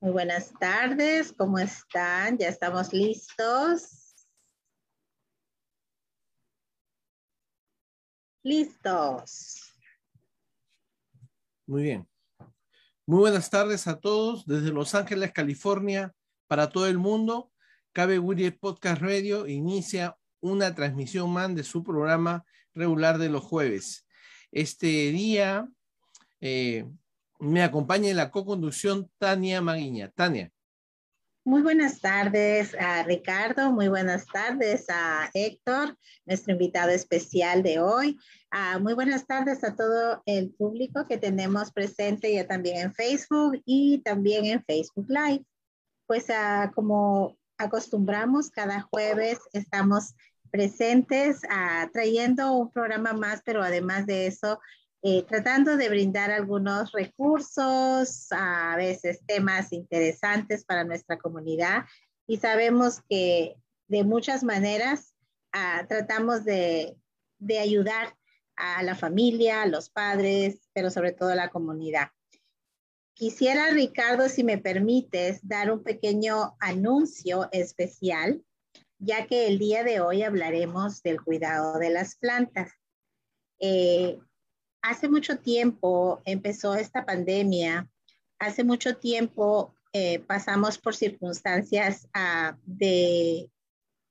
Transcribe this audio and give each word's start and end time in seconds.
Muy 0.00 0.12
buenas 0.12 0.52
tardes, 0.60 1.32
¿cómo 1.32 1.58
están? 1.58 2.36
¿Ya 2.36 2.48
estamos 2.48 2.92
listos? 2.92 4.26
Listos. 8.42 9.77
Muy 11.68 11.82
bien. 11.82 12.08
Muy 13.04 13.18
buenas 13.18 13.50
tardes 13.50 13.86
a 13.88 14.00
todos 14.00 14.46
desde 14.46 14.72
Los 14.72 14.94
Ángeles, 14.94 15.32
California, 15.32 16.14
para 16.46 16.70
todo 16.70 16.86
el 16.86 16.96
mundo. 16.96 17.52
Cabe 17.92 18.18
Willy 18.18 18.50
Podcast 18.52 19.02
Radio 19.02 19.46
inicia 19.46 20.16
una 20.40 20.74
transmisión 20.74 21.30
más 21.30 21.54
de 21.54 21.64
su 21.64 21.84
programa 21.84 22.46
regular 22.72 23.18
de 23.18 23.28
los 23.28 23.44
jueves. 23.44 24.06
Este 24.50 24.86
día 25.12 25.68
eh, 26.40 26.86
me 27.38 27.62
acompaña 27.62 28.08
en 28.08 28.16
la 28.16 28.30
co-conducción 28.30 29.10
Tania 29.18 29.60
Maguiña. 29.60 30.08
Tania. 30.08 30.50
Muy 31.48 31.62
buenas 31.62 32.02
tardes 32.02 32.76
a 32.78 33.04
Ricardo, 33.04 33.72
muy 33.72 33.88
buenas 33.88 34.26
tardes 34.26 34.84
a 34.90 35.30
Héctor, 35.32 35.96
nuestro 36.26 36.52
invitado 36.52 36.90
especial 36.90 37.62
de 37.62 37.80
hoy. 37.80 38.18
Ah, 38.50 38.78
muy 38.78 38.92
buenas 38.92 39.26
tardes 39.26 39.64
a 39.64 39.74
todo 39.74 40.22
el 40.26 40.50
público 40.50 41.06
que 41.08 41.16
tenemos 41.16 41.72
presente 41.72 42.34
ya 42.34 42.46
también 42.46 42.76
en 42.76 42.92
Facebook 42.92 43.62
y 43.64 44.02
también 44.02 44.44
en 44.44 44.62
Facebook 44.62 45.06
Live. 45.08 45.42
Pues 46.06 46.28
ah, 46.28 46.70
como 46.74 47.38
acostumbramos, 47.56 48.50
cada 48.50 48.82
jueves 48.82 49.38
estamos 49.54 50.14
presentes 50.50 51.40
ah, 51.48 51.88
trayendo 51.94 52.52
un 52.52 52.70
programa 52.70 53.14
más, 53.14 53.40
pero 53.42 53.62
además 53.62 54.04
de 54.04 54.26
eso, 54.26 54.60
eh, 55.02 55.22
tratando 55.22 55.76
de 55.76 55.88
brindar 55.88 56.30
algunos 56.30 56.92
recursos, 56.92 58.26
a 58.32 58.74
veces 58.76 59.20
temas 59.26 59.72
interesantes 59.72 60.64
para 60.64 60.84
nuestra 60.84 61.18
comunidad 61.18 61.84
y 62.26 62.38
sabemos 62.38 63.00
que 63.08 63.56
de 63.86 64.04
muchas 64.04 64.42
maneras 64.42 65.14
ah, 65.52 65.86
tratamos 65.88 66.44
de, 66.44 66.96
de 67.38 67.58
ayudar 67.58 68.14
a 68.56 68.82
la 68.82 68.96
familia, 68.96 69.62
a 69.62 69.66
los 69.66 69.88
padres, 69.88 70.68
pero 70.74 70.90
sobre 70.90 71.12
todo 71.12 71.30
a 71.30 71.36
la 71.36 71.48
comunidad. 71.48 72.08
Quisiera, 73.14 73.70
Ricardo, 73.70 74.28
si 74.28 74.44
me 74.44 74.58
permites, 74.58 75.40
dar 75.42 75.72
un 75.72 75.82
pequeño 75.82 76.56
anuncio 76.60 77.48
especial, 77.52 78.44
ya 78.98 79.26
que 79.26 79.46
el 79.46 79.58
día 79.58 79.84
de 79.84 80.00
hoy 80.00 80.22
hablaremos 80.22 81.02
del 81.02 81.20
cuidado 81.20 81.78
de 81.78 81.90
las 81.90 82.16
plantas. 82.16 82.72
Eh, 83.60 84.18
hace 84.82 85.08
mucho 85.08 85.38
tiempo 85.38 86.22
empezó 86.24 86.74
esta 86.74 87.04
pandemia, 87.04 87.88
hace 88.38 88.64
mucho 88.64 88.96
tiempo 88.96 89.74
eh, 89.92 90.20
pasamos 90.20 90.78
por 90.78 90.94
circunstancias 90.94 92.08
ah, 92.14 92.56
de 92.64 93.50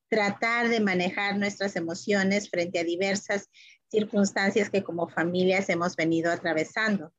tratar 0.10 0.70
de 0.70 0.80
manejar 0.80 1.38
nuestras 1.38 1.76
emociones 1.76 2.50
frente 2.50 2.80
a 2.80 2.84
diversas 2.84 3.50
circunstancias 3.90 4.70
que 4.70 4.84
como 4.84 5.08
familias 5.08 5.70
hemos 5.70 5.96
venido 5.96 6.32
atravesando. 6.32 7.14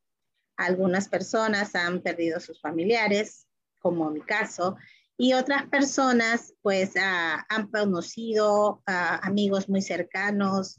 Algunas 0.56 1.09
personas 1.09 1.75
han 1.75 2.00
perdido 2.00 2.41
sus 2.41 2.60
familiares, 2.60 3.47
como 3.80 4.10
mi 4.10 4.20
caso, 4.20 4.76
y 5.16 5.32
otras 5.32 5.66
personas 5.66 6.54
pues 6.62 6.92
ah, 6.97 7.47
han 7.48 7.69
conocido 7.69 8.82
amigos 8.86 9.69
muy 9.69 9.82
cercanos, 9.82 10.78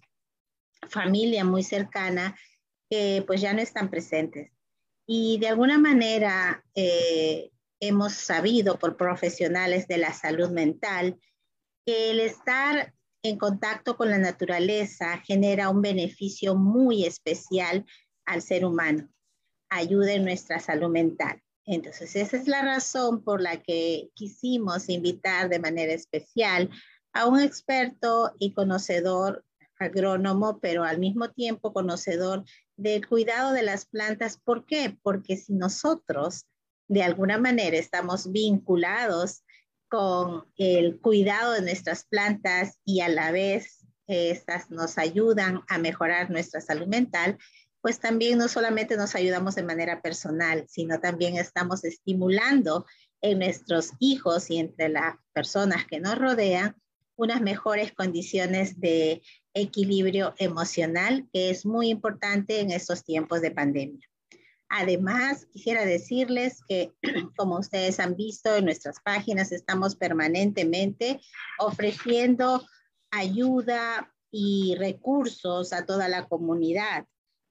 familia 0.90 1.44
muy 1.44 1.64
cercana 1.64 2.36
que 2.90 3.24
pues 3.26 3.42
ya 3.42 3.54
no 3.54 3.62
están 3.62 3.90
presentes. 3.90 4.52
Y 5.06 5.40
de 5.40 5.48
alguna 5.48 5.78
manera 5.78 6.64
eh, 6.76 7.52
hemos 7.80 8.14
sabido 8.14 8.78
por 8.78 8.98
profesionales 8.98 9.88
de 9.88 9.98
la 9.98 10.14
salud 10.14 10.50
mental 10.50 11.20
que 11.86 12.12
el 12.12 12.20
estar 12.20 12.94
en 13.24 13.38
contacto 13.38 13.98
con 13.98 14.10
la 14.10 14.18
naturaleza 14.18 15.18
genera 15.20 15.70
un 15.70 15.82
beneficio 15.82 16.56
muy 16.56 17.06
especial 17.06 17.86
al 18.26 18.42
ser 18.42 18.66
humano, 18.66 19.10
ayuda 19.70 20.14
en 20.14 20.24
nuestra 20.24 20.60
salud 20.60 20.90
mental. 20.90 21.42
Entonces, 21.66 22.16
esa 22.16 22.38
es 22.38 22.48
la 22.48 22.62
razón 22.62 23.24
por 23.24 23.42
la 23.42 23.62
que 23.62 24.10
quisimos 24.16 24.90
invitar 24.90 25.50
de 25.50 25.60
manera 25.60 25.94
especial 25.94 26.70
a 27.14 27.28
un 27.28 27.40
experto 27.40 28.34
y 28.40 28.54
conocedor 28.54 29.46
agrónomo, 29.78 30.60
pero 30.60 30.84
al 30.84 31.00
mismo 31.00 31.30
tiempo 31.30 31.74
conocedor 31.74 32.44
del 32.80 33.08
cuidado 33.08 33.52
de 33.52 33.64
las 33.64 33.86
plantas. 33.86 34.40
¿Por 34.44 34.66
qué? 34.66 34.98
Porque 35.04 35.38
si 35.38 35.54
nosotros 35.54 36.46
de 36.88 37.04
alguna 37.04 37.38
manera 37.38 37.78
estamos 37.78 38.32
vinculados 38.32 39.44
con 39.90 40.46
el 40.56 41.00
cuidado 41.00 41.54
de 41.54 41.62
nuestras 41.62 42.06
plantas 42.06 42.80
y 42.86 43.02
a 43.02 43.10
la 43.10 43.32
vez 43.32 43.86
estas 44.08 44.72
nos 44.72 44.98
ayudan 44.98 45.62
a 45.68 45.78
mejorar 45.78 46.32
nuestra 46.32 46.62
salud 46.62 46.88
mental, 46.88 47.38
pues 47.82 48.00
también 48.00 48.38
no 48.38 48.48
solamente 48.48 48.98
nos 48.98 49.14
ayudamos 49.14 49.56
de 49.56 49.64
manera 49.64 50.02
personal, 50.02 50.66
sino 50.68 51.00
también 51.00 51.38
estamos 51.38 51.84
estimulando 51.84 52.86
en 53.22 53.40
nuestros 53.40 53.92
hijos 54.00 54.50
y 54.50 54.58
entre 54.58 54.90
las 54.90 55.16
personas 55.34 55.86
que 55.86 56.00
nos 56.00 56.18
rodean 56.18 56.76
unas 57.16 57.42
mejores 57.42 57.92
condiciones 57.92 58.80
de 58.80 59.22
equilibrio 59.60 60.34
emocional, 60.38 61.28
que 61.32 61.50
es 61.50 61.66
muy 61.66 61.90
importante 61.90 62.60
en 62.60 62.72
estos 62.72 63.04
tiempos 63.04 63.42
de 63.42 63.52
pandemia. 63.52 64.08
Además, 64.70 65.48
quisiera 65.52 65.84
decirles 65.86 66.62
que, 66.68 66.94
como 67.38 67.58
ustedes 67.58 68.00
han 68.00 68.16
visto 68.16 68.56
en 68.56 68.66
nuestras 68.66 69.00
páginas, 69.04 69.52
estamos 69.52 69.96
permanentemente 69.96 71.20
ofreciendo 71.58 72.66
ayuda 73.12 74.14
y 74.32 74.76
recursos 74.78 75.74
a 75.74 75.86
toda 75.86 76.08
la 76.08 76.28
comunidad 76.28 77.06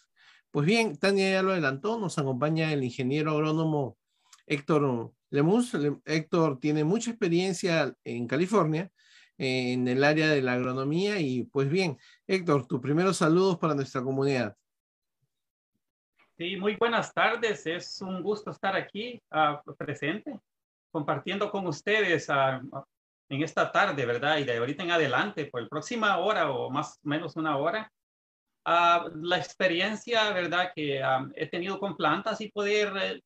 Pues 0.51 0.65
bien, 0.65 0.95
Tania 0.97 1.31
ya 1.31 1.43
lo 1.43 1.51
adelantó, 1.51 1.99
nos 1.99 2.17
acompaña 2.17 2.71
el 2.71 2.83
ingeniero 2.83 3.31
agrónomo 3.31 3.97
Héctor 4.47 5.11
Lemus, 5.29 5.73
Héctor 6.05 6.59
tiene 6.59 6.83
mucha 6.83 7.11
experiencia 7.11 7.93
en 8.03 8.27
California 8.27 8.89
en 9.37 9.87
el 9.87 10.03
área 10.03 10.29
de 10.29 10.41
la 10.41 10.53
agronomía 10.53 11.19
y 11.19 11.43
pues 11.43 11.69
bien, 11.69 11.97
Héctor, 12.27 12.67
tus 12.67 12.79
primeros 12.79 13.17
saludos 13.17 13.57
para 13.57 13.75
nuestra 13.75 14.01
comunidad. 14.01 14.55
Sí, 16.37 16.57
muy 16.57 16.75
buenas 16.75 17.13
tardes. 17.13 17.65
Es 17.65 18.01
un 18.01 18.21
gusto 18.21 18.51
estar 18.51 18.75
aquí 18.75 19.21
uh, 19.31 19.73
presente, 19.75 20.37
compartiendo 20.91 21.49
con 21.49 21.65
ustedes 21.67 22.27
uh, 22.29 22.83
en 23.29 23.41
esta 23.41 23.71
tarde, 23.71 24.05
¿verdad? 24.05 24.37
Y 24.37 24.43
de 24.43 24.57
ahorita 24.57 24.83
en 24.83 24.91
adelante, 24.91 25.45
por 25.45 25.61
la 25.61 25.69
próxima 25.69 26.17
hora 26.17 26.51
o 26.51 26.69
más 26.69 26.99
o 27.03 27.07
menos 27.07 27.35
una 27.37 27.57
hora, 27.57 27.89
uh, 28.65 29.09
la 29.15 29.37
experiencia, 29.37 30.31
¿verdad? 30.33 30.71
Que 30.75 31.01
he 31.35 31.47
tenido 31.47 31.79
con 31.79 31.95
plantas 31.95 32.41
y 32.41 32.51
poder 32.51 33.21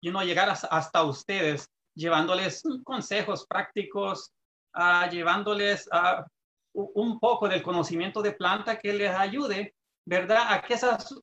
y 0.00 0.10
no 0.10 0.22
llegar 0.22 0.48
hasta 0.48 1.02
ustedes, 1.02 1.68
llevándoles 1.94 2.62
consejos 2.84 3.46
prácticos, 3.46 4.32
uh, 4.74 5.10
llevándoles 5.10 5.88
uh, 5.92 6.22
un 6.72 7.18
poco 7.18 7.48
del 7.48 7.62
conocimiento 7.62 8.22
de 8.22 8.32
planta 8.32 8.78
que 8.78 8.92
les 8.92 9.14
ayude, 9.14 9.74
¿verdad? 10.04 10.52
A 10.52 10.62
que 10.62 10.74
esas, 10.74 11.14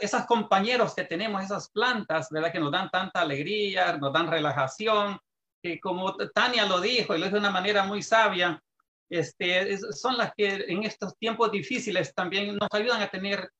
esas 0.00 0.26
compañeros 0.26 0.94
que 0.94 1.04
tenemos, 1.04 1.42
esas 1.42 1.70
plantas, 1.70 2.28
¿verdad? 2.30 2.52
Que 2.52 2.60
nos 2.60 2.72
dan 2.72 2.90
tanta 2.90 3.20
alegría, 3.20 3.96
nos 3.96 4.12
dan 4.12 4.30
relajación, 4.30 5.18
que 5.62 5.80
como 5.80 6.16
Tania 6.16 6.66
lo 6.66 6.80
dijo 6.80 7.14
y 7.14 7.18
lo 7.18 7.26
dijo 7.26 7.36
de 7.36 7.40
una 7.40 7.50
manera 7.50 7.84
muy 7.84 8.02
sabia, 8.02 8.62
este, 9.08 9.76
son 9.92 10.16
las 10.16 10.32
que 10.36 10.64
en 10.68 10.84
estos 10.84 11.16
tiempos 11.18 11.50
difíciles 11.50 12.14
también 12.14 12.56
nos 12.56 12.68
ayudan 12.72 13.02
a 13.02 13.10
tener 13.10 13.50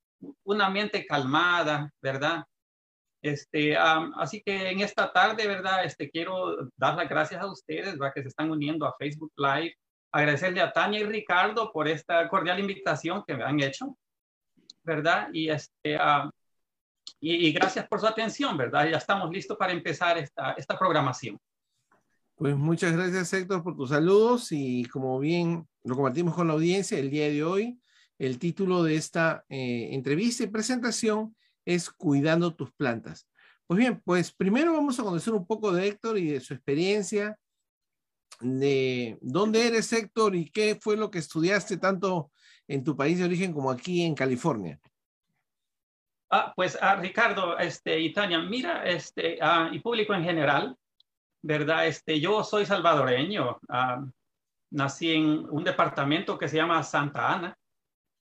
una 0.45 0.69
mente 0.71 1.05
calmada, 1.07 1.93
¿verdad? 2.01 2.45
Este, 3.23 3.77
así 3.77 4.43
que 4.43 4.71
en 4.71 4.81
esta 4.81 5.13
tarde, 5.13 5.47
¿verdad? 5.47 5.85
Este, 5.85 6.11
quiero 6.11 6.71
dar 6.77 6.97
las 6.97 7.09
gracias 7.09 7.43
a 7.43 7.51
ustedes, 7.51 7.99
¿verdad? 7.99 8.13
Que 8.15 8.23
se 8.23 8.29
están 8.29 8.51
uniendo 8.51 8.87
a 8.87 8.95
Facebook 8.99 9.33
Live. 9.37 9.75
Agradecerle 10.13 10.61
a 10.61 10.73
Tania 10.73 11.01
y 11.01 11.05
Ricardo 11.05 11.71
por 11.73 11.87
esta 11.87 12.29
cordial 12.29 12.59
invitación 12.59 13.23
que 13.27 13.37
me 13.37 13.45
han 13.45 13.61
hecho, 13.61 13.97
¿verdad? 14.83 15.29
Y, 15.33 15.51
este, 15.51 15.99
y, 17.21 17.53
gracias 17.53 17.87
por 17.87 18.01
su 18.01 18.07
atención, 18.07 18.57
¿verdad? 18.57 18.89
Ya 18.91 18.97
estamos 18.97 19.31
listos 19.31 19.57
para 19.57 19.73
empezar 19.73 20.19
esta, 20.19 20.53
esta 20.53 20.79
programación. 20.79 21.39
Pues 22.35 22.57
muchas 22.57 22.93
gracias, 22.93 23.33
Héctor, 23.35 23.63
por 23.63 23.77
tus 23.77 23.91
saludos 23.91 24.49
y 24.51 24.87
como 24.87 25.19
bien 25.19 25.69
lo 25.85 25.95
compartimos 25.95 26.35
con 26.35 26.49
la 26.49 26.55
audiencia 26.55 26.99
el 26.99 27.11
día 27.11 27.29
de 27.29 27.45
hoy, 27.45 27.79
el 28.19 28.39
título 28.39 28.83
de 28.83 28.97
esta 28.97 29.45
eh, 29.51 29.91
entrevista 29.93 30.45
y 30.45 30.47
presentación 30.47 31.37
es 31.65 31.91
cuidando 31.91 32.55
tus 32.55 32.73
plantas. 32.73 33.29
Pues 33.67 33.79
bien, 33.79 34.01
pues 34.05 34.33
primero 34.33 34.73
vamos 34.73 34.99
a 34.99 35.05
conocer 35.05 35.33
un 35.33 35.47
poco 35.47 35.73
de 35.73 35.87
Héctor 35.87 36.19
y 36.19 36.33
de 36.33 36.41
su 36.41 36.55
experiencia, 36.55 37.39
de 38.41 39.19
dónde 39.21 39.67
eres 39.67 39.93
Héctor 39.93 40.35
y 40.35 40.51
qué 40.51 40.79
fue 40.81 40.97
lo 40.97 41.11
que 41.11 41.19
estudiaste 41.19 41.77
tanto 41.77 42.31
en 42.67 42.83
tu 42.85 42.97
país 42.97 43.19
de 43.19 43.25
origen 43.25 43.53
como 43.53 43.71
aquí 43.71 44.03
en 44.03 44.15
California. 44.15 44.81
Ah, 46.31 46.53
pues 46.55 46.79
ah, 46.81 46.95
Ricardo 46.95 47.59
este, 47.59 47.99
y 47.99 48.13
Tania, 48.13 48.39
mira, 48.39 48.85
este, 48.85 49.39
ah, 49.43 49.69
y 49.73 49.81
público 49.81 50.15
en 50.15 50.23
general, 50.23 50.77
¿verdad? 51.43 51.87
Este, 51.87 52.21
yo 52.21 52.45
soy 52.45 52.65
salvadoreño, 52.65 53.59
ah, 53.69 54.05
nací 54.71 55.13
en 55.13 55.47
un 55.51 55.65
departamento 55.65 56.39
que 56.39 56.47
se 56.47 56.57
llama 56.57 56.83
Santa 56.85 57.35
Ana, 57.35 57.59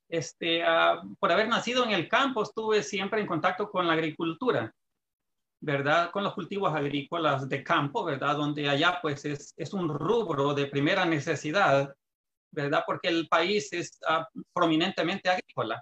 este, 0.09 0.63
ah, 0.63 1.01
por 1.19 1.31
haber 1.31 1.47
nacido 1.47 1.85
en 1.85 1.91
el 1.91 2.09
campo, 2.09 2.43
estuve 2.43 2.83
siempre 2.83 3.21
en 3.21 3.27
contacto 3.27 3.69
con 3.69 3.87
la 3.87 3.93
agricultura, 3.93 4.73
¿verdad? 5.61 6.11
Con 6.11 6.23
los 6.23 6.33
cultivos 6.33 6.73
agrícolas 6.73 7.47
de 7.47 7.63
campo, 7.63 8.03
¿verdad? 8.03 8.35
Donde 8.35 8.67
allá 8.67 8.99
pues 9.01 9.23
es, 9.25 9.73
un 9.73 9.87
rubro 9.87 10.53
de 10.53 10.65
primera 10.65 11.05
necesidad, 11.05 11.93
¿verdad? 12.51 12.83
Porque 12.85 13.09
el 13.09 13.27
país 13.27 13.71
es 13.71 13.99
ah, 14.07 14.27
prominentemente 14.51 15.29
agrícola. 15.29 15.81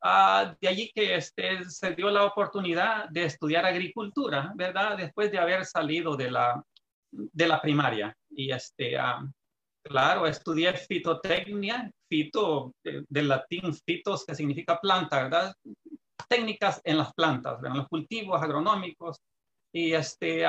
Ah, 0.00 0.54
de 0.60 0.68
allí 0.68 0.92
que 0.94 1.16
este, 1.16 1.64
se 1.64 1.94
dio 1.94 2.10
la 2.10 2.24
oportunidad 2.24 3.08
de 3.08 3.24
estudiar 3.24 3.64
agricultura, 3.64 4.52
¿verdad? 4.54 4.96
Después 4.98 5.32
de 5.32 5.38
haber 5.38 5.64
salido 5.64 6.16
de 6.16 6.30
la, 6.30 6.62
de 7.10 7.48
la 7.48 7.60
primaria. 7.60 8.14
Y 8.30 8.52
este, 8.52 8.96
Claro, 9.84 10.26
estudié 10.26 10.72
fitotecnia, 10.72 11.90
fito 12.08 12.72
del 12.82 13.28
latín 13.28 13.74
fitos, 13.74 14.24
que 14.24 14.34
significa 14.34 14.80
planta, 14.80 15.24
¿verdad? 15.24 15.54
Técnicas 16.26 16.80
en 16.84 16.96
las 16.96 17.12
plantas, 17.12 17.62
en 17.62 17.74
los 17.74 17.88
cultivos 17.88 18.42
agronómicos. 18.42 19.18
Y 19.74 19.92
este, 19.92 20.42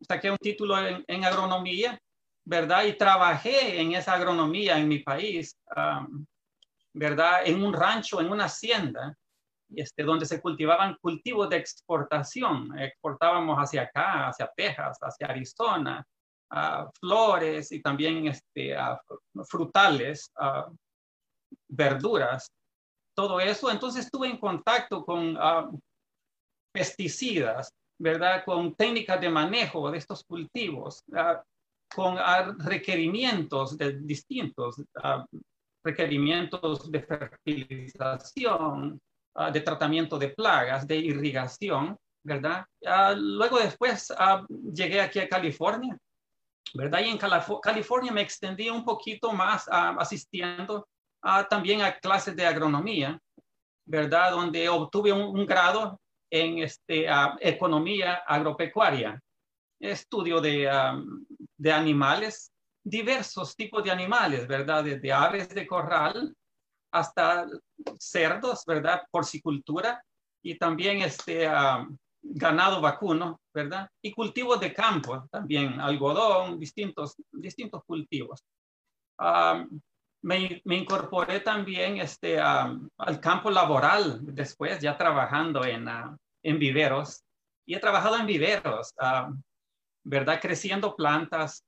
saqué 0.00 0.30
un 0.30 0.38
título 0.38 0.76
en, 0.78 1.24
agronomía, 1.24 1.98
¿verdad? 2.44 2.84
Y 2.84 2.92
trabajé 2.92 3.80
en 3.80 3.94
esa 3.94 4.12
agronomía 4.12 4.78
en 4.78 4.86
mi 4.86 5.00
país, 5.00 5.56
¿verdad? 6.92 7.40
En 7.44 7.60
un 7.60 7.72
rancho, 7.72 8.20
en 8.20 8.30
una 8.30 8.44
hacienda, 8.44 9.16
este, 9.74 10.04
donde 10.04 10.26
se 10.26 10.40
cultivaban 10.40 10.96
cultivos 11.00 11.50
de 11.50 11.56
exportación. 11.56 12.78
Exportábamos 12.78 13.58
hacia 13.58 13.82
acá, 13.82 14.28
hacia 14.28 14.48
Texas, 14.54 14.96
hacia 15.00 15.26
Arizona, 15.26 16.06
flores 17.00 17.72
y 17.72 17.82
también 17.82 18.26
este, 18.28 18.76
frutales, 19.48 20.30
verduras, 21.68 22.50
todo 23.16 23.40
eso. 23.40 23.70
Entonces 23.70 24.04
estuve 24.04 24.28
en 24.28 24.38
contacto 24.38 25.04
con 25.04 25.36
pesticidas, 26.72 27.70
¿verdad? 27.98 28.44
Con 28.44 28.74
técnicas 28.74 29.20
de 29.20 29.30
manejo 29.30 29.90
de 29.90 29.98
estos 29.98 30.24
cultivos, 30.24 31.02
con 31.94 32.18
requerimientos 32.58 33.78
de 33.78 34.00
distintos, 34.00 34.82
requerimientos 35.84 36.90
de 36.90 37.02
fertilización, 37.02 39.00
de 39.52 39.60
tratamiento 39.60 40.18
de 40.18 40.28
plagas, 40.30 40.86
de 40.86 40.96
irrigación, 40.96 41.96
¿verdad? 42.24 42.64
luego 43.16 43.58
después 43.58 44.12
llegué 44.72 45.00
aquí 45.00 45.18
a 45.20 45.28
California 45.28 45.96
¿verdad? 46.72 47.00
Y 47.00 47.10
en 47.10 47.18
California 47.18 48.12
me 48.12 48.22
extendí 48.22 48.70
un 48.70 48.84
poquito 48.84 49.32
más 49.32 49.68
asistiendo 49.70 50.88
también 51.48 51.82
a 51.82 51.96
clases 51.98 52.34
de 52.34 52.46
agronomía, 52.46 53.18
¿verdad? 53.86 54.32
Donde 54.32 54.68
obtuve 54.68 55.12
un, 55.12 55.46
grado 55.46 56.00
en 56.30 56.58
este, 56.58 57.06
economía 57.40 58.22
agropecuaria, 58.26 59.20
estudio 59.78 60.40
de, 60.40 60.70
de 61.56 61.72
animales, 61.72 62.50
diversos 62.82 63.54
tipos 63.56 63.82
de 63.84 63.90
animales, 63.90 64.46
¿verdad? 64.46 64.84
Desde 64.84 65.12
aves 65.12 65.48
de 65.48 65.66
corral 65.66 66.34
hasta 66.92 67.46
cerdos, 67.98 68.64
¿verdad? 68.66 69.02
Porcicultura 69.10 70.02
y 70.42 70.56
también 70.56 71.02
este 71.02 71.48
ganado 72.24 72.80
vacuno, 72.80 73.40
¿verdad? 73.52 73.88
Y 74.02 74.12
cultivos 74.12 74.58
de 74.60 74.72
campo, 74.72 75.28
también 75.30 75.80
algodón, 75.80 76.58
distintos, 76.58 77.14
distintos 77.30 77.82
cultivos. 77.84 78.42
me, 80.22 80.62
me, 80.64 80.76
incorporé 80.76 81.40
también 81.40 81.98
este, 81.98 82.40
al 82.40 83.20
campo 83.20 83.50
laboral 83.50 84.20
después, 84.22 84.80
ya 84.80 84.96
trabajando 84.96 85.64
en, 85.64 85.88
en 86.42 86.58
viveros. 86.58 87.22
Y 87.66 87.74
he 87.74 87.80
trabajado 87.80 88.16
en 88.16 88.26
viveros, 88.26 88.94
¿verdad? 90.02 90.40
Creciendo 90.40 90.96
plantas, 90.96 91.64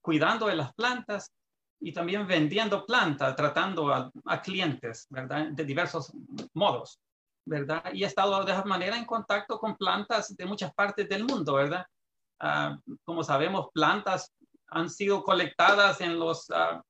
cuidando 0.00 0.46
de 0.46 0.56
las 0.56 0.72
plantas 0.74 1.32
y 1.80 1.92
también 1.92 2.26
vendiendo 2.26 2.84
plantas, 2.84 3.34
tratando 3.36 3.92
a, 3.92 4.42
clientes, 4.42 5.06
¿verdad? 5.08 5.48
De 5.48 5.64
diversos 5.64 6.12
modos, 6.52 7.00
¿verdad? 7.50 7.82
Y 7.92 8.04
he 8.04 8.06
estado 8.06 8.44
de 8.44 8.52
esa 8.52 8.64
manera 8.64 8.96
en 8.96 9.04
contacto 9.04 9.58
con 9.58 9.76
plantas 9.76 10.36
de 10.36 10.46
muchas 10.46 10.72
partes 10.72 11.08
del 11.08 11.24
mundo, 11.24 11.54
¿verdad? 11.54 11.84
Ah, 12.38 12.78
como 13.04 13.24
sabemos, 13.24 13.68
plantas 13.74 14.32
han 14.68 14.88
sido 14.88 15.24
colectadas 15.24 16.00
en, 16.00 16.16
los, 16.16 16.48
ah, 16.52 16.80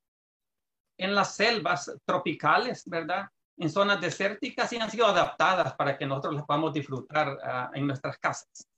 en 0.99 1.15
las 1.15 1.35
selvas 1.35 1.91
tropicales, 2.05 2.83
¿verdad? 2.85 3.27
En 3.57 3.71
zonas 3.71 4.03
desérticas 4.03 4.71
y 4.75 4.77
han 4.77 4.91
sido 4.91 5.07
adaptadas 5.07 5.75
para 5.77 5.97
que 5.97 6.05
nosotros 6.05 6.35
las 6.35 6.45
podamos 6.45 6.75
disfrutar 6.75 7.39
ah, 7.43 7.71
en 7.73 7.87
nuestras 7.87 8.19
casas. 8.19 8.69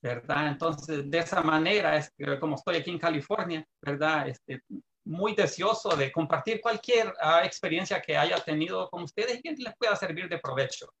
¿verdad? 0.00 0.48
Entonces, 0.48 1.10
de 1.10 1.18
esa 1.18 1.42
manera, 1.42 1.96
es 1.96 2.12
como 2.38 2.54
estoy 2.54 2.76
aquí 2.76 2.90
en 2.90 3.00
California, 3.00 3.66
¿verdad? 3.82 4.28
Este, 4.28 4.62
muy 5.08 5.34
deseoso 5.34 5.96
de 5.96 6.12
compartir 6.12 6.60
cualquier 6.60 7.14
ah, 7.20 7.42
experiencia 7.44 8.00
que 8.00 8.16
haya 8.16 8.36
tenido 8.44 8.88
con 8.90 9.02
ustedes 9.02 9.38
y 9.38 9.42
que 9.42 9.52
les 9.52 9.74
pueda 9.76 9.96
servir 9.96 10.28
de 10.28 10.38
provecho. 10.38 10.92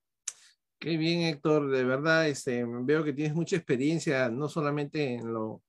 Qué 0.78 0.96
bien, 0.96 1.22
Héctor. 1.22 1.70
De 1.70 1.84
verdad, 1.84 2.26
este, 2.26 2.64
veo 2.66 3.04
que 3.04 3.12
tienes 3.12 3.34
mucha 3.34 3.56
experiencia, 3.56 4.30
no 4.30 4.48
solamente 4.48 5.14
en 5.14 5.32
lo 5.32 5.62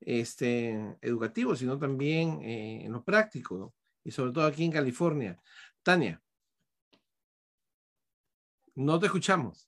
este, 0.00 0.96
educativo, 1.00 1.56
sino 1.56 1.78
también 1.78 2.42
eh, 2.42 2.84
en 2.84 2.92
lo 2.92 3.02
práctico, 3.02 3.74
y 4.04 4.10
sobre 4.10 4.32
todo 4.32 4.46
aquí 4.46 4.64
en 4.64 4.72
California. 4.72 5.40
Tania, 5.82 6.20
no 8.74 8.98
te 8.98 9.06
escuchamos. 9.06 9.67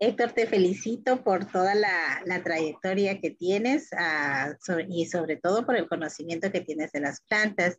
Héctor, 0.00 0.32
te 0.32 0.46
felicito 0.46 1.24
por 1.24 1.50
toda 1.50 1.74
la, 1.74 2.42
trayectoria 2.44 3.20
que 3.20 3.30
tienes 3.30 3.88
ah, 3.96 4.54
y 4.88 5.06
sobre 5.06 5.36
todo 5.36 5.66
por 5.66 5.74
el 5.74 5.88
conocimiento 5.88 6.52
que 6.52 6.60
tienes 6.60 6.92
de 6.92 7.00
las 7.00 7.20
plantas. 7.22 7.78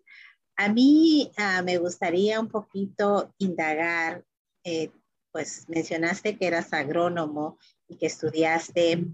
A 0.57 0.67
mí 0.67 1.31
ah, 1.37 1.61
me 1.63 1.77
gustaría 1.77 2.41
un 2.41 2.49
poquito 2.49 3.33
indagar, 3.37 4.25
eh, 4.65 4.91
pues 5.31 5.63
mencionaste 5.69 6.37
que 6.37 6.47
eras 6.47 6.73
agrónomo 6.73 7.57
y 7.87 7.95
que 7.95 8.07
estudiaste. 8.07 9.05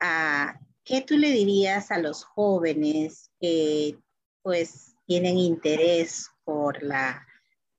Ah, 0.00 0.58
¿Qué 0.82 1.02
tú 1.02 1.16
le 1.16 1.30
dirías 1.30 1.92
a 1.92 1.98
los 1.98 2.24
jóvenes 2.24 3.30
que 3.40 3.96
pues 4.42 4.96
tienen 5.06 5.38
interés 5.38 6.28
por 6.42 6.82
la 6.82 7.27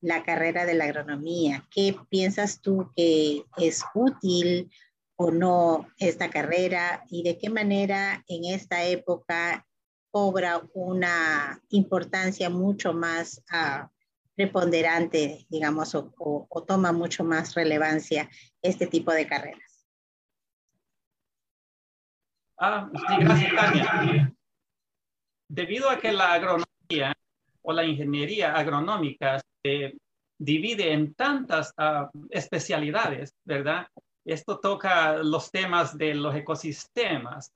la 0.02 0.24
carrera 0.24 0.66
de 0.66 0.74
la 0.74 0.86
agronomía. 0.86 1.68
¿Qué 1.72 1.96
piensas 2.10 2.62
tú 2.62 2.92
que 2.96 3.44
es 3.58 3.84
útil 3.94 4.72
o 5.16 5.32
no 5.32 5.88
esta 5.98 6.30
carrera 6.30 7.04
y 7.10 7.24
de 7.24 7.38
qué 7.38 7.50
manera 7.50 8.24
en 8.28 8.46
esta 8.46 8.84
época 8.84 9.66
cobra 10.12 10.62
una 10.74 11.62
importancia 11.70 12.50
mucho 12.50 12.94
más 12.94 13.44
ah, 13.52 13.90
preponderante, 14.36 15.46
digamos, 15.50 15.94
o, 15.96 16.66
toma 16.66 16.94
mucho 16.94 17.26
más 17.26 17.54
relevancia 17.56 18.30
este 18.62 18.88
tipo 18.88 19.12
de 19.12 19.28
carreras? 19.28 19.86
Ah, 22.58 22.90
sí, 22.94 23.16
gracias, 23.20 23.54
Tania. 23.54 24.34
Debido 25.50 25.90
a 25.90 26.00
que 26.00 26.14
la 26.14 26.34
agronomía 26.34 27.14
o 27.62 27.74
la 27.74 27.84
ingeniería 27.84 28.56
agronómica 28.56 29.42
divide 30.40 30.94
en 30.94 31.14
tantas 31.14 31.74
ah, 31.78 32.10
especialidades, 32.30 33.36
¿verdad? 33.46 33.88
Esto 34.26 34.60
toca 34.60 35.18
los 35.18 35.52
temas 35.52 35.98
de 35.98 36.16
los 36.16 36.34
ecosistemas, 36.34 37.52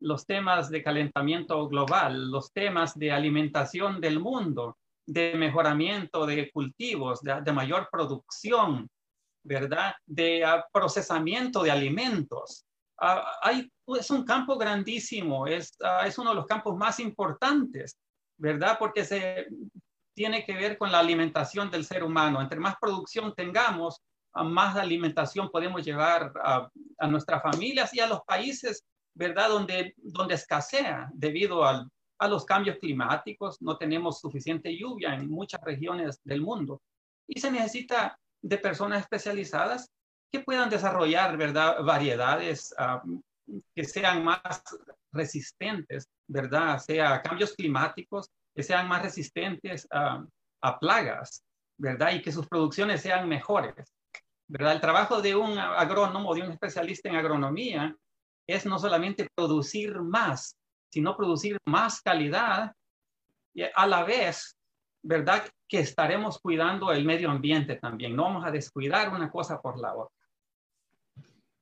los 0.00 0.24
temas 0.24 0.70
de 0.70 0.82
calentamiento 0.82 1.66
global, 1.68 2.30
los 2.30 2.52
temas 2.52 2.96
de 2.96 3.10
alimentación 3.10 4.00
del 4.00 4.20
mundo, 4.20 4.76
de 5.06 5.34
mejoramiento 5.34 6.26
de 6.26 6.50
cultivos, 6.50 7.20
de, 7.22 7.52
mayor 7.52 7.88
producción, 7.90 8.88
¿verdad? 9.42 9.94
De 10.06 10.44
ah, 10.44 10.64
procesamiento 10.72 11.62
de 11.62 11.72
alimentos. 11.72 12.64
Ah, 13.00 13.32
hay, 13.42 13.68
es 13.98 14.10
un 14.10 14.24
campo 14.24 14.56
grandísimo, 14.56 15.46
es, 15.46 15.76
es 16.04 16.18
uno 16.18 16.30
de 16.30 16.36
los 16.36 16.46
campos 16.46 16.76
más 16.76 17.00
importantes, 17.00 17.96
¿verdad? 18.36 18.76
Porque 18.78 19.04
se 19.04 19.48
tiene 20.18 20.44
que 20.44 20.54
ver 20.54 20.76
con 20.76 20.90
la 20.90 20.98
alimentación 20.98 21.70
del 21.70 21.84
ser 21.84 22.02
humano. 22.02 22.42
Entre 22.42 22.58
más 22.58 22.74
producción 22.80 23.32
tengamos, 23.36 24.02
más 24.34 24.74
alimentación 24.74 25.48
podemos 25.48 25.84
llevar 25.84 26.32
a, 26.42 26.68
nuestras 27.06 27.40
familias 27.40 27.94
y 27.94 28.00
a 28.00 28.08
los 28.08 28.22
países, 28.22 28.84
¿verdad? 29.14 29.48
Donde, 29.48 29.94
donde 29.96 30.34
escasea 30.34 31.08
debido 31.14 31.64
a 31.64 32.28
los 32.28 32.44
cambios 32.44 32.78
climáticos. 32.78 33.62
No 33.62 33.76
tenemos 33.76 34.18
suficiente 34.18 34.76
lluvia 34.76 35.14
en 35.14 35.30
muchas 35.30 35.60
regiones 35.60 36.20
del 36.24 36.40
mundo. 36.40 36.82
Y 37.28 37.38
se 37.40 37.52
necesita 37.52 38.18
de 38.42 38.58
personas 38.58 39.02
especializadas 39.02 39.88
que 40.32 40.40
puedan 40.40 40.68
desarrollar, 40.68 41.36
¿verdad? 41.36 41.84
Variedades 41.84 42.74
ah, 42.76 43.04
que 43.72 43.84
sean 43.84 44.24
más 44.24 44.40
resistentes, 45.12 46.08
¿verdad? 46.26 46.80
Sea 46.80 47.14
a 47.14 47.22
cambios 47.22 47.52
climáticos, 47.52 48.28
que 48.58 48.64
sean 48.64 48.88
más 48.88 49.02
resistentes 49.02 49.86
a, 49.92 50.26
plagas, 50.80 51.44
¿verdad? 51.76 52.10
Y 52.10 52.20
que 52.20 52.32
sus 52.32 52.48
producciones 52.48 53.00
sean 53.00 53.28
mejores, 53.28 53.94
¿verdad? 54.48 54.72
El 54.72 54.80
trabajo 54.80 55.22
de 55.22 55.36
un 55.36 55.56
agrónomo, 55.56 56.34
de 56.34 56.42
un 56.42 56.50
especialista 56.50 57.08
en 57.08 57.14
agronomía, 57.14 57.94
es 58.48 58.66
no 58.66 58.80
solamente 58.80 59.28
producir 59.32 60.00
más, 60.00 60.56
sino 60.90 61.16
producir 61.16 61.56
más 61.68 62.00
calidad 62.00 62.72
y 63.54 63.62
a 63.62 63.86
la 63.86 64.02
vez, 64.02 64.56
¿verdad? 65.04 65.48
Que 65.68 65.78
estaremos 65.78 66.40
cuidando 66.40 66.90
el 66.90 67.04
medio 67.04 67.30
ambiente 67.30 67.76
también. 67.76 68.16
No 68.16 68.24
vamos 68.24 68.44
a 68.44 68.50
descuidar 68.50 69.14
una 69.14 69.30
cosa 69.30 69.60
por 69.60 69.78
la 69.78 69.94
otra. 69.94 70.18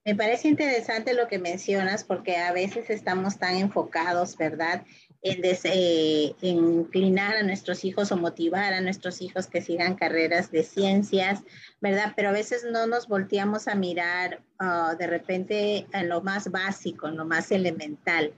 Me 0.06 0.14
parece 0.14 0.46
interesante 0.46 1.14
lo 1.14 1.26
que 1.26 1.40
mencionas 1.40 2.04
porque 2.04 2.36
a 2.36 2.52
veces 2.52 2.88
estamos 2.90 3.38
tan 3.38 3.56
enfocados, 3.56 4.36
¿verdad? 4.36 4.86
En, 5.28 5.40
eh, 5.44 6.34
inclinar 6.40 7.36
a 7.36 7.42
nuestros 7.42 7.84
hijos 7.84 8.12
o 8.12 8.16
motivar 8.16 8.72
a 8.72 8.80
nuestros 8.80 9.20
hijos 9.20 9.48
que 9.48 9.60
sigan 9.60 9.96
carreras 9.96 10.52
de 10.52 10.62
ciencias, 10.62 11.42
¿verdad? 11.80 12.12
Pero 12.14 12.28
a 12.28 12.32
veces 12.32 12.64
no 12.70 12.86
nos 12.86 13.08
volteamos 13.08 13.66
a 13.66 13.74
mirar 13.74 14.40
ah, 14.60 14.94
de 14.96 15.06
repente 15.08 15.86
en 15.92 16.08
lo 16.08 16.22
más 16.22 16.50
básico, 16.50 17.08
en 17.08 17.16
lo 17.16 17.24
más 17.24 17.50
elemental, 17.50 18.34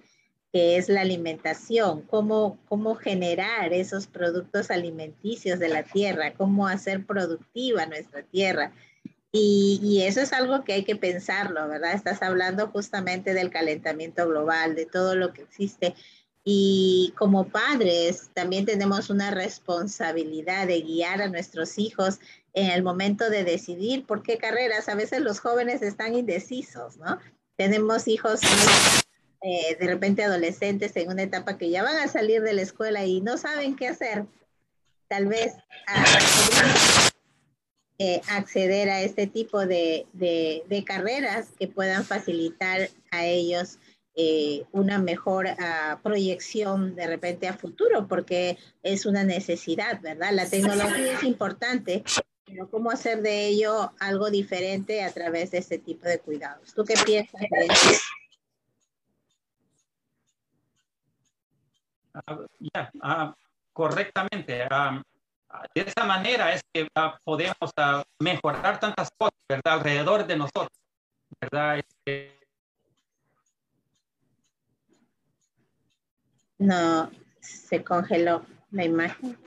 que 0.50 0.78
es 0.78 0.88
la 0.88 1.02
alimentación, 1.02 2.02
cómo, 2.02 2.58
cómo 2.68 2.94
generar 2.94 3.74
esos 3.74 4.06
productos 4.06 4.70
alimenticios 4.70 5.58
de 5.58 5.68
la 5.68 5.82
tierra, 5.82 6.32
cómo 6.32 6.66
hacer 6.66 7.04
productiva 7.04 7.84
nuestra 7.84 8.22
tierra 8.22 8.72
y, 9.30 10.02
eso 10.06 10.20
es 10.20 10.32
algo 10.32 10.64
que 10.64 10.72
hay 10.72 10.84
que 10.84 10.96
pensarlo, 10.96 11.68
¿verdad? 11.68 11.92
Estás 11.92 12.22
hablando 12.22 12.68
justamente 12.68 13.34
del 13.34 13.50
calentamiento 13.50 14.26
global, 14.26 14.74
de 14.74 14.86
todo 14.86 15.14
lo 15.16 15.32
que 15.34 15.42
existe. 15.42 15.94
Y 16.50 17.12
como 17.18 17.46
padres 17.46 18.30
también 18.32 18.64
tenemos 18.64 19.10
una 19.10 19.30
responsabilidad 19.30 20.66
de 20.66 20.80
guiar 20.80 21.20
a 21.20 21.28
nuestros 21.28 21.78
hijos 21.78 22.20
en 22.54 22.70
el 22.70 22.82
momento 22.82 23.28
de 23.28 23.44
decidir 23.44 24.06
por 24.06 24.22
qué 24.22 24.38
carreras. 24.38 24.88
A 24.88 24.94
veces 24.94 25.20
los 25.20 25.40
jóvenes 25.40 25.82
están 25.82 26.14
indecisos, 26.14 26.96
¿no? 26.96 27.18
Tenemos 27.58 28.08
hijos 28.08 28.40
eh, 29.42 29.76
de 29.78 29.86
repente 29.86 30.24
adolescentes 30.24 30.96
en 30.96 31.10
una 31.10 31.24
etapa 31.24 31.58
que 31.58 31.68
ya 31.68 31.82
van 31.82 31.98
a 31.98 32.08
salir 32.08 32.40
de 32.40 32.54
la 32.54 32.62
escuela 32.62 33.04
y 33.04 33.20
no 33.20 33.36
saben 33.36 33.76
qué 33.76 33.88
hacer. 33.88 34.24
Tal 35.06 35.26
vez 35.26 35.52
eh, 37.98 38.22
acceder 38.30 38.88
a 38.88 39.02
este 39.02 39.26
tipo 39.26 39.66
de, 39.66 40.06
carreras 40.86 41.48
que 41.58 41.68
puedan 41.68 42.06
facilitar 42.06 42.88
a 43.10 43.26
ellos 43.26 43.78
eh, 44.20 44.66
una 44.72 44.98
mejor 44.98 45.46
ah, 45.46 46.00
proyección 46.02 46.96
de 46.96 47.06
repente 47.06 47.46
a 47.46 47.52
futuro, 47.52 48.08
porque 48.08 48.58
es 48.82 49.06
una 49.06 49.22
necesidad, 49.22 50.00
¿verdad? 50.00 50.32
La 50.32 50.50
tecnología 50.50 51.12
es 51.12 51.22
importante, 51.22 52.02
Pero 52.44 52.68
cómo 52.68 52.90
hacer 52.90 53.22
de 53.22 53.46
ello 53.46 53.92
algo 54.00 54.28
diferente 54.28 55.04
a 55.04 55.12
través 55.12 55.52
de 55.52 55.58
este 55.58 55.78
tipo 55.78 56.08
de 56.08 56.18
cuidados. 56.18 56.74
¿Tú 56.74 56.84
qué 56.84 56.94
piensas 57.06 57.40
de 57.40 57.66
eso? 57.66 58.00
Ah, 62.14 62.38
ya, 62.58 62.90
ah, 63.00 63.36
correctamente. 63.72 64.64
Ah, 64.68 65.00
de 65.72 65.80
esa 65.82 66.04
manera 66.04 66.52
es 66.54 66.62
que 66.72 66.88
podemos 67.22 67.70
mejorar 68.18 68.80
tantas 68.80 69.10
cosas, 69.16 69.38
¿verdad? 69.48 69.74
Alrededor 69.74 70.26
de 70.26 70.36
nosotros, 70.36 70.76
¿verdad? 71.40 71.78
Este, 71.78 72.37
no, 76.58 77.10
se 77.40 77.82
congeló 77.84 78.44
la 78.70 78.84
imagen. 78.84 79.38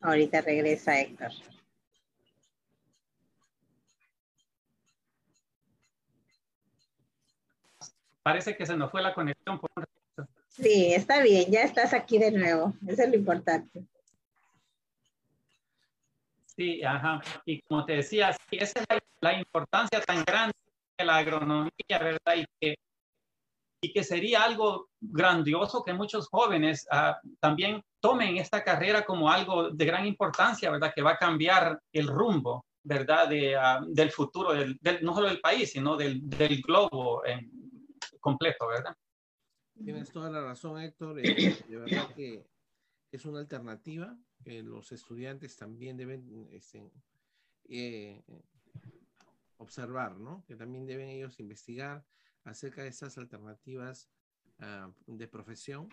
Ahorita 0.00 0.40
regresa 0.40 0.98
Héctor. 1.00 1.30
Parece 8.22 8.56
que 8.56 8.66
se 8.66 8.76
nos 8.76 8.90
fue 8.90 9.02
la 9.02 9.14
conexión 9.14 9.58
por 9.58 9.70
un 9.76 9.84
Sí, 10.48 10.92
está 10.92 11.22
bien, 11.22 11.50
ya 11.50 11.62
estás 11.62 11.94
aquí 11.94 12.18
de 12.18 12.30
nuevo. 12.30 12.74
Eso 12.86 13.02
es 13.02 13.08
lo 13.08 13.16
importante. 13.16 13.84
Sí, 16.44 16.82
ajá. 16.84 17.22
Y 17.46 17.62
como 17.62 17.84
te 17.86 17.94
decía, 17.94 18.36
esa 18.50 18.80
es 18.80 19.00
la, 19.20 19.38
importancia 19.38 20.00
tan 20.02 20.22
grande 20.24 20.52
de 20.52 20.61
la 20.98 21.16
agronomía, 21.16 21.70
¿verdad? 21.90 22.36
Y 22.36 22.44
que, 22.60 22.74
y 23.82 23.92
que 23.92 24.04
sería 24.04 24.44
algo 24.44 24.90
grandioso 25.00 25.82
que 25.82 25.92
muchos 25.92 26.28
jóvenes 26.28 26.86
ah, 26.90 27.20
también 27.40 27.82
tomen 28.00 28.36
esta 28.36 28.62
carrera 28.62 29.04
como 29.04 29.30
algo 29.30 29.70
de 29.70 29.84
gran 29.84 30.06
importancia, 30.06 30.70
¿verdad? 30.70 30.92
Que 30.94 31.02
va 31.02 31.12
a 31.12 31.18
cambiar 31.18 31.80
el 31.92 32.06
rumbo, 32.06 32.64
¿verdad? 32.84 33.28
De, 33.28 33.56
ah, 33.56 33.80
del 33.86 34.10
futuro, 34.10 34.52
del, 34.52 34.78
no 35.02 35.14
solo 35.14 35.28
del 35.28 35.40
país, 35.40 35.72
sino 35.72 35.96
del, 35.96 36.28
del 36.28 36.60
globo 36.62 37.24
en 37.24 37.50
completo, 38.20 38.68
¿verdad? 38.68 38.96
Tienes 39.84 40.12
toda 40.12 40.30
la 40.30 40.42
razón, 40.42 40.80
Héctor. 40.80 41.18
Eh, 41.20 41.56
de 41.68 41.76
verdad 41.76 42.14
que 42.14 42.46
es 43.10 43.24
una 43.24 43.40
alternativa 43.40 44.16
que 44.44 44.62
los 44.62 44.92
estudiantes 44.92 45.56
también 45.56 45.96
deben 45.96 46.48
este, 46.50 46.92
eh, 47.68 48.22
observar, 49.62 50.18
¿no? 50.18 50.44
Que 50.46 50.56
también 50.56 50.86
deben 50.86 51.08
ellos 51.08 51.40
investigar 51.40 52.04
acerca 52.44 52.82
de 52.82 52.88
estas 52.88 53.16
alternativas 53.18 54.10
ah, 54.58 54.90
de 55.06 55.28
profesión 55.28 55.88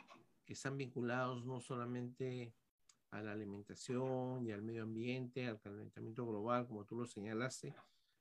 que 0.45 0.53
están 0.53 0.77
vinculados 0.77 1.45
no 1.45 1.61
solamente 1.61 2.53
a 3.11 3.21
la 3.21 3.31
alimentación 3.31 4.45
y 4.45 4.51
al 4.51 4.61
medio 4.61 4.83
ambiente, 4.83 5.47
al 5.47 5.59
calentamiento 5.59 6.25
global, 6.25 6.67
como 6.67 6.85
tú 6.85 6.95
lo 6.95 7.05
señalaste, 7.05 7.73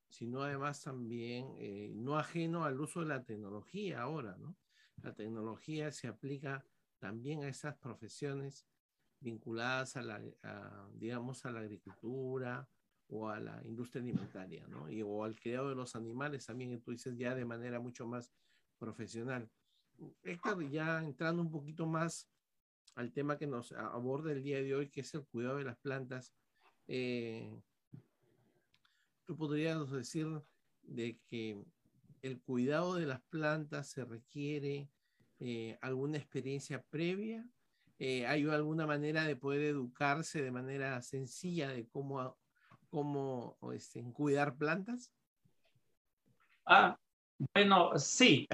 sino 0.08 0.42
además 0.42 0.82
también 0.82 1.54
eh, 1.58 1.92
no 1.94 2.18
ajeno 2.18 2.64
al 2.64 2.80
uso 2.80 3.00
de 3.00 3.06
la 3.06 3.24
tecnología 3.24 4.02
ahora, 4.02 4.36
¿no? 4.38 4.56
la 5.02 5.14
tecnología 5.14 5.92
se 5.92 6.08
aplica 6.08 6.64
también 6.98 7.44
a 7.44 7.48
esas 7.48 7.76
profesiones 7.76 8.66
vinculadas 9.20 9.96
a 9.96 10.02
la, 10.02 10.20
digamos, 10.94 11.44
a 11.44 11.50
la 11.50 11.60
agricultura 11.60 12.68
o 13.08 13.28
a 13.28 13.40
la 13.40 13.62
industria 13.64 14.02
alimentaria, 14.02 14.66
¿no? 14.68 14.90
Y, 14.90 15.02
o 15.02 15.24
al 15.24 15.38
cuidado 15.40 15.70
de 15.70 15.74
los 15.74 15.96
animales 15.96 16.46
también, 16.46 16.80
tú 16.80 16.90
dices 16.90 17.16
ya 17.16 17.34
de 17.34 17.44
manera 17.44 17.80
mucho 17.80 18.06
más 18.06 18.30
profesional. 18.78 19.48
Héctor, 20.22 20.68
ya 20.70 21.02
entrando 21.02 21.42
un 21.42 21.50
poquito 21.50 21.86
más 21.86 22.28
al 22.94 23.12
tema 23.12 23.38
que 23.38 23.46
nos 23.46 23.72
aborda 23.72 24.32
el 24.32 24.42
día 24.42 24.62
de 24.62 24.74
hoy, 24.74 24.88
que 24.88 25.00
es 25.00 25.14
el 25.14 25.24
cuidado 25.24 25.58
de 25.58 25.64
las 25.64 25.76
plantas, 25.78 26.34
eh, 26.86 27.60
tú 29.24 29.36
podrías 29.36 29.90
decir 29.90 30.26
de 30.82 31.18
que 31.28 31.62
el 32.22 32.40
cuidado 32.40 32.94
de 32.94 33.06
las 33.06 33.20
plantas 33.22 33.88
se 33.88 34.04
requiere 34.04 34.90
eh, 35.38 35.78
alguna 35.80 36.18
experiencia 36.18 36.82
previa. 36.82 37.48
Eh, 37.98 38.26
¿Hay 38.26 38.48
alguna 38.48 38.86
manera 38.86 39.24
de 39.24 39.36
poder 39.36 39.62
educarse 39.62 40.42
de 40.42 40.50
manera 40.50 41.00
sencilla 41.02 41.68
de 41.68 41.86
cómo, 41.88 42.36
cómo 42.90 43.56
este, 43.72 44.02
cuidar 44.12 44.56
plantas? 44.56 45.10
Ah, 46.66 46.96
bueno, 47.54 47.92
sí. 47.96 48.46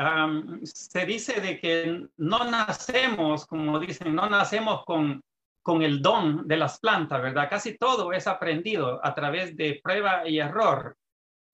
se 0.62 1.07
dice 1.07 1.40
de 1.40 1.59
que 1.59 2.07
no 2.16 2.51
nacemos, 2.51 3.47
como 3.47 3.81
dicen, 3.81 4.14
no 4.14 4.29
nacemos 4.29 4.85
con, 4.85 5.23
con 5.62 5.83
el 5.83 6.03
don 6.03 6.47
de 6.47 6.57
las 6.57 6.79
plantas, 6.79 7.23
¿verdad? 7.23 7.49
Casi 7.49 7.79
todo 7.79 8.12
es 8.12 8.27
aprendido 8.27 9.01
a 9.05 9.14
través 9.14 9.57
de 9.57 9.81
prueba 9.83 10.29
y 10.29 10.38
error, 10.38 10.97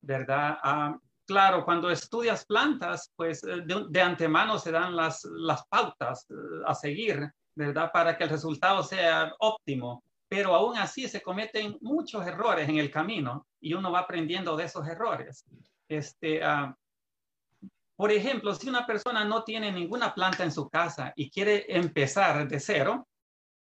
¿verdad? 0.01 0.59
claro, 1.25 1.65
cuando 1.65 1.89
estudias 1.91 2.45
plantas, 2.45 3.13
pues 3.15 3.45
eh, 3.45 3.63
de, 3.65 4.03
antemano 4.03 4.59
se 4.59 4.73
dan 4.73 4.97
las, 4.97 5.23
las 5.25 5.65
pautas 5.69 6.27
eh, 6.29 6.35
a 6.67 6.75
seguir, 6.75 7.31
¿verdad? 7.55 7.93
Para 7.93 8.19
que 8.19 8.25
el 8.25 8.31
resultado 8.31 8.83
sea 8.83 9.33
óptimo. 9.39 10.03
Pero 10.31 10.55
aún 10.55 10.79
así 10.79 11.09
se 11.09 11.21
cometen 11.21 11.77
muchos 11.83 12.27
errores 12.27 12.69
en 12.69 12.79
el 12.79 12.91
camino 12.91 13.47
y 13.61 13.75
uno 13.75 13.93
va 13.93 14.01
aprendiendo 14.01 14.57
de 14.57 14.65
esos 14.65 14.87
errores. 14.89 15.45
Este, 15.89 16.43
ah, 16.43 16.75
por 17.97 18.13
ejemplo, 18.13 18.55
si 18.55 18.69
una 18.69 18.87
persona 18.87 19.25
no 19.25 19.43
tiene 19.45 19.71
ninguna 19.73 20.15
planta 20.15 20.45
en 20.45 20.53
su 20.53 20.71
casa 20.71 21.13
y 21.17 21.31
quiere 21.31 21.67
empezar 21.69 22.49
de 22.49 22.61
cero, 22.61 23.09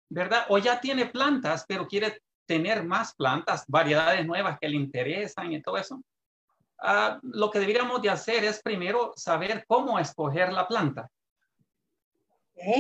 ¿verdad? 0.10 0.46
O 0.50 0.58
ya 0.60 0.80
tiene 0.80 1.08
plantas, 1.08 1.66
pero 1.68 1.88
quiere 1.88 2.22
tener 2.46 2.84
más 2.84 3.16
plantas, 3.16 3.66
variedades 3.68 4.28
nuevas 4.28 4.60
que 4.60 4.70
le 4.70 4.76
interesan 4.76 5.52
y 5.52 5.62
todo 5.62 5.78
eso, 5.78 6.02
Ah, 6.80 7.20
lo 7.24 7.50
que 7.50 7.60
deberíamos 7.60 8.02
de 8.02 8.10
hacer 8.10 8.44
es 8.44 8.62
primero 8.62 9.14
saber 9.16 9.66
cómo 9.68 9.98
escoger 9.98 10.54
la 10.54 10.68
planta. 10.68 11.10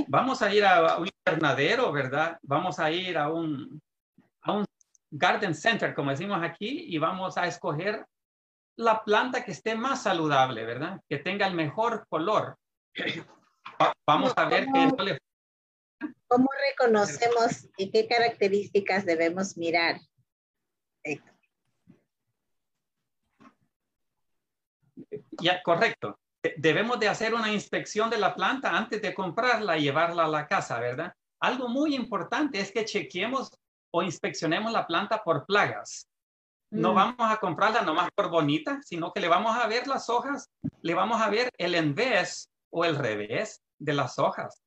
Vamos 0.07 0.41
a 0.41 0.53
ir 0.53 0.65
a 0.65 0.97
un 0.97 1.09
invernadero, 1.25 1.91
¿verdad? 1.91 2.37
Vamos 2.41 2.79
a 2.79 2.91
ir 2.91 3.17
a 3.17 3.31
un, 3.31 3.81
a 4.41 4.51
un 4.53 4.65
garden 5.11 5.53
center, 5.53 5.93
como 5.93 6.11
decimos 6.11 6.39
aquí, 6.43 6.85
y 6.87 6.97
vamos 6.97 7.37
a 7.37 7.47
escoger 7.47 8.05
la 8.75 9.03
planta 9.03 9.43
que 9.43 9.51
esté 9.51 9.75
más 9.75 10.03
saludable, 10.03 10.65
¿verdad? 10.65 10.99
Que 11.09 11.17
tenga 11.17 11.47
el 11.47 11.53
mejor 11.53 12.05
color. 12.09 12.57
Vamos 14.05 14.33
a 14.35 14.45
ver 14.45 14.67
qué 14.73 15.03
le... 15.03 15.19
¿Cómo 16.27 16.47
reconocemos 16.69 17.67
y 17.77 17.89
qué 17.89 18.07
características 18.07 19.05
debemos 19.05 19.57
mirar? 19.57 19.99
Ya, 25.41 25.61
correcto. 25.63 26.19
Debemos 26.57 26.99
de 26.99 27.09
hacer 27.09 27.33
una 27.33 27.51
inspección 27.51 28.09
de 28.09 28.17
la 28.17 28.35
planta 28.35 28.75
antes 28.75 29.01
de 29.01 29.13
comprarla 29.13 29.77
y 29.77 29.83
llevarla 29.83 30.25
a 30.25 30.29
la 30.29 30.47
casa, 30.47 30.79
¿verdad? 30.79 31.13
Algo 31.39 31.67
muy 31.67 31.95
importante 31.95 32.59
es 32.59 32.71
que 32.71 32.85
chequeemos 32.85 33.49
o 33.91 34.03
inspeccionemos 34.03 34.71
la 34.71 34.85
planta 34.85 35.23
por 35.23 35.45
plagas. 35.45 36.07
No 36.69 36.91
mm. 36.91 36.95
vamos 36.95 37.31
a 37.31 37.37
comprarla 37.37 37.81
nomás 37.81 38.09
por 38.13 38.29
bonita, 38.29 38.79
sino 38.83 39.11
que 39.13 39.21
le 39.21 39.27
vamos 39.27 39.55
a 39.55 39.67
ver 39.67 39.87
las 39.87 40.09
hojas, 40.09 40.49
le 40.81 40.93
vamos 40.93 41.21
a 41.21 41.29
ver 41.29 41.49
el 41.57 41.75
envés 41.75 42.49
o 42.71 42.85
el 42.85 42.95
revés 42.95 43.61
de 43.79 43.93
las 43.93 44.19
hojas. 44.19 44.61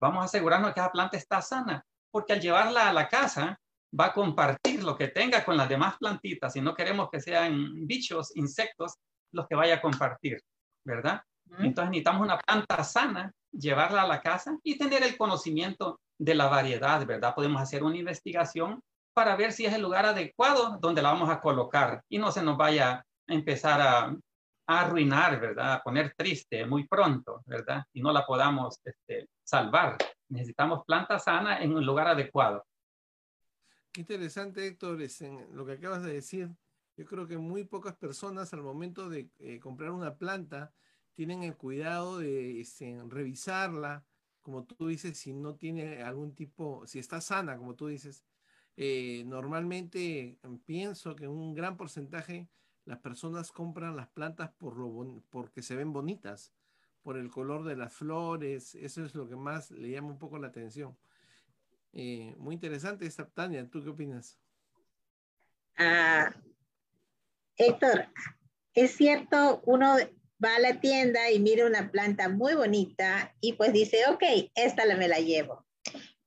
Vamos 0.00 0.22
a 0.22 0.24
asegurarnos 0.24 0.74
que 0.74 0.80
la 0.80 0.92
planta 0.92 1.16
está 1.16 1.40
sana, 1.40 1.84
porque 2.10 2.32
al 2.32 2.40
llevarla 2.40 2.88
a 2.88 2.92
la 2.92 3.08
casa 3.08 3.58
va 3.98 4.06
a 4.06 4.12
compartir 4.12 4.82
lo 4.82 4.96
que 4.96 5.08
tenga 5.08 5.44
con 5.44 5.56
las 5.56 5.68
demás 5.68 5.96
plantitas 5.98 6.56
y 6.56 6.60
no 6.60 6.74
queremos 6.74 7.08
que 7.10 7.20
sean 7.20 7.86
bichos, 7.86 8.36
insectos 8.36 8.94
los 9.32 9.46
que 9.46 9.54
vaya 9.54 9.76
a 9.76 9.80
compartir, 9.80 10.40
¿verdad? 10.84 11.22
Entonces 11.58 11.90
necesitamos 11.90 12.22
una 12.22 12.38
planta 12.38 12.82
sana, 12.82 13.32
llevarla 13.52 14.02
a 14.02 14.08
la 14.08 14.20
casa 14.20 14.58
y 14.62 14.76
tener 14.76 15.02
el 15.02 15.16
conocimiento 15.16 16.00
de 16.18 16.34
la 16.34 16.48
variedad, 16.48 17.04
¿verdad? 17.06 17.34
Podemos 17.34 17.60
hacer 17.60 17.82
una 17.84 17.96
investigación 17.96 18.80
para 19.12 19.36
ver 19.36 19.52
si 19.52 19.64
es 19.64 19.72
el 19.72 19.82
lugar 19.82 20.06
adecuado 20.06 20.78
donde 20.80 21.00
la 21.00 21.12
vamos 21.12 21.30
a 21.30 21.40
colocar 21.40 22.02
y 22.08 22.18
no 22.18 22.32
se 22.32 22.42
nos 22.42 22.56
vaya 22.56 23.04
a 23.28 23.32
empezar 23.32 23.80
a, 23.80 24.16
arruinar, 24.66 25.38
¿verdad? 25.38 25.74
A 25.74 25.82
poner 25.82 26.14
triste 26.16 26.64
muy 26.64 26.88
pronto, 26.88 27.42
¿verdad? 27.44 27.84
Y 27.92 28.00
no 28.00 28.10
la 28.12 28.24
podamos 28.24 28.80
este, 28.82 29.28
salvar. 29.42 29.98
Necesitamos 30.30 30.84
planta 30.86 31.18
sana 31.18 31.58
en 31.58 31.74
un 31.74 31.84
lugar 31.84 32.08
adecuado. 32.08 32.64
Qué 33.92 34.00
interesante, 34.00 34.66
Héctor, 34.66 35.02
es 35.02 35.20
en 35.20 35.54
lo 35.54 35.66
que 35.66 35.72
acabas 35.72 36.02
de 36.02 36.14
decir. 36.14 36.50
Yo 36.96 37.04
creo 37.04 37.26
que 37.26 37.38
muy 37.38 37.64
pocas 37.64 37.96
personas 37.96 38.52
al 38.52 38.62
momento 38.62 39.08
de 39.08 39.28
eh, 39.38 39.58
comprar 39.58 39.90
una 39.90 40.16
planta 40.16 40.72
tienen 41.14 41.42
el 41.42 41.56
cuidado 41.56 42.18
de 42.18 42.60
este, 42.60 43.00
revisarla, 43.08 44.04
como 44.42 44.64
tú 44.64 44.88
dices, 44.88 45.18
si 45.18 45.32
no 45.32 45.54
tiene 45.54 46.02
algún 46.02 46.34
tipo, 46.34 46.86
si 46.86 46.98
está 46.98 47.20
sana, 47.20 47.56
como 47.56 47.74
tú 47.74 47.86
dices. 47.86 48.24
Eh, 48.76 49.24
normalmente 49.26 50.38
mm, 50.42 50.56
pienso 50.58 51.14
que 51.14 51.28
un 51.28 51.54
gran 51.54 51.76
porcentaje 51.76 52.48
las 52.84 52.98
personas 52.98 53.52
compran 53.52 53.96
las 53.96 54.08
plantas 54.08 54.50
por 54.50 54.76
lo 54.76 55.22
porque 55.30 55.62
se 55.62 55.76
ven 55.76 55.92
bonitas, 55.92 56.52
por 57.02 57.16
el 57.16 57.30
color 57.30 57.64
de 57.64 57.76
las 57.76 57.92
flores, 57.92 58.74
eso 58.74 59.04
es 59.04 59.14
lo 59.14 59.28
que 59.28 59.36
más 59.36 59.70
le 59.70 59.90
llama 59.90 60.08
un 60.08 60.18
poco 60.18 60.38
la 60.38 60.48
atención. 60.48 60.96
Eh, 61.92 62.34
muy 62.38 62.54
interesante 62.54 63.06
esta, 63.06 63.26
Tania, 63.26 63.68
¿tú 63.70 63.82
qué 63.82 63.90
opinas? 63.90 64.38
Ah, 65.78 66.34
Héctor, 67.56 68.08
es 68.74 68.96
cierto, 68.96 69.62
uno 69.66 69.96
va 70.44 70.56
a 70.56 70.60
la 70.60 70.80
tienda 70.80 71.30
y 71.30 71.38
mira 71.38 71.66
una 71.66 71.90
planta 71.90 72.28
muy 72.28 72.54
bonita 72.54 73.34
y 73.40 73.52
pues 73.54 73.72
dice, 73.72 74.02
ok, 74.10 74.22
esta 74.54 74.84
me 74.96 75.08
la 75.08 75.18
llevo. 75.18 75.64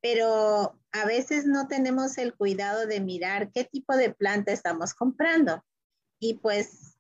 Pero 0.02 0.80
a 0.92 1.06
veces 1.06 1.46
no 1.46 1.68
tenemos 1.68 2.18
el 2.18 2.34
cuidado 2.34 2.88
de 2.88 3.02
mirar 3.02 3.52
qué 3.52 3.66
tipo 3.66 3.96
de 3.96 4.14
planta 4.14 4.52
estamos 4.52 4.94
comprando. 4.94 5.64
Y 6.20 6.36
pues 6.36 6.98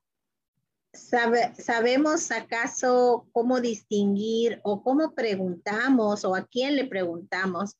sabemos 0.91 2.31
acaso 2.31 3.27
cómo 3.31 3.61
distinguir 3.61 4.59
o 4.63 4.83
cómo 4.83 5.13
preguntamos 5.13 6.25
o 6.25 6.35
a 6.35 6.45
quién 6.45 6.75
le 6.75 6.85
preguntamos 6.85 7.75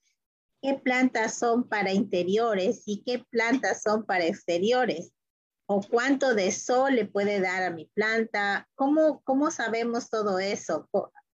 qué 0.62 0.76
plantas 0.76 1.38
son 1.38 1.68
para 1.68 1.92
interiores 1.92 2.84
y 2.86 3.04
qué 3.04 3.24
plantas 3.30 3.82
son 3.82 4.06
para 4.06 4.26
exteriores 4.26 5.12
o 5.68 5.82
cuánto 5.82 6.34
de 6.34 6.52
sol 6.52 6.96
le 6.96 7.06
puede 7.06 7.40
dar 7.40 7.64
a 7.64 7.70
mi 7.70 7.86
planta. 7.94 8.68
¿Cómo, 8.76 9.22
cómo 9.24 9.52
sabemos 9.52 10.10
todo 10.10 10.40
eso? 10.40 10.90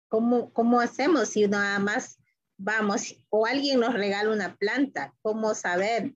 ¿Cómo, 0.08 0.52
¿Cómo 0.52 0.80
hacemos 0.80 1.30
si 1.30 1.48
nada 1.48 1.80
más 1.80 2.20
vamos 2.58 3.16
o 3.30 3.46
alguien 3.46 3.80
nos 3.80 3.94
regala 3.94 4.32
una 4.32 4.56
planta? 4.56 5.14
¿Cómo 5.22 5.54
saber? 5.54 6.14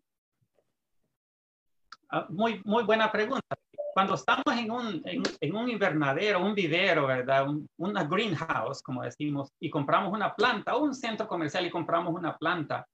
Ah, 2.10 2.26
muy, 2.30 2.62
muy 2.66 2.84
buena 2.84 3.12
pregunta. 3.12 3.56
Cuando 3.94 4.16
estamos 4.16 4.58
en 4.58 4.72
un, 4.72 5.02
en, 5.06 5.56
un 5.56 5.70
invernadero, 5.70 6.44
un 6.44 6.54
vivero, 6.54 7.08
¿verdad? 7.08 7.48
una 7.78 8.04
greenhouse, 8.04 8.82
como 8.82 9.04
decimos, 9.04 9.54
y 9.60 9.70
compramos 9.70 10.12
una 10.12 10.36
planta, 10.36 10.76
o 10.76 10.84
un 10.84 10.94
centro 10.94 11.28
comercial 11.28 11.66
y 11.66 11.70
compramos 11.70 12.14
una 12.14 12.38
planta, 12.38 12.86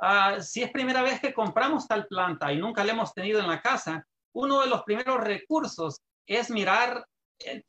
Ah, 0.00 0.40
si 0.40 0.62
es 0.62 0.70
primera 0.70 1.02
vez 1.02 1.20
que 1.20 1.34
compramos 1.34 1.88
tal 1.88 2.06
planta 2.06 2.52
y 2.52 2.56
nunca 2.58 2.84
la 2.84 2.92
hemos 2.92 3.12
tenido 3.12 3.40
en 3.40 3.48
la 3.48 3.60
casa, 3.60 4.06
uno 4.34 4.60
de 4.60 4.68
los 4.68 4.82
primeros 4.82 5.20
recursos 5.20 6.00
es 6.26 6.50
mirar 6.50 7.04
eh, 7.40 7.62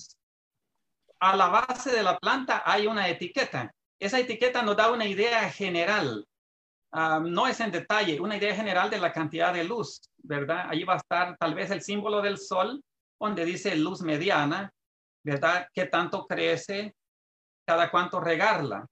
a 1.19 1.36
la 1.36 1.48
base 1.48 1.91
de 1.91 2.04
la 2.04 2.17
planta 2.17 2.63
hay 2.65 2.88
una 2.88 3.08
etiqueta. 3.10 3.74
Esa 4.00 4.19
etiqueta 4.19 4.62
nos 4.62 4.78
da 4.78 4.91
una 4.91 5.06
idea 5.06 5.50
general, 5.50 6.26
ah, 6.93 7.19
no 7.22 7.48
es 7.48 7.60
en 7.60 7.72
detalle, 7.72 8.19
una 8.19 8.38
idea 8.38 8.56
general 8.56 8.89
de 8.89 9.00
la 9.00 9.12
cantidad 9.12 9.54
de 9.54 9.65
luz, 9.65 10.02
¿verdad? 10.17 10.67
Ahí 10.69 10.84
va 10.84 10.93
a 10.93 10.98
estar 10.98 11.38
tal 11.38 11.54
vez 11.54 11.69
el 11.72 11.82
símbolo 11.82 12.22
del 12.22 12.38
sol, 12.38 12.82
donde 13.19 13.43
dice 13.43 13.76
luz 13.76 14.02
mediana, 14.02 14.72
¿verdad? 15.24 15.67
¿Qué 15.74 15.86
tanto 15.86 16.26
crece? 16.26 16.95
¿Cada 17.65 17.91
cuánto 17.91 18.22
regarla? 18.22 18.88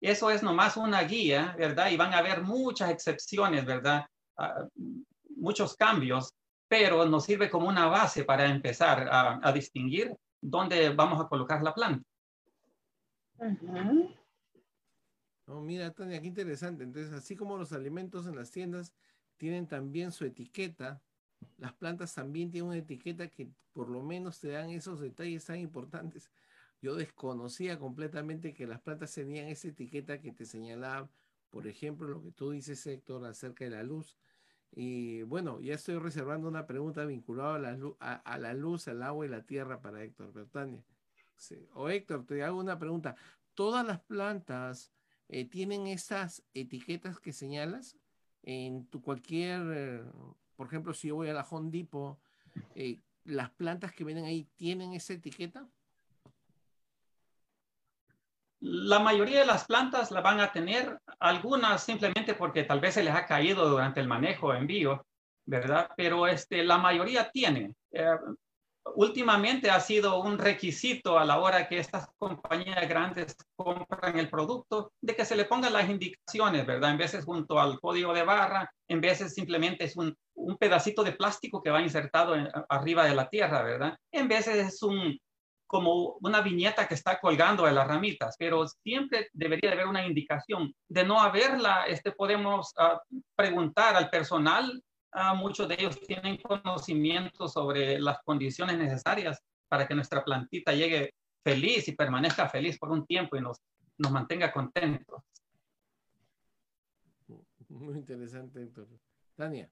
Eso 0.00 0.30
es 0.30 0.42
nomás 0.42 0.76
una 0.76 1.02
guía, 1.02 1.56
¿verdad? 1.58 1.90
Y 1.90 1.96
van 1.96 2.14
a 2.14 2.18
haber 2.18 2.42
muchas 2.42 2.90
excepciones, 2.90 3.64
¿verdad? 3.64 4.06
Ah, 4.36 4.66
muchos 5.36 5.74
cambios, 5.76 6.32
pero 6.68 7.04
nos 7.06 7.24
sirve 7.24 7.50
como 7.50 7.68
una 7.68 7.86
base 7.86 8.24
para 8.24 8.46
empezar 8.46 9.08
a, 9.10 9.52
distinguir 9.52 10.14
dónde 10.40 10.90
vamos 10.90 11.20
a 11.20 11.28
colocar 11.28 11.62
la 11.62 11.74
planta. 11.74 12.04
Oh, 15.46 15.60
mira, 15.60 15.90
Tania, 15.90 16.20
qué 16.20 16.26
interesante. 16.26 16.84
Entonces, 16.84 17.12
así 17.12 17.36
como 17.36 17.56
los 17.56 17.72
alimentos 17.72 18.26
en 18.26 18.36
las 18.36 18.50
tiendas 18.50 18.94
tienen 19.36 19.66
también 19.66 20.10
su 20.10 20.24
etiqueta, 20.24 21.00
las 21.58 21.72
plantas 21.74 22.14
también 22.14 22.50
tienen 22.50 22.70
una 22.70 22.78
etiqueta 22.78 23.28
que 23.28 23.48
por 23.72 23.88
lo 23.88 24.02
menos 24.02 24.40
te 24.40 24.48
dan 24.48 24.70
esos 24.70 25.00
detalles 25.00 25.44
tan 25.44 25.58
importantes 25.58 26.30
yo 26.84 26.96
desconocía 26.96 27.78
completamente 27.78 28.52
que 28.52 28.66
las 28.66 28.78
plantas 28.78 29.14
tenían 29.14 29.48
esa 29.48 29.68
etiqueta 29.68 30.20
que 30.20 30.32
te 30.32 30.44
señalaba, 30.44 31.08
por 31.48 31.66
ejemplo, 31.66 32.06
lo 32.06 32.22
que 32.22 32.30
tú 32.30 32.50
dices, 32.50 32.86
Héctor, 32.86 33.24
acerca 33.24 33.64
de 33.64 33.70
la 33.70 33.82
luz. 33.82 34.18
Y 34.76 35.22
bueno, 35.22 35.60
ya 35.60 35.74
estoy 35.74 35.98
reservando 35.98 36.48
una 36.48 36.66
pregunta 36.66 37.04
vinculada 37.04 37.54
a 37.54 37.58
la, 37.58 37.72
luz, 37.76 37.96
a, 38.00 38.38
la 38.38 38.54
luz, 38.54 38.88
al 38.88 39.02
agua 39.04 39.24
y 39.24 39.28
la 39.28 39.42
tierra 39.42 39.80
para 39.80 40.02
Héctor 40.02 40.32
Bertania. 40.32 40.82
O 41.74 41.88
Héctor, 41.88 42.26
te 42.26 42.42
hago 42.42 42.58
una 42.58 42.78
pregunta. 42.78 43.14
¿Todas 43.54 43.86
las 43.86 44.00
plantas 44.00 44.90
eh, 45.28 45.44
tienen 45.44 45.86
esas 45.86 46.42
etiquetas 46.54 47.20
que 47.20 47.32
señalas? 47.32 47.96
En 48.42 48.86
tu 48.86 49.00
cualquier, 49.00 50.04
por 50.56 50.66
ejemplo, 50.66 50.92
si 50.92 51.08
yo 51.08 51.14
voy 51.14 51.28
a 51.28 51.34
la 51.34 51.46
Hondipo, 51.48 52.18
eh, 52.74 53.00
¿las 53.24 53.50
plantas 53.50 53.92
que 53.92 54.04
vienen 54.04 54.24
ahí 54.24 54.48
tienen 54.56 54.92
esa 54.92 55.14
etiqueta? 55.14 55.68
La 58.66 58.98
mayoría 58.98 59.40
de 59.40 59.46
las 59.46 59.66
plantas 59.66 60.10
la 60.10 60.22
van 60.22 60.40
a 60.40 60.50
tener, 60.50 60.98
algunas 61.20 61.82
simplemente 61.82 62.32
porque 62.32 62.64
tal 62.64 62.80
vez 62.80 62.94
se 62.94 63.04
les 63.04 63.14
ha 63.14 63.26
caído 63.26 63.68
durante 63.68 64.00
el 64.00 64.08
manejo 64.08 64.46
o 64.46 64.54
envío, 64.54 65.04
¿verdad? 65.44 65.90
Pero 65.98 66.26
este, 66.26 66.64
la 66.64 66.78
mayoría 66.78 67.30
tiene. 67.30 67.74
Eh, 67.92 68.16
últimamente 68.94 69.70
ha 69.70 69.80
sido 69.80 70.18
un 70.22 70.38
requisito 70.38 71.18
a 71.18 71.26
la 71.26 71.40
hora 71.40 71.68
que 71.68 71.78
estas 71.78 72.08
compañías 72.16 72.88
grandes 72.88 73.36
compran 73.54 74.18
el 74.18 74.30
producto 74.30 74.92
de 74.98 75.14
que 75.14 75.26
se 75.26 75.36
le 75.36 75.44
pongan 75.44 75.74
las 75.74 75.90
indicaciones, 75.90 76.64
¿verdad? 76.64 76.92
En 76.92 76.98
veces 76.98 77.26
junto 77.26 77.60
al 77.60 77.78
código 77.80 78.14
de 78.14 78.22
barra, 78.22 78.72
en 78.88 79.02
veces 79.02 79.34
simplemente 79.34 79.84
es 79.84 79.94
un, 79.94 80.16
un 80.36 80.56
pedacito 80.56 81.04
de 81.04 81.12
plástico 81.12 81.62
que 81.62 81.70
va 81.70 81.82
insertado 81.82 82.34
arriba 82.70 83.04
de 83.04 83.14
la 83.14 83.28
tierra, 83.28 83.62
¿verdad? 83.62 83.98
En 84.10 84.26
veces 84.26 84.56
es 84.56 84.82
un, 84.82 85.18
como 85.66 86.16
una 86.20 86.40
viñeta 86.40 86.86
que 86.86 86.94
está 86.94 87.20
colgando 87.20 87.64
de 87.64 87.72
las 87.72 87.86
ramitas, 87.86 88.36
pero 88.38 88.66
siempre 88.66 89.28
debería 89.32 89.72
haber 89.72 89.86
una 89.86 90.06
indicación. 90.06 90.74
De 90.88 91.04
no 91.04 91.20
haberla, 91.20 91.86
este, 91.86 92.12
podemos 92.12 92.72
ah, 92.78 93.00
preguntar 93.34 93.96
al 93.96 94.10
personal. 94.10 94.82
Uh, 95.14 95.36
muchos 95.36 95.68
de 95.68 95.76
ellos 95.78 96.00
tienen 96.00 96.38
conocimiento 96.38 97.46
sobre 97.48 98.00
las 98.00 98.18
condiciones 98.24 98.76
necesarias 98.78 99.40
para 99.68 99.86
que 99.86 99.94
nuestra 99.94 100.24
plantita 100.24 100.72
llegue 100.72 101.14
feliz 101.42 101.86
y 101.86 101.92
permanezca 101.92 102.48
feliz 102.48 102.78
por 102.78 102.90
un 102.90 103.06
tiempo 103.06 103.36
y 103.36 103.40
nos, 103.40 103.60
nos 103.98 104.10
mantenga 104.10 104.52
contentos. 104.52 105.22
Muy 107.68 107.94
interesante, 107.94 108.62
Héctor. 108.62 108.88
Tania. 109.36 109.70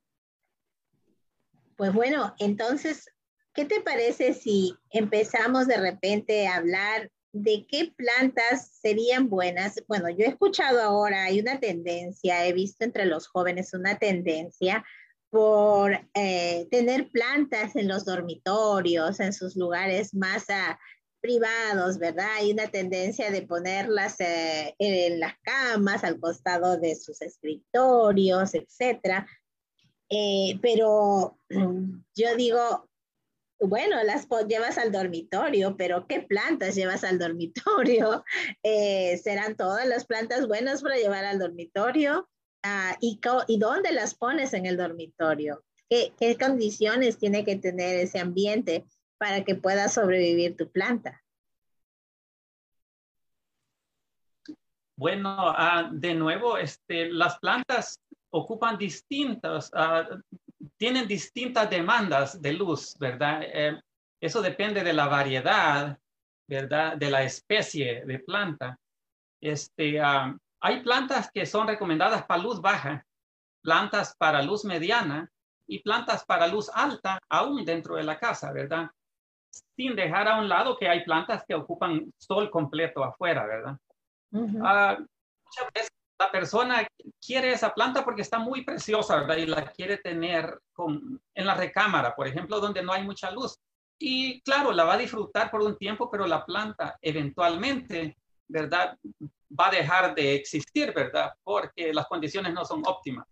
Pues 1.76 1.92
bueno, 1.92 2.34
entonces 2.38 3.10
¿Qué 3.54 3.66
te 3.66 3.80
parece 3.82 4.32
si 4.32 4.74
empezamos 4.90 5.66
de 5.66 5.76
repente 5.76 6.46
a 6.48 6.56
hablar 6.56 7.10
de 7.32 7.66
qué 7.68 7.92
plantas 7.94 8.70
serían 8.80 9.28
buenas? 9.28 9.82
Bueno, 9.86 10.08
yo 10.08 10.24
he 10.24 10.28
escuchado 10.28 10.80
ahora, 10.80 11.24
hay 11.24 11.40
una 11.40 11.60
tendencia, 11.60 12.46
he 12.46 12.54
visto 12.54 12.84
entre 12.84 13.04
los 13.04 13.26
jóvenes 13.28 13.74
una 13.74 13.98
tendencia 13.98 14.84
por 15.28 15.92
eh, 16.14 16.66
tener 16.70 17.10
plantas 17.10 17.76
en 17.76 17.88
los 17.88 18.06
dormitorios, 18.06 19.20
en 19.20 19.34
sus 19.34 19.54
lugares 19.56 20.14
más 20.14 20.44
ah, 20.48 20.78
privados, 21.20 21.98
¿verdad? 21.98 22.28
Hay 22.36 22.52
una 22.52 22.68
tendencia 22.68 23.30
de 23.30 23.42
ponerlas 23.42 24.18
eh, 24.20 24.74
en 24.78 25.20
las 25.20 25.34
camas, 25.42 26.04
al 26.04 26.18
costado 26.20 26.78
de 26.78 26.96
sus 26.96 27.20
escritorios, 27.20 28.54
etcétera. 28.54 29.26
Eh, 30.10 30.58
pero 30.60 31.38
yo 32.14 32.36
digo, 32.36 32.90
bueno, 33.62 34.02
las 34.02 34.26
llevas 34.48 34.78
al 34.78 34.92
dormitorio, 34.92 35.76
pero 35.76 36.06
¿qué 36.06 36.20
plantas 36.20 36.74
llevas 36.74 37.04
al 37.04 37.18
dormitorio? 37.18 38.24
Eh, 38.62 39.18
¿Serán 39.18 39.56
todas 39.56 39.86
las 39.86 40.04
plantas 40.04 40.46
buenas 40.46 40.82
para 40.82 40.96
llevar 40.96 41.24
al 41.24 41.38
dormitorio? 41.38 42.28
Ah, 42.62 42.96
¿y, 43.00 43.20
¿y, 43.48 43.58
dónde 43.58 43.92
las 43.92 44.14
pones 44.14 44.52
en 44.54 44.66
el 44.66 44.76
dormitorio? 44.76 45.64
¿Qué, 45.88 46.12
¿Qué, 46.18 46.36
condiciones 46.36 47.18
tiene 47.18 47.44
que 47.44 47.56
tener 47.56 47.98
ese 47.98 48.20
ambiente 48.20 48.84
para 49.18 49.44
que 49.44 49.54
pueda 49.54 49.88
sobrevivir 49.88 50.56
tu 50.56 50.70
planta? 50.70 51.22
Bueno, 54.96 55.28
ah, 55.28 55.90
de 55.92 56.14
nuevo, 56.14 56.56
este, 56.56 57.10
las 57.10 57.38
plantas 57.38 57.98
ocupan 58.30 58.78
distintas, 58.78 59.70
uh, 59.74 60.20
tienen 60.76 61.06
distintas 61.06 61.68
demandas 61.68 62.40
de 62.40 62.52
luz, 62.52 62.96
¿verdad? 62.98 63.42
Eh, 63.42 63.80
eso 64.20 64.40
depende 64.40 64.82
de 64.82 64.92
la 64.92 65.08
variedad, 65.08 65.98
¿verdad? 66.48 66.96
De 66.96 67.10
la 67.10 67.22
especie 67.22 68.04
de 68.04 68.18
planta. 68.20 68.78
Este, 69.40 70.00
ah, 70.00 70.36
hay 70.60 70.82
plantas 70.82 71.30
que 71.32 71.44
son 71.46 71.66
recomendadas 71.66 72.24
para 72.24 72.42
luz 72.42 72.60
baja, 72.60 73.04
plantas 73.62 74.14
para 74.16 74.42
luz 74.42 74.64
mediana 74.64 75.28
y 75.66 75.80
plantas 75.80 76.24
para 76.24 76.46
luz 76.46 76.70
alta, 76.72 77.18
aún 77.28 77.64
dentro 77.64 77.96
de 77.96 78.04
la 78.04 78.18
casa, 78.18 78.52
¿verdad? 78.52 78.90
Sin 79.76 79.96
dejar 79.96 80.28
a 80.28 80.38
un 80.38 80.48
lado 80.48 80.76
que 80.78 80.88
hay 80.88 81.04
plantas 81.04 81.44
que 81.46 81.54
ocupan 81.54 82.12
sol 82.18 82.50
completo 82.50 83.02
afuera, 83.02 83.46
¿verdad? 83.46 83.76
Ah, 84.62 84.96
muchas 84.98 85.72
veces 85.74 85.90
la 86.24 86.30
persona 86.30 86.86
quiere 87.24 87.52
esa 87.52 87.72
planta 87.74 88.04
porque 88.04 88.22
está 88.22 88.38
muy 88.38 88.64
preciosa, 88.64 89.16
¿verdad? 89.16 89.36
Y 89.36 89.46
la 89.46 89.64
quiere 89.72 89.98
tener 89.98 90.60
con, 90.72 91.20
en 91.34 91.46
la 91.46 91.54
recámara, 91.54 92.14
por 92.14 92.26
ejemplo, 92.26 92.60
donde 92.60 92.82
no 92.82 92.92
hay 92.92 93.02
mucha 93.02 93.30
luz. 93.30 93.58
Y 93.98 94.40
claro, 94.42 94.72
la 94.72 94.84
va 94.84 94.94
a 94.94 94.98
disfrutar 94.98 95.50
por 95.50 95.60
un 95.60 95.76
tiempo, 95.76 96.10
pero 96.10 96.26
la 96.26 96.44
planta 96.44 96.98
eventualmente 97.00 98.16
¿verdad? 98.52 98.98
Va 99.58 99.68
a 99.68 99.70
dejar 99.70 100.14
de 100.14 100.34
existir, 100.34 100.92
¿verdad? 100.94 101.32
Porque 101.42 101.92
las 101.92 102.06
condiciones 102.06 102.52
no 102.52 102.64
son 102.64 102.82
óptimas, 102.86 103.26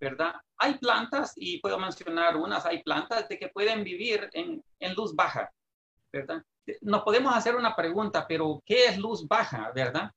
¿verdad? 0.00 0.34
Hay 0.56 0.78
plantas, 0.78 1.32
y 1.36 1.60
puedo 1.60 1.78
mencionar 1.78 2.36
unas, 2.36 2.64
hay 2.64 2.82
plantas 2.82 3.28
de 3.28 3.38
que 3.38 3.48
pueden 3.48 3.84
vivir 3.84 4.28
en, 4.32 4.62
en 4.80 4.94
luz 4.94 5.14
baja, 5.14 5.52
¿verdad? 6.12 6.42
Nos 6.80 7.02
podemos 7.02 7.34
hacer 7.34 7.56
una 7.56 7.76
pregunta, 7.76 8.26
pero 8.26 8.62
¿qué 8.64 8.86
es 8.86 8.98
luz 8.98 9.26
baja, 9.26 9.70
verdad? 9.74 10.10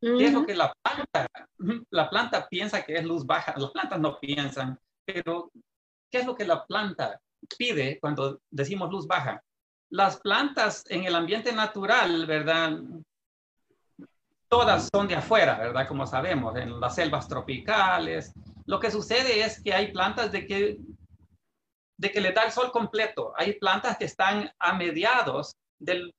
¿Qué 0.00 0.26
es 0.26 0.32
lo 0.32 0.44
que 0.44 0.54
la 0.54 0.72
planta, 0.82 1.26
la 1.90 2.10
planta 2.10 2.48
piensa 2.48 2.84
que 2.84 2.96
es 2.96 3.04
luz 3.04 3.24
baja? 3.24 3.54
Las 3.56 3.70
plantas 3.70 3.98
no 3.98 4.20
piensan, 4.20 4.78
pero 5.04 5.50
¿qué 6.10 6.18
es 6.18 6.26
lo 6.26 6.34
que 6.34 6.44
la 6.44 6.64
planta 6.66 7.20
pide 7.58 7.98
cuando 7.98 8.40
decimos 8.50 8.90
luz 8.90 9.06
baja? 9.06 9.42
Las 9.90 10.20
plantas 10.20 10.84
en 10.90 11.04
el 11.04 11.14
ambiente 11.14 11.52
natural, 11.52 12.26
¿verdad? 12.26 12.78
Todas 14.48 14.88
son 14.92 15.08
de 15.08 15.14
afuera, 15.14 15.58
¿verdad? 15.58 15.88
Como 15.88 16.06
sabemos, 16.06 16.56
en 16.56 16.78
las 16.78 16.94
selvas 16.94 17.26
tropicales. 17.26 18.32
Lo 18.66 18.78
que 18.78 18.90
sucede 18.90 19.40
es 19.44 19.62
que 19.62 19.72
hay 19.72 19.92
plantas 19.92 20.30
de 20.30 20.46
que, 20.46 20.78
de 21.98 22.10
que 22.10 22.20
le 22.20 22.32
da 22.32 22.44
el 22.44 22.52
sol 22.52 22.70
completo. 22.70 23.32
Hay 23.36 23.54
plantas 23.54 23.96
que 23.96 24.04
están 24.04 24.50
a 24.58 24.74
mediados 24.74 25.56
del, 25.78 26.14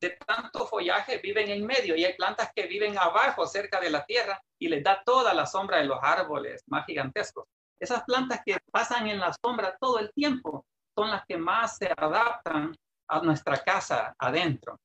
de 0.00 0.16
tanto 0.26 0.66
follaje 0.66 1.18
viven 1.18 1.50
en 1.50 1.66
medio 1.66 1.94
y 1.94 2.04
hay 2.04 2.14
plantas 2.14 2.50
que 2.54 2.66
viven 2.66 2.96
abajo, 2.98 3.46
cerca 3.46 3.80
de 3.80 3.90
la 3.90 4.04
tierra, 4.06 4.42
y 4.58 4.68
les 4.68 4.82
da 4.82 5.02
toda 5.04 5.34
la 5.34 5.46
sombra 5.46 5.78
de 5.78 5.84
los 5.84 5.98
árboles 6.02 6.62
más 6.66 6.86
gigantescos. 6.86 7.46
Esas 7.78 8.02
plantas 8.04 8.40
que 8.44 8.58
pasan 8.70 9.06
en 9.08 9.18
la 9.18 9.32
sombra 9.32 9.76
todo 9.80 9.98
el 9.98 10.12
tiempo 10.12 10.66
son 10.94 11.10
las 11.10 11.24
que 11.26 11.36
más 11.36 11.76
se 11.76 11.90
adaptan 11.96 12.74
a 13.08 13.20
nuestra 13.20 13.58
casa 13.58 14.14
adentro. 14.18 14.78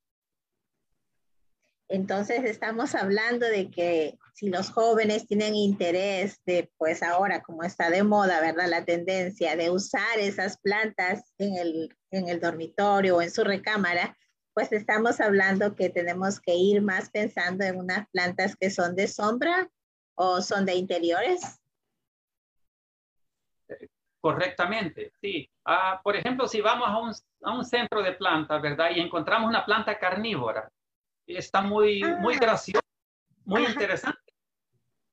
Entonces 1.88 2.44
estamos 2.46 2.96
hablando 2.96 3.46
de 3.46 3.70
que 3.70 4.18
si 4.34 4.50
los 4.50 4.72
jóvenes 4.72 5.28
tienen 5.28 5.56
interés 5.56 6.42
de, 6.46 6.72
pues 6.78 7.04
ahora 7.04 7.44
como 7.44 7.64
está 7.64 7.92
de 7.92 8.04
moda, 8.04 8.42
¿verdad? 8.42 8.68
La 8.68 8.86
tendencia 8.86 9.56
de 9.56 9.70
usar 9.70 10.18
esas 10.18 10.58
plantas 10.58 11.32
en 11.38 11.56
el, 11.56 11.96
en 12.10 12.28
el 12.28 12.40
dormitorio 12.40 13.18
o 13.18 13.22
en 13.22 13.30
su 13.30 13.44
recámara, 13.44 14.18
pues 14.56 14.72
estamos 14.72 15.20
hablando 15.20 15.76
que 15.76 15.90
tenemos 15.90 16.40
que 16.40 16.56
ir 16.56 16.82
más 16.82 17.10
pensando 17.10 17.66
en 17.66 17.78
unas 17.78 18.08
plantas 18.10 18.56
que 18.56 18.70
son 18.72 18.96
de 18.96 19.10
sombra 19.10 19.70
o 20.16 20.42
son 20.42 20.66
de 20.66 20.76
interiores. 20.76 21.62
Correctamente, 24.22 25.12
sí. 25.20 25.48
Ah, 25.66 26.00
por 26.02 26.16
ejemplo, 26.16 26.48
si 26.48 26.62
vamos 26.62 26.88
a 26.88 26.98
un, 26.98 27.14
a 27.44 27.58
un, 27.58 27.66
centro 27.66 28.02
de 28.02 28.14
plantas, 28.14 28.62
¿verdad? 28.62 28.92
Y 28.96 29.02
encontramos 29.02 29.50
una 29.50 29.66
planta 29.66 30.00
carnívora, 30.00 30.72
está 31.28 31.62
muy, 31.62 32.02
muy 32.20 32.36
ah. 32.36 32.40
graciosa, 32.40 32.88
muy 33.44 33.66
interesante. 33.66 34.34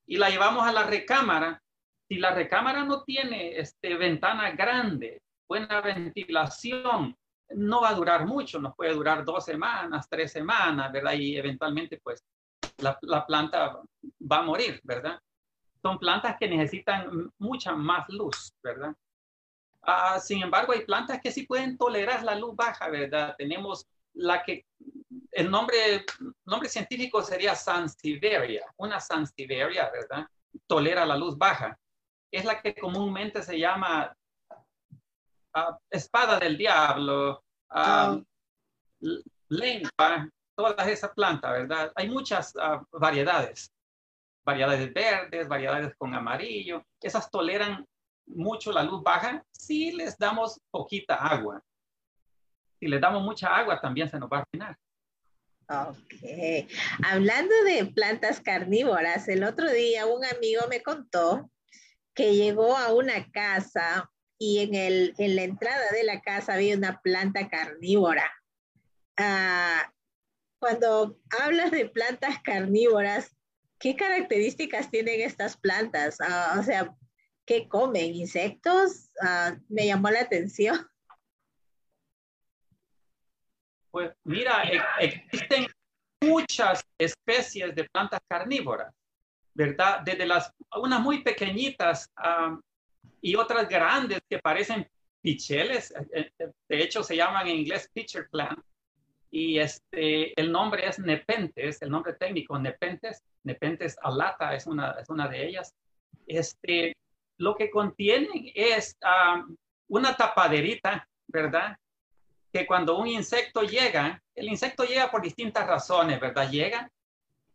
Y 0.07 0.19
la 0.19 0.31
llevamos 0.31 0.67
a 0.67 0.73
la 0.73 0.85
recámara. 0.85 1.61
Si 2.09 2.17
la 2.17 2.31
recámara 2.31 2.85
no 2.85 3.03
tiene 3.03 3.59
este, 3.59 3.97
ventana 3.97 4.53
grande, 4.53 5.21
buena 5.49 5.81
ventilación, 5.81 7.17
no 7.55 7.83
va 7.83 7.91
a 7.91 7.95
durar 7.95 8.27
mucho, 8.27 8.61
nos 8.61 8.75
puede 8.75 8.93
durar 8.93 9.25
dos 9.25 9.45
semanas, 9.45 10.09
tres 10.09 10.33
semanas, 10.33 10.93
¿verdad? 10.93 11.13
Y 11.15 11.37
eventualmente, 11.37 12.01
pues, 12.03 12.25
la, 12.79 12.99
la 13.03 13.27
planta 13.27 13.81
va 14.31 14.39
a 14.39 14.43
morir, 14.43 14.81
¿verdad? 14.83 15.21
Son 15.81 15.99
plantas 15.99 16.37
que 16.39 16.49
necesitan 16.49 17.31
mucha 17.39 17.75
más 17.75 18.09
luz, 18.09 18.53
¿verdad? 18.63 18.95
Ah, 19.83 20.21
sin 20.21 20.43
embargo, 20.43 20.73
hay 20.73 20.85
plantas 20.85 21.21
que 21.21 21.33
sí 21.33 21.45
pueden 21.45 21.77
tolerar 21.77 22.23
la 22.23 22.37
luz 22.37 22.55
baja, 22.55 22.89
¿verdad? 22.89 23.35
Tenemos 23.37 23.87
la 24.15 24.43
que, 24.43 24.65
el 25.33 25.51
nombre, 25.51 26.05
nombre 26.45 26.69
científico 26.69 27.23
sería 27.23 27.55
Sansevieria, 27.55 28.65
una 28.77 29.01
Sansevieria, 29.01 29.91
¿verdad? 29.91 30.27
Tolera 30.67 31.05
la 31.05 31.17
luz 31.17 31.37
baja. 31.37 31.77
Es 32.31 32.45
la 32.45 32.61
que 32.63 32.75
comúnmente 32.75 33.43
se 33.43 33.59
llama 33.59 34.15
espada 35.91 36.39
del 36.39 36.57
diablo, 36.57 37.45
uh, 37.71 38.23
lengua, 39.49 40.29
todas 40.55 40.89
esas 40.89 41.11
plantas, 41.13 41.53
¿verdad? 41.53 41.93
Hay 41.95 42.09
muchas 42.09 42.55
ah, 42.59 42.83
variedades, 42.93 43.73
variedades 44.45 44.93
verdes, 44.93 45.49
variedades 45.49 45.95
con 45.97 46.15
amarillo, 46.15 46.85
esas 47.01 47.31
toleran 47.31 47.87
mucho 48.27 48.73
la 48.73 48.83
luz 48.83 49.03
baja 49.03 49.45
si 49.51 49.93
les 49.93 50.17
damos 50.17 50.61
poquita 50.71 51.17
agua. 51.17 51.63
Si 52.79 52.87
les 52.87 53.01
damos 53.01 53.23
mucha 53.23 53.55
agua 53.55 53.81
también 53.81 54.09
se 54.09 54.19
nos 54.19 54.31
va 54.31 54.39
a 54.39 54.41
arruinar. 54.41 54.77
Ok. 55.69 56.69
Hablando 57.05 57.55
de 57.65 57.87
plantas 57.87 58.41
carnívoras, 58.41 59.29
el 59.29 59.45
otro 59.45 59.71
día 59.71 60.07
un 60.07 60.25
amigo 60.25 60.63
me 60.69 60.83
contó 60.83 61.51
que 62.15 62.35
llegó 62.35 62.77
a 62.77 62.93
una 62.93 63.31
casa 63.31 64.11
y 64.43 64.59
en, 64.59 64.75
el, 64.75 65.15
en 65.19 65.37
la 65.37 65.45
entrada 65.45 65.93
de 65.93 66.03
la 66.03 66.21
casa 66.21 66.55
había 66.55 66.77
una 66.77 67.01
planta 67.01 67.49
carnívora. 67.49 68.29
Ah, 69.17 69.89
cuando 70.59 71.17
hablas 71.41 71.71
de 71.71 71.89
plantas 71.89 72.43
carnívoras, 72.43 73.37
¿qué 73.79 73.95
características 73.95 74.91
tienen 74.91 75.21
estas 75.21 75.57
plantas? 75.57 76.17
Ah, 76.21 76.57
o 76.59 76.63
sea, 76.65 76.93
¿qué 77.47 77.69
comen? 77.69 78.17
¿Insectos? 78.17 79.13
Ah, 79.23 79.55
me 79.69 79.87
llamó 79.87 80.11
la 80.11 80.23
atención. 80.23 80.91
Pues 83.93 84.11
mira, 84.25 84.65
e, 84.65 84.81
existen 85.05 85.69
muchas 86.21 86.85
especies 86.99 87.77
de 87.77 87.85
plantas 87.85 88.19
carnívoras, 88.27 88.93
¿verdad? 89.55 90.01
Desde 90.01 90.27
las, 90.27 90.53
unas 90.75 91.01
muy 91.01 91.23
pequeñitas 91.23 92.11
y 93.23 93.37
otras 93.37 93.69
grandes 93.69 94.21
que 94.29 94.39
parecen 94.39 94.87
picheles, 95.23 95.95
eh, 96.13 96.33
eh, 96.39 96.51
de 96.69 96.83
hecho 96.83 97.03
se 97.03 97.17
llaman 97.17 97.47
en 97.47 97.57
inglés 97.57 97.89
pitcher 97.95 98.29
plant, 98.29 98.59
y 99.31 99.59
este, 99.59 100.39
el 100.39 100.53
nombre 100.53 100.87
es 100.87 100.99
Nepentes, 100.99 101.81
el 101.81 101.91
nombre 101.91 102.13
técnico 102.13 102.59
Nepentes, 102.59 103.23
Nepentes 103.45 103.97
alata 104.03 104.55
es 104.55 104.67
una, 104.67 104.91
es 105.01 105.09
una 105.09 105.27
de 105.27 105.49
ellas. 105.49 105.75
Este, 106.27 106.95
lo 107.39 107.57
que 107.57 107.71
contienen 107.71 108.53
es 108.55 108.99
una 109.89 110.15
tapaderita, 110.17 111.09
¿verdad? 111.27 111.79
Que 112.53 112.67
cuando 112.67 112.99
un 112.99 113.07
insecto 113.07 113.63
llega, 113.63 114.23
el 114.35 114.49
insecto 114.49 114.85
llega 114.85 115.11
por 115.11 115.23
distintas 115.23 115.67
razones, 115.67 116.21
¿verdad? 116.21 116.51
Llega 116.51 116.91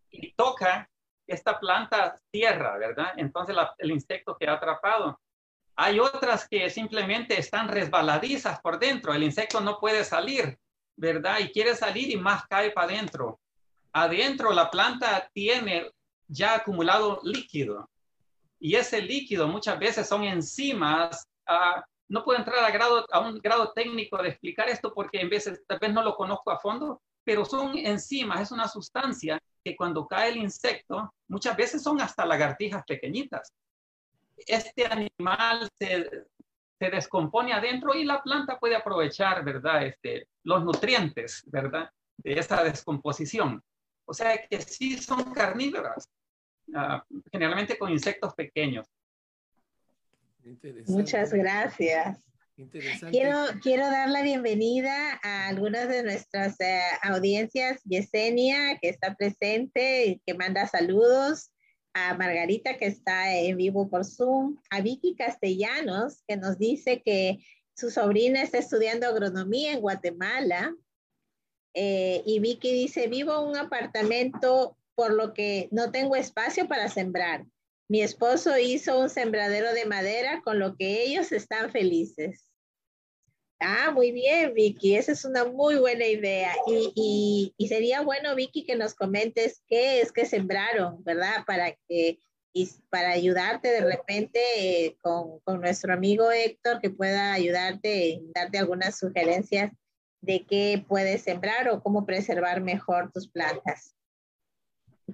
y 0.10 0.34
toca 0.34 0.89
esta 1.27 1.60
planta 1.60 2.19
tierra, 2.32 2.75
¿verdad? 2.80 3.13
Entonces 3.17 3.56
el 3.77 3.91
insecto 3.91 4.36
queda 4.36 4.53
atrapado. 4.53 5.19
Hay 5.79 5.99
otras 5.99 6.47
que 6.49 6.71
simplemente 6.71 7.39
están 7.39 7.67
resbaladizas 7.67 8.59
por 8.61 8.79
dentro. 8.79 9.13
El 9.13 9.21
insecto 9.21 9.61
no 9.61 9.79
puede 9.79 10.03
salir, 10.03 10.57
¿verdad? 10.95 11.37
Y 11.39 11.51
quiere 11.51 11.75
salir 11.75 12.09
y 12.09 12.17
más 12.17 12.47
cae 12.47 12.71
para 12.71 12.87
adentro. 12.87 13.39
Adentro 13.93 14.51
la 14.53 14.71
planta 14.71 15.29
tiene 15.33 15.91
ya 16.27 16.55
acumulado 16.55 17.19
líquido. 17.23 17.87
Y 18.59 18.73
ese 18.73 19.03
líquido 19.03 19.47
muchas 19.47 19.77
veces 19.77 20.07
son 20.07 20.23
enzimas. 20.23 21.27
Uh, 21.47 21.79
no 22.09 22.23
puedo 22.23 22.39
entrar 22.39 22.57
a, 22.57 23.15
a 23.15 23.19
un 23.19 23.37
grado 23.37 23.71
técnico 23.73 24.17
de 24.17 24.29
explicar 24.29 24.67
esto 24.69 24.91
porque 24.95 25.21
en 25.21 25.29
veces 25.29 25.61
tal 25.67 25.77
vez 25.77 25.93
no 25.93 26.01
lo 26.01 26.15
conozco 26.15 26.49
a 26.49 26.57
fondo, 26.57 27.03
pero 27.23 27.45
son 27.45 27.77
enzimas, 27.77 28.41
es 28.41 28.51
una 28.51 28.67
sustancia 28.67 29.39
que 29.63 29.75
cuando 29.75 30.07
cae 30.07 30.29
el 30.29 30.37
insecto, 30.37 31.13
muchas 31.27 31.55
veces 31.55 31.83
son 31.83 32.01
hasta 32.01 32.25
lagartijas 32.25 32.83
pequeñitas 32.87 33.53
este 34.45 34.86
animal 34.86 35.69
se, 35.80 36.10
descompone 36.80 37.54
adentro 37.54 37.95
y 37.95 38.04
la 38.04 38.21
planta 38.21 38.60
puede 38.60 38.76
aprovechar, 38.76 39.43
¿verdad? 39.43 39.86
Este, 39.86 40.28
los 40.43 40.63
nutrientes, 40.63 41.43
¿verdad? 41.47 41.89
De 42.17 42.34
esa 42.34 42.63
descomposición. 42.63 43.63
O 44.06 44.13
sea 44.13 44.38
que 44.47 44.62
sí 44.62 44.97
son 44.97 45.34
carnívoras, 45.34 46.08
ah, 46.76 47.04
generalmente 47.32 47.78
con 47.78 47.91
insectos 47.91 48.34
pequeños. 48.36 48.88
Muchas 50.88 51.34
gracias. 51.34 52.19
Quiero, 53.12 53.45
quiero 53.62 53.86
dar 53.86 54.10
la 54.10 54.23
bienvenida 54.23 55.19
a 55.21 55.47
algunas 55.50 55.88
de 55.89 56.02
nuestras 56.02 56.60
eh, 56.60 56.82
audiencias, 57.04 57.82
Yesenia, 57.84 58.80
que 58.82 58.89
está 58.89 59.13
presente 59.13 60.06
y 60.06 60.19
que 60.26 60.34
manda 60.34 60.65
saludos, 60.65 61.52
a 61.97 62.13
Margarita 62.13 62.77
que 62.77 62.86
está 62.86 63.33
en 63.33 63.57
vivo 63.57 63.89
por 63.89 64.05
Zoom, 64.05 64.57
a 64.69 64.81
Vicky 64.81 65.15
Castellanos 65.15 66.21
que 66.27 66.38
nos 66.38 66.57
dice 66.57 67.01
que 67.01 67.39
su 67.75 67.89
sobrina 67.89 68.41
está 68.41 68.60
estudiando 68.60 69.07
agronomía 69.07 69.73
en 69.73 69.81
Guatemala. 69.81 70.75
Eh, 71.73 72.23
y 72.25 72.39
Vicky 72.39 72.71
dice, 72.71 73.07
vivo 73.07 73.33
en 73.39 73.49
un 73.49 73.57
apartamento 73.57 74.77
por 74.95 75.13
lo 75.13 75.33
que 75.33 75.69
no 75.71 75.91
tengo 75.91 76.15
espacio 76.15 76.67
para 76.67 76.89
sembrar. 76.89 77.45
Mi 77.88 78.01
esposo 78.01 78.57
hizo 78.57 78.99
un 78.99 79.10
sembradero 79.10 79.73
de 79.73 79.86
madera 79.86 80.41
con 80.43 80.60
lo 80.60 80.75
que 80.75 81.03
ellos 81.03 81.31
están 81.31 81.71
felices. 81.71 82.46
Ah, 83.60 83.91
muy 83.91 84.12
bien, 84.12 84.54
Vicky. 84.54 84.96
Esa 84.96 85.13
es 85.13 85.26
una 85.26 85.46
muy 85.46 85.76
buena 85.78 86.06
idea. 86.06 86.54
Y, 86.67 87.54
y, 87.58 87.67
sería 87.67 88.02
bueno, 88.02 88.36
Vicky, 88.36 88.63
que 88.65 88.76
nos 88.76 88.93
comentes 88.93 89.63
qué 89.67 90.02
es 90.02 90.12
que 90.12 90.26
sembraron, 90.26 91.04
¿verdad? 91.04 91.43
Para 91.46 91.72
que 91.88 92.20
y 92.54 92.70
para 92.89 93.12
ayudarte 93.12 93.67
de 93.67 93.82
repente 93.82 94.39
eh, 94.58 94.98
con, 95.02 95.39
con, 95.41 95.62
nuestro 95.62 95.93
amigo 95.93 96.32
Héctor, 96.32 96.80
que 96.82 96.89
pueda 96.89 97.34
ayudarte, 97.34 98.22
darte 98.34 98.58
algunas 98.58 98.98
sugerencias 98.98 99.72
de 100.22 100.46
qué 100.46 100.84
puedes 100.88 101.22
sembrar 101.22 101.70
o 101.70 101.82
cómo 101.84 102.06
preservar 102.06 102.62
mejor 102.62 103.12
tus 103.12 103.28
plantas. 103.28 103.96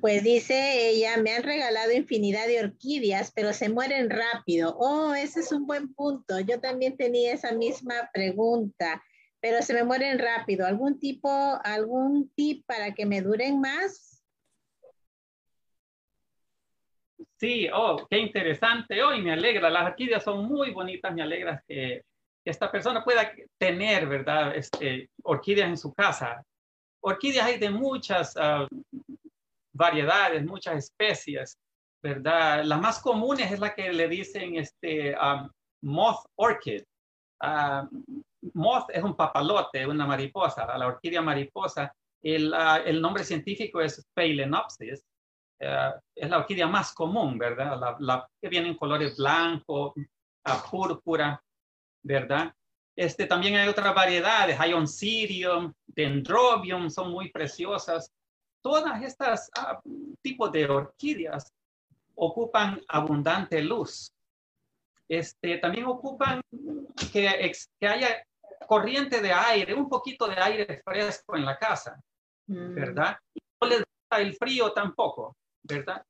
Pues 0.01 0.23
dice 0.23 0.89
ella, 0.89 1.17
me 1.17 1.35
han 1.35 1.43
regalado 1.43 1.91
infinidad 1.91 2.47
de 2.47 2.59
orquídeas, 2.59 3.31
pero 3.31 3.53
se 3.53 3.69
mueren 3.69 4.09
rápido. 4.09 4.75
Oh, 4.79 5.13
ese 5.13 5.41
es 5.41 5.51
un 5.51 5.67
buen 5.67 5.93
punto. 5.93 6.39
Yo 6.39 6.59
también 6.59 6.97
tenía 6.97 7.33
esa 7.33 7.53
misma 7.53 8.09
pregunta, 8.11 9.03
pero 9.39 9.61
se 9.61 9.73
me 9.73 9.83
mueren 9.83 10.17
rápido. 10.17 10.65
¿Algún 10.65 10.99
tipo, 10.99 11.29
algún 11.63 12.31
tip 12.35 12.65
para 12.65 12.93
que 12.93 13.05
me 13.05 13.21
duren 13.21 13.59
más? 13.61 14.23
Sí, 17.37 17.67
oh, 17.71 18.07
qué 18.09 18.17
interesante. 18.17 19.03
Hoy 19.03 19.19
oh, 19.19 19.23
me 19.23 19.33
alegra. 19.33 19.69
Las 19.69 19.85
orquídeas 19.85 20.23
son 20.23 20.45
muy 20.45 20.71
bonitas. 20.71 21.13
Me 21.13 21.21
alegra 21.21 21.63
que, 21.67 22.03
esta 22.45 22.71
persona 22.71 23.03
pueda 23.03 23.31
tener, 23.57 24.07
¿verdad? 24.07 24.55
Este, 24.55 25.09
orquídeas 25.23 25.69
en 25.69 25.77
su 25.77 25.93
casa. 25.93 26.43
Orquídeas 26.99 27.45
hay 27.45 27.57
de 27.57 27.69
muchas 27.69 28.35
uh, 28.35 28.67
variedades, 29.73 30.45
muchas 30.45 30.75
especies, 30.77 31.57
¿verdad? 32.01 32.63
La 32.63 32.77
más 32.77 32.99
comunes 32.99 33.51
es 33.51 33.59
la 33.59 33.73
que 33.73 33.91
le 33.91 34.07
dicen 34.07 34.55
este, 34.55 35.15
um, 35.17 35.49
moth 35.83 36.25
orchid. 36.35 36.83
Uh, 37.41 37.87
moth 38.53 38.89
es 38.89 39.03
un 39.03 39.15
papalote, 39.15 39.85
una 39.85 40.05
mariposa, 40.05 40.77
la 40.77 40.87
orquídea 40.87 41.21
mariposa. 41.21 41.93
El, 42.21 42.53
uh, 42.53 42.85
el 42.85 43.01
nombre 43.01 43.23
científico 43.23 43.81
es 43.81 44.05
Phalaenopsis. 44.13 45.03
Uh, 45.59 45.99
es 46.15 46.29
la 46.29 46.39
orquídea 46.39 46.67
más 46.67 46.93
común, 46.93 47.37
¿verdad? 47.37 47.97
La 47.99 48.27
que 48.41 48.49
viene 48.49 48.69
en 48.69 48.77
colores 48.77 49.17
blanco, 49.17 49.93
púrpura, 50.69 51.41
¿verdad? 52.03 52.53
Este, 52.95 53.25
también 53.25 53.55
hay 53.55 53.67
otras 53.67 53.95
variedades, 53.95 54.59
hay 54.59 54.73
oncidium, 54.73 55.73
dendrobium, 55.87 56.89
son 56.89 57.11
muy 57.11 57.31
preciosas 57.31 58.11
todas 58.63 59.03
estas 59.03 59.51
ah, 59.57 59.79
tipos 60.21 60.51
de 60.51 60.65
orquídeas 60.65 61.51
ocupan 62.15 62.81
abundante 62.87 63.61
luz. 63.61 64.11
Este, 65.07 65.57
también 65.57 65.85
ocupan 65.85 66.41
que, 67.11 67.51
que 67.79 67.87
haya 67.87 68.25
corriente 68.65 69.21
de 69.21 69.33
aire, 69.33 69.73
un 69.73 69.89
poquito 69.89 70.27
de 70.27 70.39
aire 70.41 70.81
fresco 70.83 71.35
en 71.35 71.45
la 71.45 71.57
casa, 71.57 72.01
mm. 72.47 72.73
¿verdad? 72.73 73.17
no 73.61 73.67
les 73.67 73.79
gusta 73.79 74.21
el 74.21 74.33
frío 74.35 74.71
tampoco, 74.71 75.35
¿verdad? 75.61 76.03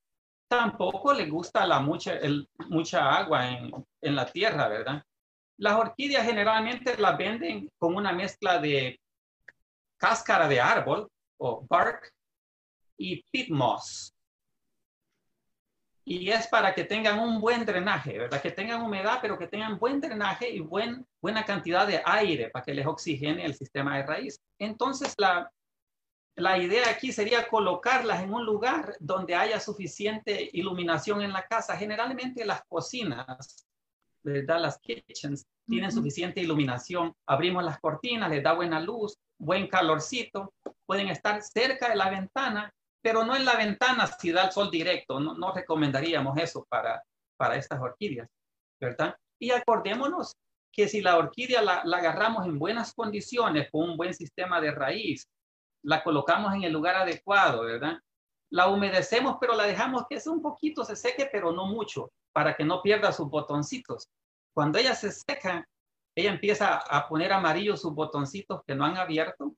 Tampoco 0.47 1.13
les 1.13 1.29
gusta 1.29 1.65
la 1.65 1.79
mucha, 1.79 2.17
el, 2.17 2.47
mucha 2.69 3.15
agua 3.15 3.49
en, 3.49 3.71
en 4.01 4.15
la 4.15 4.25
tierra, 4.27 4.67
¿verdad? 4.67 5.03
Las 5.57 5.73
orquídeas 5.73 6.25
generalmente 6.25 6.97
las 6.97 7.17
venden 7.17 7.69
con 7.79 7.95
una 7.95 8.11
mezcla 8.11 8.59
de 8.59 8.99
cáscara 9.97 10.47
de 10.47 10.61
árbol 10.61 11.09
o 11.37 11.65
bark 11.67 12.12
y 12.97 13.23
pit 13.31 13.49
moss. 13.49 14.13
Y 16.05 16.29
es 16.29 16.47
para 16.47 16.73
que 16.75 16.83
tengan 16.83 17.19
un 17.19 17.39
buen 17.39 17.65
drenaje, 17.65 18.17
¿verdad? 18.17 18.41
Que 18.41 18.51
tengan 18.51 18.81
humedad, 18.81 19.19
pero 19.21 19.37
que 19.37 19.47
tengan 19.47 19.79
buen 19.79 20.01
drenaje 20.01 20.49
y 20.49 20.59
buen, 20.59 21.07
buena 21.21 21.45
cantidad 21.45 21.87
de 21.87 22.01
aire 22.05 22.49
para 22.49 22.65
que 22.65 22.73
les 22.73 22.85
oxigene 22.85 23.45
el 23.45 23.55
sistema 23.55 23.97
de 23.97 24.03
raíz. 24.03 24.41
Entonces, 24.59 25.13
la, 25.17 25.49
la 26.35 26.57
idea 26.57 26.89
aquí 26.89 27.13
sería 27.13 27.47
colocarlas 27.47 28.21
en 28.21 28.33
un 28.33 28.45
lugar 28.45 28.95
donde 28.99 29.33
haya 29.33 29.61
suficiente 29.61 30.49
iluminación 30.51 31.21
en 31.21 31.31
la 31.31 31.43
casa. 31.47 31.77
Generalmente 31.77 32.43
las 32.43 32.63
cocinas, 32.67 33.65
¿verdad? 34.23 34.59
Las 34.59 34.79
kitchens 34.79 35.45
tienen 35.65 35.91
suficiente 35.91 36.41
iluminación. 36.41 37.13
Abrimos 37.25 37.63
las 37.63 37.79
cortinas, 37.79 38.29
les 38.29 38.43
da 38.43 38.51
buena 38.51 38.81
luz, 38.81 39.17
buen 39.37 39.67
calorcito. 39.67 40.53
Pueden 40.85 41.07
estar 41.07 41.41
cerca 41.41 41.87
de 41.87 41.95
la 41.95 42.09
ventana 42.09 42.73
pero 43.03 43.25
no 43.25 43.35
en 43.35 43.43
la 43.43 43.57
ventana 43.57 44.07
si 44.07 44.31
da 44.31 44.45
el 44.45 44.51
sol 44.51 44.71
directo. 44.71 45.19
No, 45.19 45.35
no 45.35 45.53
recomendaríamos 45.53 46.37
eso 46.37 46.65
para, 46.69 47.03
para 47.37 47.57
estas 47.57 47.79
orquídeas, 47.81 48.29
¿verdad? 48.79 49.15
Y 49.39 49.51
acordémonos 49.51 50.37
que 50.71 50.87
si 50.87 51.01
la 51.01 51.17
orquídea 51.17 51.61
la, 51.61 51.81
agarramos 51.81 52.45
en 52.45 52.57
buenas 52.57 52.93
condiciones, 52.93 53.69
con 53.69 53.89
un 53.89 53.97
buen 53.97 54.13
sistema 54.13 54.61
de 54.61 54.71
raíz, 54.71 55.27
la 55.83 56.01
colocamos 56.01 56.53
en 56.55 56.63
el 56.63 56.71
lugar 56.71 56.95
adecuado, 56.95 57.65
¿verdad? 57.65 57.99
La 58.49 58.67
humedecemos, 58.67 59.35
pero 59.39 59.53
la 59.53 59.65
dejamos 59.65 60.05
que 60.09 60.17
un 60.29 60.41
poquito 60.41 60.85
se 60.85 60.95
seque, 60.95 61.27
pero 61.29 61.51
no 61.51 61.65
mucho, 61.65 62.09
para 62.31 62.55
que 62.55 62.63
no 62.63 62.81
pierda 62.81 63.11
sus 63.11 63.29
botoncitos. 63.29 64.07
Cuando 64.55 64.79
ella 64.79 64.95
se 64.95 65.11
seca, 65.11 65.67
ella 66.15 66.31
empieza 66.31 66.77
a 66.77 67.09
poner 67.09 67.33
amarillos 67.33 67.81
sus 67.81 67.93
botoncitos 67.93 68.61
que 68.65 68.75
no 68.75 68.85
han 68.85 68.95
abierto, 68.95 69.53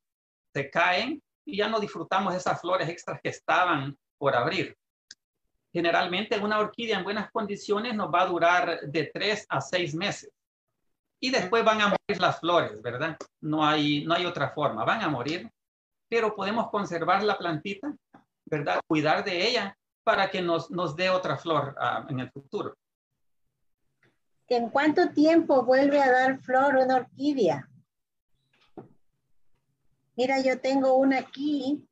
se 0.51 0.71
caen 0.71 1.21
y 1.45 1.58
ya 1.58 1.69
no 1.69 1.79
disfrutamos 1.79 2.34
esas 2.34 2.60
flores 2.60 2.89
extras 2.89 3.19
que 3.21 3.29
estaban 3.29 3.97
por 4.17 4.36
abrir. 4.36 4.75
Generalmente 5.71 6.39
una 6.39 6.60
orquídea 6.60 6.97
en 6.97 7.03
buenas 7.03 7.31
condiciones 7.31 7.93
nos 7.93 8.13
va 8.13 8.21
a 8.21 8.27
durar 8.27 8.81
de 8.81 9.12
tres 9.13 9.45
a 9.49 9.62
seis 9.62 9.93
meses. 9.93 10.31
Y 11.19 11.31
después 11.31 11.63
van 11.63 11.81
a 11.81 11.88
morir 11.88 12.21
las 12.21 12.39
flores, 12.39 12.81
¿verdad? 12.81 13.17
No 13.41 13.65
hay, 13.65 14.05
no 14.05 14.13
hay 14.13 14.25
otra 14.25 14.49
forma, 14.49 14.84
van 14.84 15.01
a 15.01 15.10
morir, 15.10 15.49
pero 16.10 16.36
podemos 16.36 16.69
conservar 16.69 17.23
la 17.23 17.38
plantita, 17.38 17.93
¿verdad? 18.45 18.79
Cuidar 18.88 19.23
de 19.23 19.47
ella 19.47 19.77
para 20.03 20.29
que 20.29 20.41
nos, 20.41 20.69
nos 20.71 20.95
dé 20.95 21.10
otra 21.10 21.38
flor 21.38 21.75
ah, 21.79 22.05
en 22.10 22.19
el 22.19 22.31
futuro. 22.31 22.75
¿En 24.47 24.69
cuánto 24.69 25.10
tiempo 25.10 25.63
vuelve 25.63 26.01
a 26.01 26.12
dar 26.12 26.39
flor 26.39 26.75
una 26.75 26.97
orquídea? 26.97 27.67
Mira, 30.17 30.41
yo 30.41 30.60
tengo 30.60 30.93
una 30.93 31.19
aquí, 31.19 31.86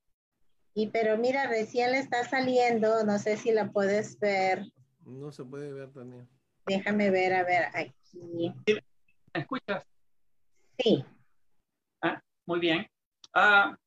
y 0.74 0.88
pero 0.88 1.18
mira, 1.18 1.48
recién 1.48 1.92
le 1.92 2.00
está 2.00 2.24
saliendo, 2.24 3.04
no 3.04 3.20
sé 3.20 3.38
si 3.38 3.52
la 3.52 3.72
puedes 3.72 4.18
ver. 4.20 4.66
No 5.06 5.32
se 5.32 5.44
puede 5.44 5.72
ver 5.74 5.92
también. 5.92 6.28
Déjame 6.66 7.10
ver, 7.10 7.34
a 7.34 7.44
ver, 7.44 7.66
aquí. 7.74 8.54
¿Me 9.34 9.42
escuchas? 9.42 9.86
Sí. 10.80 11.06
Ah, 12.02 12.22
muy 12.46 12.60
bien. 12.60 12.88
Ah. 13.34 13.78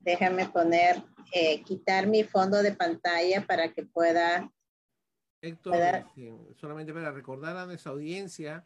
Déjame 0.00 0.48
poner, 0.48 1.02
eh, 1.32 1.62
quitar 1.62 2.06
mi 2.06 2.24
fondo 2.24 2.62
de 2.62 2.72
pantalla 2.72 3.46
para 3.46 3.72
que 3.72 3.84
pueda... 3.84 4.50
Héctor, 5.40 6.06
solamente 6.56 6.92
para 6.92 7.10
recordar 7.10 7.56
a 7.56 7.66
nuestra 7.66 7.92
audiencia 7.92 8.64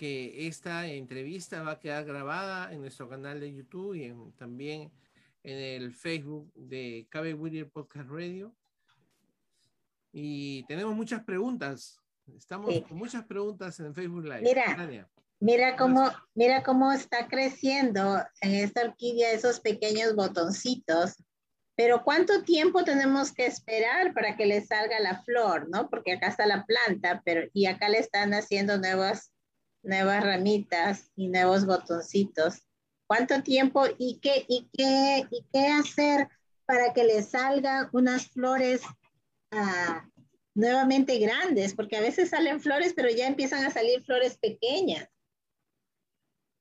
que 0.00 0.46
esta 0.46 0.86
entrevista 0.86 1.60
va 1.60 1.72
a 1.72 1.78
quedar 1.78 2.06
grabada 2.06 2.72
en 2.72 2.80
nuestro 2.80 3.06
canal 3.06 3.38
de 3.38 3.52
YouTube 3.52 3.92
y 3.96 4.10
también 4.38 4.90
en 5.42 5.58
el 5.58 5.92
Facebook 5.92 6.50
de 6.54 7.06
Cabe 7.10 7.34
Whittier 7.34 7.68
Podcast 7.68 8.08
Radio. 8.08 8.56
Y 10.10 10.64
tenemos 10.68 10.96
muchas 10.96 11.22
preguntas. 11.22 12.00
Estamos 12.34 12.80
con 12.88 12.96
muchas 12.96 13.26
preguntas 13.26 13.78
en 13.80 13.94
Facebook 13.94 14.24
Live. 14.24 14.40
Mira, 14.40 15.06
mira 15.38 15.76
cómo, 15.76 16.10
mira 16.34 16.62
cómo 16.62 16.90
está 16.92 17.28
creciendo 17.28 18.24
en 18.40 18.54
esta 18.54 18.80
orquídea 18.86 19.32
esos 19.32 19.60
pequeños 19.60 20.16
botoncitos. 20.16 21.22
Pero 21.76 22.04
¿cuánto 22.04 22.42
tiempo 22.42 22.84
tenemos 22.84 23.34
que 23.34 23.44
esperar 23.44 24.14
para 24.14 24.34
que 24.38 24.46
le 24.46 24.64
salga 24.64 24.98
la 24.98 25.22
flor, 25.24 25.68
no? 25.68 25.90
Porque 25.90 26.14
acá 26.14 26.28
está 26.28 26.46
la 26.46 26.64
planta, 26.64 27.20
pero 27.22 27.50
y 27.52 27.66
acá 27.66 27.90
le 27.90 27.98
están 27.98 28.32
haciendo 28.32 28.78
nuevas 28.78 29.34
nuevas 29.82 30.22
ramitas 30.22 31.10
y 31.16 31.28
nuevos 31.28 31.66
botoncitos. 31.66 32.62
¿Cuánto 33.06 33.42
tiempo 33.42 33.84
y 33.98 34.20
qué, 34.20 34.44
y 34.48 34.68
qué, 34.72 35.26
y 35.30 35.44
qué 35.52 35.66
hacer 35.66 36.28
para 36.64 36.92
que 36.92 37.04
le 37.04 37.22
salgan 37.22 37.88
unas 37.92 38.28
flores 38.28 38.82
ah, 39.50 40.08
nuevamente 40.54 41.18
grandes? 41.18 41.74
Porque 41.74 41.96
a 41.96 42.00
veces 42.00 42.30
salen 42.30 42.60
flores, 42.60 42.92
pero 42.94 43.08
ya 43.10 43.26
empiezan 43.26 43.64
a 43.64 43.70
salir 43.70 44.04
flores 44.04 44.38
pequeñas. 44.38 45.08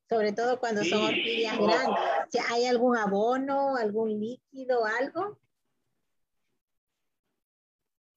Sobre 0.09 0.33
todo 0.33 0.59
cuando 0.59 0.83
son 0.83 1.03
orquídeas 1.03 1.57
grandes. 1.59 2.43
¿Hay 2.49 2.65
algún 2.65 2.97
abono, 2.97 3.75
algún 3.75 4.19
líquido, 4.19 4.85
algo? 4.85 5.39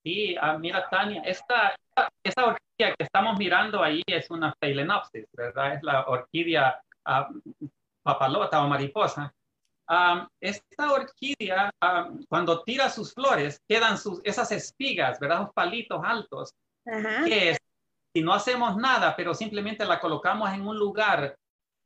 Sí, 0.03 0.35
ah, 0.41 0.59
mira, 0.59 0.89
Tania, 0.91 1.23
esta, 1.23 1.77
esta 2.23 2.47
orquídea 2.47 2.95
que 2.97 3.05
estamos 3.05 3.39
mirando 3.39 3.83
ahí 3.83 4.03
es 4.07 4.31
una 4.31 4.55
Phalaenopsis, 4.61 5.27
¿verdad? 5.33 5.75
Es 5.75 5.83
la 5.83 6.07
orquídea 6.07 6.81
ah, 7.05 7.29
papalota 8.03 8.65
o 8.65 8.69
mariposa. 8.69 9.33
esta 10.41 10.93
orquídea, 10.93 11.71
cuando 12.29 12.63
tira 12.63 12.89
sus 12.89 13.13
flores, 13.13 13.61
quedan 13.69 13.99
sus, 13.99 14.21
esas 14.25 14.51
espigas, 14.53 15.19
¿verdad? 15.21 15.41
Los 15.41 15.53
palitos 15.53 16.01
altos, 16.05 16.55
que 16.85 17.57
Si 18.15 18.23
no 18.23 18.35
hacemos 18.35 18.77
nada, 18.77 19.17
pero 19.17 19.33
simplemente 19.35 19.87
la 19.87 19.99
colocamos 19.99 20.53
en 20.53 20.67
un 20.67 20.79
lugar 20.79 21.35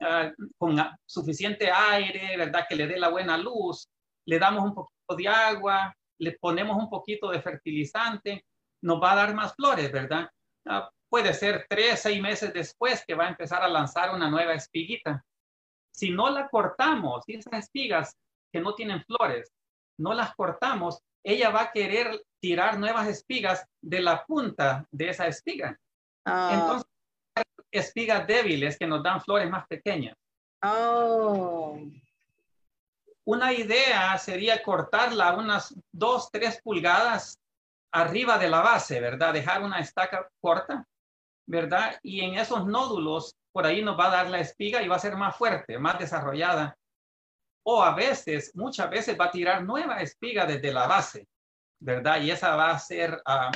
ah, 0.01 0.33
con 0.59 0.77
suficiente 1.07 1.71
aire, 1.71 2.37
¿verdad? 2.37 2.67
Que 2.69 2.77
le 2.77 2.87
dé 2.87 2.99
la 2.99 3.09
buena 3.09 3.37
luz, 3.37 3.87
le 4.27 4.39
damos 4.39 4.65
un 4.65 4.75
poquito 4.75 5.17
de 5.17 5.29
agua, 5.29 5.95
le 6.19 6.33
ponemos 6.33 6.77
un 6.77 6.91
poquito 6.91 7.31
de 7.31 7.41
fertilizante, 7.41 8.45
nos 8.83 9.03
va 9.03 9.13
a 9.13 9.17
dar 9.17 9.35
más 9.35 9.55
flores, 9.55 9.91
¿verdad? 9.93 10.31
Ah, 10.67 10.91
puede 11.09 11.33
ser 11.35 11.67
tres, 11.69 12.01
seis 12.01 12.21
meses 12.21 12.53
después 12.53 13.05
que 13.07 13.15
va 13.15 13.27
a 13.27 13.31
empezar 13.31 13.63
a 13.63 13.69
lanzar 13.69 14.15
una 14.15 14.29
nueva 14.29 14.55
espiguita. 14.55 15.25
Si 15.93 16.11
no 16.11 16.29
la 16.31 16.49
cortamos, 16.49 17.25
esas 17.27 17.65
espigas 17.65 18.17
que 18.53 18.61
no 18.61 18.75
tienen 18.75 19.03
flores, 19.05 19.53
no 19.99 20.13
las 20.13 20.35
cortamos, 20.35 21.03
ella 21.25 21.51
va 21.51 21.63
a 21.63 21.73
querer 21.73 22.23
tirar 22.41 22.79
nuevas 22.79 23.09
espigas 23.09 23.65
de 23.81 24.01
la 24.01 24.25
punta 24.25 24.87
de 24.91 25.09
esa 25.09 25.27
espiga. 25.27 25.79
Ah. 26.25 26.51
Entonces, 26.53 26.91
espigas 27.71 28.27
débiles 28.27 28.79
que 28.79 28.87
nos 28.87 29.03
dan 29.03 29.21
flores 29.21 29.51
más 29.51 29.67
pequeñas. 29.67 30.17
Oh. 30.63 31.79
Una 33.25 33.53
idea 33.53 34.17
sería 34.19 34.63
cortarla 34.63 35.35
unas 35.37 35.75
dos, 35.93 36.31
tres 36.31 36.61
pulgadas 36.63 37.39
arriba 37.97 38.39
de 38.39 38.49
la 38.49 38.61
base, 38.61 39.01
¿verdad? 39.01 39.33
Dejar 39.33 39.63
una 39.63 39.79
estaca 39.81 40.29
corta, 40.41 40.87
¿verdad? 41.47 41.99
Y 42.03 42.21
en 42.21 42.35
esos 42.35 42.67
nódulos, 42.67 43.35
por 43.53 43.65
ahí 43.65 43.83
nos 43.83 43.99
va 43.99 44.09
a 44.09 44.17
dar 44.17 44.31
la 44.31 44.41
espiga 44.41 44.83
y 44.83 44.89
va 44.89 44.97
a 44.97 45.01
ser 45.01 45.17
más 45.17 45.37
fuerte, 45.37 45.79
más 45.79 45.99
desarrollada. 45.99 46.77
O 47.65 47.83
a 47.83 47.95
veces, 47.95 48.53
muchas 48.55 48.91
veces 48.91 49.17
va 49.19 49.27
a 49.27 49.31
tirar 49.31 49.65
nueva 49.65 50.01
espiga 50.01 50.45
desde 50.45 50.73
la 50.73 50.87
base, 50.87 51.27
¿verdad? 51.81 52.21
Y 52.21 52.31
esa 52.31 52.55
va 52.55 52.71
a 52.71 52.79
ser 52.79 53.21
ah, 53.25 53.51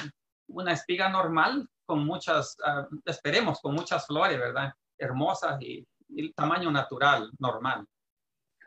una 0.48 0.72
espiga 0.72 1.08
normal 1.10 1.68
con 1.84 2.04
muchas, 2.06 2.56
ah, 2.64 2.88
esperemos, 3.04 3.60
con 3.60 3.74
muchas 3.74 4.06
flores, 4.06 4.38
¿verdad? 4.38 4.72
Hermosas 4.98 5.60
y, 5.60 5.86
el 6.16 6.34
tamaño 6.34 6.72
natural, 6.72 7.30
normal. 7.38 7.86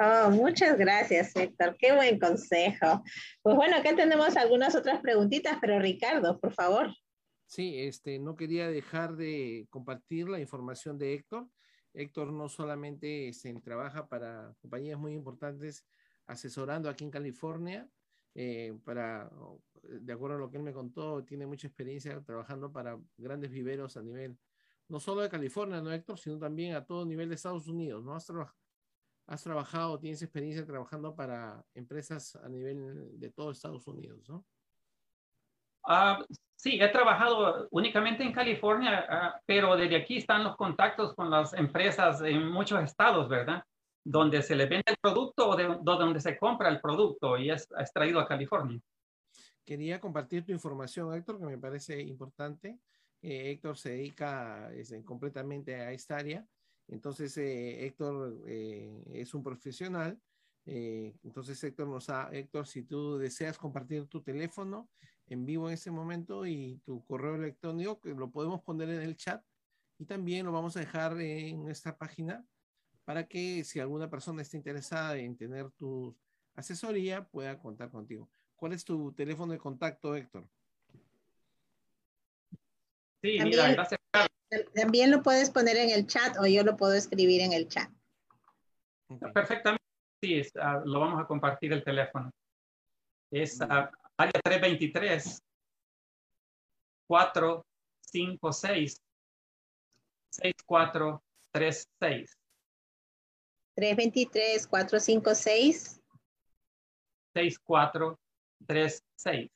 Oh, 0.05 0.29
muchas 0.31 0.77
gracias, 0.77 1.33
Héctor. 1.33 1.77
Qué 1.77 1.95
buen 1.95 2.19
consejo. 2.19 3.03
Pues 3.41 3.55
bueno, 3.55 3.77
acá 3.77 3.95
tenemos 3.95 4.35
algunas 4.35 4.75
otras 4.75 4.99
preguntitas, 5.01 5.57
pero 5.61 5.79
Ricardo, 5.79 6.41
por 6.41 6.51
favor. 6.51 6.93
Sí, 7.45 7.79
este, 7.79 8.19
no 8.19 8.35
quería 8.35 8.67
dejar 8.67 9.15
de 9.15 9.65
compartir 9.69 10.27
la 10.27 10.41
información 10.41 10.97
de 10.97 11.13
Héctor. 11.13 11.47
Héctor 11.93 12.33
no 12.33 12.49
solamente 12.49 13.29
este, 13.29 13.53
trabaja 13.61 14.07
para 14.07 14.53
compañías 14.59 14.99
muy 14.99 15.13
importantes 15.13 15.85
asesorando 16.25 16.89
aquí 16.89 17.05
en 17.05 17.11
California, 17.11 17.87
eh, 18.35 18.77
para, 18.83 19.31
de 19.83 20.11
acuerdo 20.11 20.35
a 20.35 20.39
lo 20.39 20.49
que 20.49 20.57
él 20.57 20.63
me 20.63 20.73
contó, 20.73 21.23
tiene 21.23 21.45
mucha 21.45 21.67
experiencia 21.67 22.21
trabajando 22.25 22.73
para 22.73 22.99
grandes 23.17 23.51
viveros 23.51 23.95
a 23.95 24.01
nivel, 24.01 24.37
no 24.89 24.99
solo 24.99 25.21
de 25.21 25.29
California, 25.29 25.81
¿no, 25.81 25.93
Héctor? 25.93 26.19
Sino 26.19 26.37
también 26.39 26.75
a 26.75 26.85
todo 26.85 27.05
nivel 27.05 27.29
de 27.29 27.35
Estados 27.35 27.67
Unidos, 27.67 28.03
¿no? 28.03 28.15
Has 29.27 29.43
trabajado, 29.43 29.99
tienes 29.99 30.21
experiencia 30.21 30.65
trabajando 30.65 31.15
para 31.15 31.63
empresas 31.73 32.35
a 32.37 32.49
nivel 32.49 33.19
de 33.19 33.29
todo 33.31 33.51
Estados 33.51 33.87
Unidos, 33.87 34.27
¿no? 34.27 34.45
Ah, 35.85 36.23
sí, 36.55 36.79
he 36.81 36.87
trabajado 36.89 37.67
únicamente 37.71 38.23
en 38.23 38.31
California, 38.31 39.05
ah, 39.09 39.41
pero 39.45 39.75
desde 39.75 39.97
aquí 39.97 40.17
están 40.17 40.43
los 40.43 40.55
contactos 40.55 41.13
con 41.13 41.29
las 41.29 41.53
empresas 41.53 42.21
en 42.21 42.47
muchos 42.47 42.81
estados, 42.81 43.27
¿verdad? 43.27 43.63
Donde 44.03 44.41
se 44.41 44.55
le 44.55 44.65
vende 44.65 44.91
el 44.91 44.97
producto 44.97 45.49
o 45.49 45.55
de, 45.55 45.77
donde 45.81 46.21
se 46.21 46.37
compra 46.37 46.69
el 46.69 46.79
producto 46.79 47.37
y 47.37 47.49
es 47.49 47.67
extraído 47.77 48.19
a 48.19 48.27
California. 48.27 48.79
Quería 49.65 49.99
compartir 49.99 50.45
tu 50.45 50.51
información, 50.51 51.13
Héctor, 51.13 51.39
que 51.39 51.45
me 51.45 51.57
parece 51.57 52.01
importante. 52.01 52.79
Eh, 53.21 53.51
Héctor 53.51 53.77
se 53.77 53.91
dedica 53.91 54.69
completamente 55.05 55.75
a 55.75 55.91
esta 55.91 56.17
área. 56.17 56.45
Entonces, 56.87 57.37
eh, 57.37 57.85
Héctor 57.85 58.43
eh, 58.47 59.03
es 59.13 59.33
un 59.33 59.43
profesional. 59.43 60.19
entonces, 60.65 61.63
Héctor 61.63 61.87
nos 61.87 62.09
ha, 62.09 62.29
Héctor, 62.31 62.67
si 62.67 62.83
tú 62.83 63.17
deseas 63.17 63.57
compartir 63.57 64.07
tu 64.07 64.21
teléfono, 64.21 64.89
en 65.27 65.45
vivo 65.45 65.67
en 65.67 65.73
ese 65.73 65.91
momento 65.91 66.45
y 66.45 66.79
tu 66.85 67.03
correo 67.05 67.35
electrónico, 67.35 67.99
que 67.99 68.09
lo 68.13 68.29
podemos 68.29 68.61
poner 68.61 68.89
en 68.89 69.01
el 69.01 69.15
chat 69.15 69.43
y 69.97 70.05
también 70.05 70.45
lo 70.45 70.51
vamos 70.51 70.75
a 70.75 70.79
dejar 70.79 71.19
en 71.19 71.63
nuestra 71.63 71.97
página 71.97 72.45
para 73.05 73.27
que 73.27 73.63
si 73.63 73.79
alguna 73.79 74.09
persona 74.09 74.41
está 74.41 74.57
interesada 74.57 75.17
en 75.17 75.35
tener 75.35 75.71
tu 75.71 76.15
asesoría, 76.55 77.25
pueda 77.27 77.59
contar 77.59 77.89
contigo. 77.89 78.29
¿Cuál 78.55 78.73
es 78.73 78.85
tu 78.85 79.11
teléfono 79.13 79.51
de 79.53 79.59
contacto, 79.59 80.15
Héctor? 80.15 80.47
Sí, 83.21 83.37
también, 83.37 83.49
mira, 83.49 83.71
gracias. 83.71 84.02
También 84.73 85.11
lo 85.11 85.21
puedes 85.23 85.49
poner 85.49 85.77
en 85.77 85.89
el 85.89 86.05
chat 86.07 86.37
o 86.37 86.45
yo 86.45 86.63
lo 86.63 86.77
puedo 86.77 86.93
escribir 86.93 87.41
en 87.41 87.51
el 87.53 87.67
chat. 87.67 87.89
Perfectamente, 89.33 89.83
sí, 90.21 90.41
ah, 90.59 90.81
lo 90.85 90.99
vamos 90.99 91.19
a 91.21 91.27
compartir 91.27 91.73
el 91.73 91.83
teléfono. 91.83 92.29
Es 93.31 93.59
área 93.61 93.89
323 94.43 95.41
456 97.07 98.97
6436. 100.31 102.37
323 103.75 104.67
456 104.67 105.99
6436. 107.33 109.49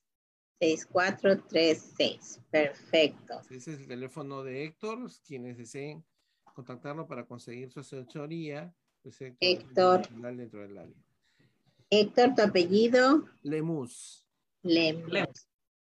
6436. 0.60 2.42
Perfecto. 2.50 3.42
Ese 3.50 3.74
es 3.74 3.80
el 3.80 3.88
teléfono 3.88 4.44
de 4.44 4.66
Héctor. 4.66 5.00
Quienes 5.26 5.58
deseen 5.58 6.04
contactarlo 6.54 7.08
para 7.08 7.26
conseguir 7.26 7.72
su 7.72 7.82
asesoría, 7.82 8.74
pues 9.04 9.22
Héctor. 9.22 10.02
Héctor, 11.90 12.36
tu 12.36 12.42
apellido. 12.42 13.26
Lemus. 13.44 14.26
Lemus. 14.64 15.48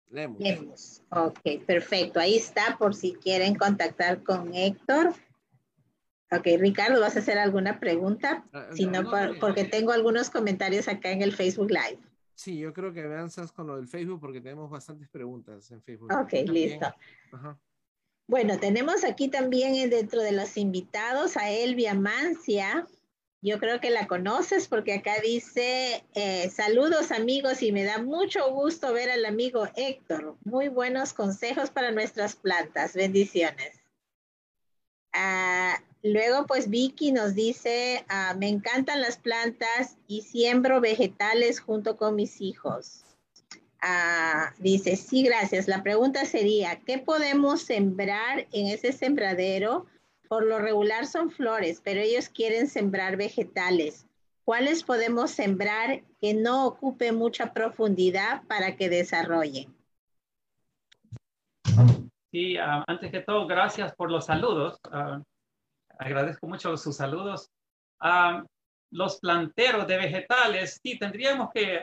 Lemus. 0.09 1.01
Ok, 1.11 1.39
perfecto. 1.65 2.19
Ahí 2.19 2.35
está 2.35 2.77
por 2.77 2.95
si 2.95 3.13
quieren 3.13 3.55
contactar 3.55 4.23
con 4.23 4.53
Héctor. 4.53 5.13
Ok, 6.31 6.45
Ricardo, 6.59 7.01
¿vas 7.01 7.15
a 7.15 7.19
hacer 7.19 7.39
alguna 7.39 7.79
pregunta? 7.79 8.45
Ah, 8.53 8.69
si 8.73 8.85
no, 8.85 9.09
porque 9.39 9.65
tengo 9.65 9.91
algunos 9.91 10.29
comentarios 10.29 10.87
acá 10.87 11.11
en 11.11 11.23
el 11.23 11.33
Facebook 11.33 11.71
Live. 11.71 11.99
Sí, 12.39 12.57
yo 12.57 12.71
creo 12.71 12.93
que 12.93 13.01
avanzas 13.01 13.51
con 13.51 13.67
lo 13.67 13.75
del 13.75 13.89
Facebook 13.89 14.21
porque 14.21 14.39
tenemos 14.39 14.69
bastantes 14.69 15.09
preguntas 15.09 15.69
en 15.71 15.81
Facebook. 15.81 16.09
Ok, 16.13 16.31
listo. 16.47 16.87
Bueno, 18.27 18.57
tenemos 18.57 19.03
aquí 19.03 19.27
también 19.27 19.75
eh, 19.75 19.89
dentro 19.89 20.21
de 20.21 20.31
los 20.31 20.55
invitados 20.55 21.35
a 21.35 21.49
Elvia 21.49 21.95
Mancia. 21.95 22.87
Yo 23.41 23.59
creo 23.59 23.81
que 23.81 23.89
la 23.89 24.07
conoces 24.07 24.69
porque 24.69 24.93
acá 24.93 25.15
dice, 25.21 26.05
eh, 26.13 26.49
saludos 26.49 27.11
amigos 27.11 27.61
y 27.61 27.73
me 27.73 27.83
da 27.83 28.01
mucho 28.01 28.49
gusto 28.53 28.93
ver 28.93 29.09
al 29.09 29.25
amigo 29.25 29.67
Héctor. 29.75 30.37
Muy 30.45 30.69
buenos 30.69 31.11
consejos 31.11 31.71
para 31.71 31.91
nuestras 31.91 32.37
plantas. 32.37 32.93
Bendiciones. 32.93 33.81
Ah, 35.11 35.77
luego, 36.03 36.45
pues 36.45 36.69
Vicky 36.69 37.11
nos 37.11 37.35
dice, 37.35 38.05
ah, 38.09 38.35
me 38.37 38.47
encantan 38.47 39.01
las 39.01 39.17
plantas 39.17 39.97
y 40.07 40.21
siembro 40.21 40.81
vegetales 40.81 41.59
junto 41.59 41.97
con 41.97 42.15
mis 42.15 42.41
hijos. 42.41 43.05
Ah, 43.81 44.53
dice, 44.59 44.95
sí, 44.95 45.23
gracias. 45.23 45.67
La 45.67 45.83
pregunta 45.83 46.25
sería, 46.25 46.79
¿qué 46.81 46.97
podemos 46.97 47.61
sembrar 47.61 48.47
en 48.51 48.67
ese 48.67 48.91
sembradero? 48.91 49.85
Por 50.27 50.45
lo 50.45 50.59
regular 50.59 51.07
son 51.07 51.31
flores, 51.31 51.81
pero 51.83 52.01
ellos 52.01 52.29
quieren 52.29 52.67
sembrar 52.67 53.17
vegetales. 53.17 54.05
¿Cuáles 54.43 54.83
podemos 54.83 55.31
sembrar 55.31 56.03
que 56.19 56.33
no 56.33 56.67
ocupe 56.67 57.11
mucha 57.11 57.53
profundidad 57.53 58.43
para 58.47 58.75
que 58.75 58.89
desarrollen? 58.89 59.73
Sí, 62.31 62.57
ah, 62.57 62.83
antes 62.87 63.11
que 63.11 63.21
todo, 63.21 63.47
gracias 63.47 63.95
por 63.95 64.11
los 64.11 64.25
saludos. 64.25 64.79
Agradezco 65.99 66.47
mucho 66.47 66.75
sus 66.77 66.95
saludos. 66.95 67.49
Ah, 67.99 68.43
los 68.91 69.19
planteros 69.19 69.85
de 69.85 69.97
vegetales, 69.97 70.79
sí, 70.81 70.97
tendríamos 70.97 71.49
que 71.53 71.79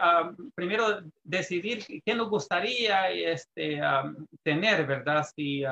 primero 0.57 1.03
decidir 1.23 1.87
qué 2.05 2.15
nos 2.17 2.29
gustaría 2.29 3.11
este, 3.11 3.81
tener, 4.43 4.87
¿verdad? 4.87 5.25
Si 5.37 5.63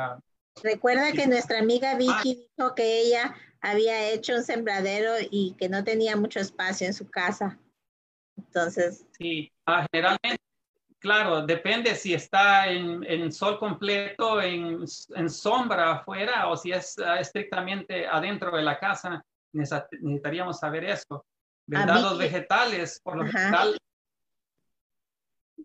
Recuerda 0.62 1.12
que 1.12 1.26
nuestra 1.26 1.58
amiga 1.58 1.92
ah. 1.92 1.96
Vicky 1.96 2.48
dijo 2.56 2.74
que 2.74 3.00
ella 3.00 3.34
había 3.60 4.10
hecho 4.10 4.34
un 4.36 4.44
sembradero 4.44 5.14
y 5.30 5.54
que 5.58 5.68
no 5.68 5.82
tenía 5.82 6.16
mucho 6.16 6.38
espacio 6.38 6.86
en 6.86 6.94
su 6.94 7.10
casa. 7.10 7.58
Entonces. 8.36 9.04
Sí, 9.18 9.50
ah, 9.66 9.86
generalmente, 9.90 10.42
claro, 11.04 11.42
depende 11.44 11.94
si 11.96 12.14
está 12.14 12.66
en, 12.66 13.30
sol 13.30 13.58
completo, 13.58 14.40
en, 14.40 14.88
sombra 15.28 15.92
afuera 15.92 16.48
o 16.48 16.56
si 16.56 16.72
es 16.72 16.98
ah, 16.98 17.20
estrictamente 17.20 18.06
adentro 18.06 18.56
de 18.56 18.62
la 18.62 18.78
casa. 18.78 19.22
Necesitaríamos 19.52 20.58
saber 20.58 20.84
eso. 20.84 21.26
¿Verdad? 21.66 22.00
Los 22.00 22.16
vegetales, 22.16 23.00
por 23.04 23.18
lo 23.18 23.26
general, 23.26 23.76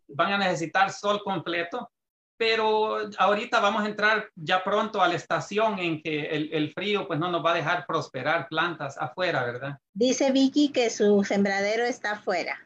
van 0.09 0.33
a 0.33 0.37
necesitar 0.39 0.91
sol 0.91 1.21
completo 1.23 1.89
pero 2.37 2.99
ahorita 3.17 3.59
vamos 3.59 3.83
a 3.83 3.87
entrar 3.87 4.29
ya 4.33 4.63
pronto 4.63 5.01
a 5.01 5.09
la 5.09 5.15
estación 5.15 5.77
en 5.77 6.01
que 6.01 6.21
el, 6.27 6.53
el, 6.53 6.71
frío 6.71 7.05
pues 7.05 7.19
no 7.19 7.29
nos 7.29 7.43
va 7.45 7.51
a 7.51 7.55
dejar 7.55 7.85
prosperar 7.85 8.47
plantas 8.47 8.97
afuera, 8.97 9.43
¿verdad? 9.43 9.77
Dice 9.93 10.31
Vicky 10.31 10.71
que 10.71 10.89
su 10.89 11.21
sembradero 11.25 11.83
está 11.83 12.13
afuera. 12.13 12.57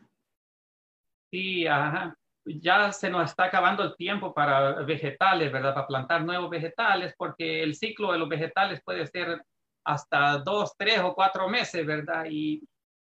Sí, 1.31 1.65
ajá. 1.65 2.15
Ya 2.45 2.91
se 2.91 3.09
nos 3.09 3.29
está 3.29 3.45
acabando 3.45 3.83
el 3.83 3.95
tiempo 3.95 4.33
para 4.33 4.81
vegetales, 4.81 5.51
¿verdad? 5.51 5.73
Para 5.73 5.87
plantar 5.87 6.25
nuevos 6.25 6.49
vegetales, 6.49 7.13
porque 7.17 7.63
el 7.63 7.75
ciclo 7.75 8.11
de 8.11 8.17
los 8.17 8.27
vegetales 8.27 8.81
puede 8.83 9.07
ser 9.07 9.43
hasta 9.85 10.37
dos, 10.39 10.73
tres 10.77 10.99
o 10.99 11.13
cuatro 11.13 11.47
meses, 11.47 11.85
¿verdad? 11.85 12.25
Y, 12.29 12.61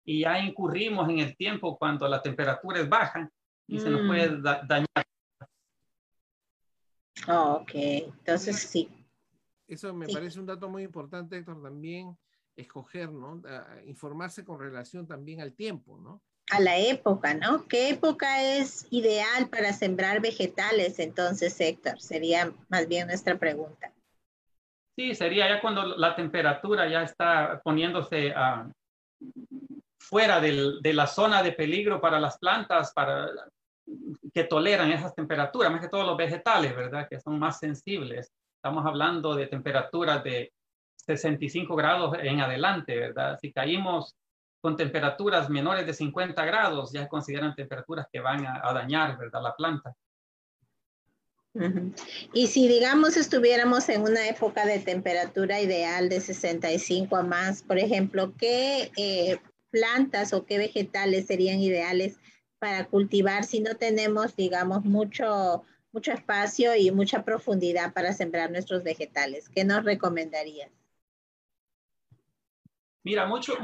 y 0.06 0.22
ya 0.22 0.40
incurrimos 0.40 1.10
en 1.10 1.20
el 1.20 1.36
tiempo 1.36 1.78
cuando 1.78 2.08
la 2.08 2.22
temperatura 2.22 2.80
es 2.80 2.90
baja 2.90 3.30
y 3.68 3.80
se 3.80 3.90
nos 3.90 4.04
mm. 4.04 4.08
puede 4.08 4.42
dañar. 4.42 5.06
Oh, 7.28 7.60
ok, 7.62 7.72
entonces 7.74 8.58
sí. 8.58 8.90
Eso 9.68 9.94
me 9.94 10.08
parece 10.08 10.40
un 10.40 10.46
dato 10.46 10.70
muy 10.70 10.84
importante, 10.84 11.38
Héctor, 11.38 11.62
también 11.62 12.16
escoger, 12.56 13.12
¿no? 13.12 13.42
informarse 13.86 14.46
con 14.46 14.60
relación 14.60 15.08
también 15.08 15.42
al 15.42 15.54
tiempo, 15.54 15.98
¿no? 15.98 16.22
A 16.52 16.60
la 16.60 16.78
época, 16.78 17.34
¿no? 17.34 17.66
¿Qué 17.68 17.89
época 17.89 18.43
es 18.43 18.88
ideal 18.91 19.50
para 19.50 19.74
sembrar 19.74 20.22
vegetales 20.22 21.00
entonces, 21.00 21.60
Héctor? 21.60 22.00
Sería 22.00 22.52
más 22.70 22.88
bien 22.88 23.08
nuestra 23.08 23.38
pregunta. 23.38 23.91
Sí, 24.96 25.16
sería 25.16 25.50
ya 25.50 25.60
cuando 25.60 25.98
la 25.98 26.16
temperatura 26.16 26.88
ya 26.88 27.04
está 27.04 27.60
poniéndose 27.64 28.32
uh, 28.32 28.72
fuera 30.00 30.39
del, 30.39 30.82
de 30.82 30.93
la 30.93 31.08
zona 31.08 31.41
de 31.41 31.52
peligro 31.52 32.00
para 32.00 32.20
las 32.20 32.38
plantas, 32.38 32.93
para 32.93 33.30
que 34.34 34.43
toleran 34.43 34.91
esas 34.91 35.14
temperaturas, 35.14 35.72
más 35.72 35.82
que 35.82 35.89
todos 35.89 36.06
los 36.06 36.18
vegetales, 36.18 36.76
¿verdad? 36.76 37.08
Que 37.10 37.20
son 37.20 37.39
más 37.39 37.60
sensibles. 37.60 38.32
Estamos 38.56 38.86
hablando 38.86 39.36
de 39.36 39.48
temperaturas 39.48 40.24
de 40.24 40.52
65 40.96 41.76
grados 41.76 42.18
en 42.20 42.41
adelante, 42.41 42.98
¿verdad? 42.98 43.38
Si 43.39 43.52
caímos 43.52 44.16
con 44.66 44.76
temperaturas 44.76 45.47
menores 45.47 45.86
de 45.86 45.93
50 45.93 46.43
grados, 46.43 46.91
ya 46.91 47.07
consideran 47.07 47.53
temperaturas 47.53 48.07
que 48.11 48.20
van 48.20 48.47
a, 48.47 48.74
dañar, 48.74 49.16
¿verdad? 49.16 49.43
La 49.43 49.55
planta. 49.55 49.95
Y 52.34 52.47
si, 52.47 52.68
digamos, 52.68 53.16
estuviéramos 53.16 53.88
en 53.89 54.01
una 54.01 54.28
época 54.28 54.66
de 54.66 54.80
temperatura 54.80 55.61
ideal 55.61 56.09
de 56.09 56.20
65 56.20 57.16
a 57.16 57.22
más, 57.22 57.61
por 57.61 57.78
ejemplo, 57.78 58.34
¿qué 58.39 58.91
eh, 58.97 59.38
plantas 59.70 60.34
o 60.34 60.47
qué 60.47 60.57
vegetales 60.57 61.28
serían 61.28 61.59
ideales 61.59 62.18
para 62.57 62.88
cultivar 62.88 63.43
si 63.43 63.59
no 63.59 63.76
tenemos, 63.76 64.36
digamos, 64.36 64.84
mucho, 64.84 65.63
mucho 65.91 66.11
espacio 66.11 66.76
y 66.76 66.89
mucha 66.89 67.24
profundidad 67.24 67.93
para 67.93 68.13
sembrar 68.13 68.49
nuestros 68.49 68.82
vegetales? 68.82 69.47
¿Qué 69.47 69.63
nos 69.63 69.84
recomendarías? 69.84 70.72
Mira, 73.03 73.28
muchos 73.28 73.59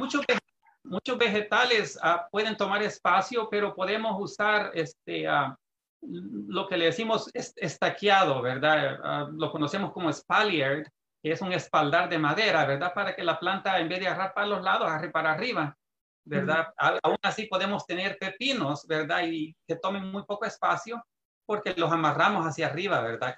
muchos 0.84 1.18
vegetales 1.18 1.98
uh, 2.04 2.30
pueden 2.32 2.58
tomar 2.58 2.82
espacio, 2.84 3.50
pero 3.50 3.76
podemos 3.76 4.16
usar 4.20 4.72
este, 4.74 5.28
uh, 5.30 5.56
lo 6.02 6.68
que 6.68 6.78
le 6.78 6.86
decimos 6.86 7.30
estaqueado, 7.34 8.42
¿verdad? 8.42 9.28
Uh, 9.28 9.32
lo 9.34 9.52
conocemos 9.52 9.92
como 9.92 10.12
spalier, 10.12 10.92
que 11.22 11.32
es 11.32 11.42
un 11.42 11.54
espaldar 11.54 12.10
de 12.10 12.18
madera, 12.18 12.66
¿verdad? 12.66 12.94
Para 12.94 13.16
que 13.16 13.24
la 13.24 13.40
planta, 13.40 13.80
en 13.80 13.90
vez 13.90 14.00
de 14.00 14.08
agarrar 14.08 14.34
para 14.34 14.48
los 14.48 14.62
lados, 14.62 14.88
agarre 14.88 15.12
para 15.12 15.32
arriba. 15.32 15.78
¿verdad? 16.24 16.68
Aún 16.78 17.18
así 17.22 17.46
podemos 17.48 17.86
tener 17.86 18.18
pepinos, 18.18 18.86
¿verdad? 18.88 19.24
Y 19.26 19.56
que 19.68 19.76
tomen 19.76 20.12
muy 20.12 20.24
poco 20.24 20.46
espacio 20.46 21.04
porque 21.46 21.74
los 21.76 21.92
amarramos 21.92 22.46
hacia 22.46 22.68
arriba, 22.68 23.02
¿verdad? 23.02 23.36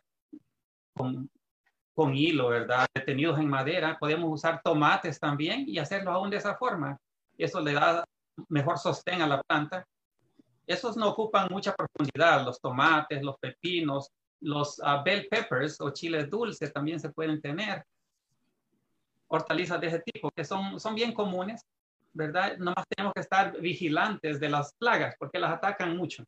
Con, 0.96 1.30
con 1.96 2.14
hilo, 2.16 2.50
¿verdad? 2.50 2.86
Detenidos 2.94 3.40
en 3.40 3.48
madera. 3.48 3.98
Podemos 4.00 4.30
usar 4.32 4.62
tomates 4.62 5.20
también 5.20 5.64
y 5.68 5.80
hacerlo 5.80 6.12
aún 6.12 6.30
de 6.30 6.38
esa 6.38 6.56
forma. 6.56 6.98
Eso 7.38 7.60
le 7.62 7.74
da 7.74 8.06
mejor 8.50 8.78
sostén 8.78 9.22
a 9.22 9.28
la 9.28 9.42
planta. 9.42 9.86
Esos 10.66 10.96
no 10.96 11.10
ocupan 11.10 11.48
mucha 11.52 11.74
profundidad. 11.74 12.46
Los 12.46 12.60
tomates, 12.60 13.22
los 13.22 13.38
pepinos, 13.40 14.10
los 14.42 14.80
uh, 14.80 15.04
bell 15.04 15.28
peppers 15.30 15.80
o 15.82 15.92
chiles 15.92 16.30
dulces 16.30 16.72
también 16.72 17.00
se 17.00 17.10
pueden 17.10 17.42
tener. 17.42 17.84
Hortalizas 19.28 19.82
de 19.82 19.88
ese 19.88 20.00
tipo 20.00 20.30
que 20.32 20.44
son, 20.44 20.80
son 20.80 20.96
bien 20.96 21.14
comunes 21.14 21.66
¿verdad? 22.14 22.58
Nomás 22.58 22.86
tenemos 22.96 23.14
que 23.14 23.22
estar 23.22 23.60
vigilantes 23.60 24.40
de 24.40 24.50
las 24.50 24.74
plagas 24.74 25.16
porque 25.18 25.40
las 25.40 25.52
atacan 25.52 25.98
mucho. 25.98 26.24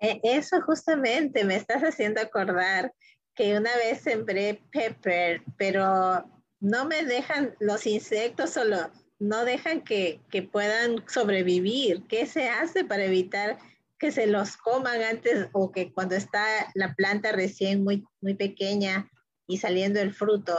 E, 0.00 0.20
eso 0.22 0.60
justamente 0.62 1.44
me 1.44 1.56
estás 1.56 1.82
haciendo 1.82 2.20
acordar 2.20 2.92
que 3.34 3.56
una 3.56 3.74
vez 3.76 4.00
sembré 4.00 4.62
pepper, 4.72 5.42
pero 5.56 6.24
no 6.60 6.84
me 6.86 7.04
dejan 7.04 7.54
los 7.60 7.86
insectos 7.86 8.50
solo, 8.50 8.90
no 9.22 9.44
dejan 9.44 9.82
que, 9.82 10.20
que 10.30 10.42
puedan 10.42 11.08
sobrevivir. 11.08 12.02
¿Qué 12.08 12.26
se 12.26 12.48
hace 12.48 12.84
para 12.84 13.04
evitar 13.04 13.56
que 13.96 14.10
se 14.10 14.26
los 14.26 14.56
coman 14.56 15.00
antes 15.00 15.48
o 15.52 15.70
que 15.70 15.92
cuando 15.92 16.16
está 16.16 16.44
la 16.74 16.94
planta 16.94 17.30
recién 17.30 17.84
muy, 17.84 18.04
muy 18.20 18.34
pequeña 18.34 19.08
y 19.46 19.58
saliendo 19.58 20.00
el 20.00 20.12
fruto, 20.12 20.56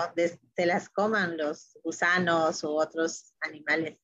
se 0.56 0.66
las 0.66 0.90
coman 0.90 1.36
los 1.36 1.78
gusanos 1.84 2.64
u 2.64 2.70
otros 2.70 3.34
animales? 3.42 3.98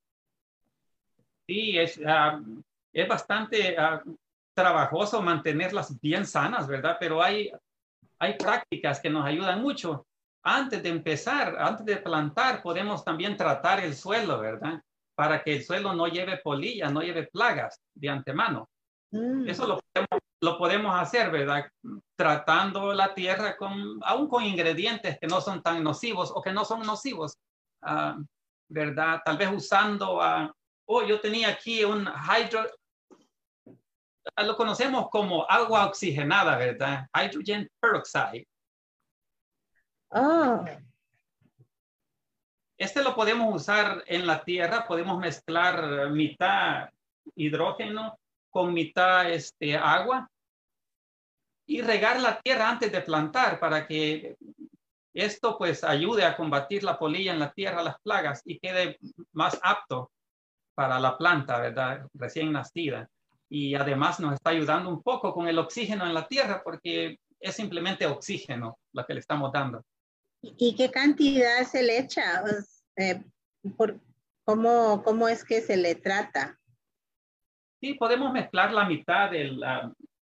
Sí, 1.48 1.78
es, 1.78 1.98
ah, 2.06 2.42
es 2.92 3.08
bastante 3.08 3.78
ah, 3.78 4.04
trabajoso 4.54 5.22
mantenerlas 5.22 5.98
bien 6.02 6.26
sanas, 6.26 6.68
¿verdad? 6.68 6.98
Pero 7.00 7.24
hay, 7.24 7.50
hay 8.20 8.34
prácticas 8.34 9.00
que 9.00 9.10
nos 9.10 9.26
ayudan 9.26 9.62
mucho. 9.62 10.06
Antes 10.44 10.82
de 10.82 10.90
empezar, 10.90 11.56
antes 11.60 11.86
de 11.86 11.98
plantar, 11.98 12.62
podemos 12.62 13.04
también 13.04 13.36
tratar 13.36 13.80
el 13.82 13.96
suelo, 13.96 14.40
¿verdad? 14.40 14.82
Para 15.16 15.44
que 15.44 15.58
el 15.58 15.64
suelo 15.64 15.94
no 15.94 16.08
lleve 16.08 16.38
polilla, 16.38 16.90
no 16.90 17.02
lleve 17.02 17.28
plagas 17.28 17.82
de 17.94 18.10
antemano. 18.10 18.70
Mm. 19.12 19.48
Eso 19.50 19.68
lo 19.68 19.80
podemos, 19.80 20.24
lo 20.42 20.58
podemos, 20.58 20.96
hacer, 20.96 21.32
¿verdad? 21.32 21.66
Tratando 22.16 22.94
la 22.94 23.14
tierra 23.14 23.58
con, 23.58 24.00
aún 24.04 24.30
con 24.30 24.44
ingredientes 24.44 25.18
que 25.20 25.28
no 25.28 25.42
son 25.42 25.62
tan 25.62 25.84
nocivos 25.84 26.32
o 26.34 26.42
que 26.42 26.54
no 26.54 26.64
son 26.64 26.82
nocivos, 26.82 27.34
uh, 27.84 28.24
¿verdad? 28.70 29.22
Tal 29.26 29.38
vez 29.38 29.52
usando 29.52 30.22
a 30.22 30.54
oh, 30.90 31.04
yo 31.04 31.20
tenía 31.20 31.50
aquí 31.50 31.84
un 31.84 32.08
hydro, 32.08 32.66
lo 34.38 34.56
conocemos 34.58 35.10
como 35.10 35.46
agua 35.48 35.86
oxigenada, 35.86 36.58
¿verdad? 36.58 37.08
Hydrogen 37.14 37.70
peroxide. 37.80 38.48
Oh. 40.10 40.66
Este 42.78 43.04
lo 43.04 43.14
podemos 43.14 43.54
usar 43.54 44.04
en 44.08 44.26
la 44.26 44.44
tierra, 44.44 44.88
podemos 44.88 45.20
mezclar 45.20 46.10
mitad 46.12 46.90
hidrógeno 47.36 48.18
con 48.50 48.74
mitad 48.74 49.30
este, 49.30 49.76
agua 49.76 50.30
y 51.68 51.82
regar 51.82 52.20
la 52.20 52.40
tierra 52.40 52.70
antes 52.70 52.92
de 52.92 53.02
plantar 53.02 53.60
para 53.60 53.86
que 53.86 54.38
esto 55.14 55.58
pues 55.58 55.84
ayude 55.84 56.26
a 56.26 56.36
combatir 56.36 56.84
la 56.84 56.98
polilla 56.98 57.34
en 57.34 57.40
la 57.40 57.52
tierra, 57.52 57.84
las 57.84 58.00
plagas 58.02 58.42
y 58.46 58.60
quede 58.60 58.98
más 59.34 59.60
apto 59.62 60.12
para 60.74 61.00
la 61.00 61.18
planta, 61.18 61.60
¿verdad? 61.60 62.08
Recién 62.14 62.52
nacida. 62.52 63.08
Y 63.50 63.76
además 63.76 64.20
nos 64.20 64.36
está 64.36 64.52
ayudando 64.52 64.90
un 64.90 65.04
poco 65.04 65.34
con 65.34 65.48
el 65.48 65.60
oxígeno 65.60 66.06
en 66.06 66.14
la 66.14 66.28
tierra 66.28 66.62
porque 66.64 67.20
es 67.40 67.56
simplemente 67.56 68.06
oxígeno 68.06 68.80
lo 68.94 69.06
que 69.06 69.14
le 69.14 69.20
estamos 69.20 69.52
dando. 69.52 69.84
¿Y 70.42 70.76
qué 70.76 70.90
cantidad 70.90 71.64
se 71.64 71.84
le 71.84 72.00
echa? 72.00 72.44
Eh, 72.96 73.24
por, 73.76 74.00
¿cómo, 74.46 75.04
¿Cómo 75.04 75.28
es 75.28 75.44
que 75.44 75.62
se 75.62 75.78
le 75.78 75.96
trata? 75.96 76.58
Sí, 77.82 77.94
podemos 77.94 78.32
mezclar 78.32 78.74
la 78.74 78.86
mitad 78.86 79.32
del 79.32 79.62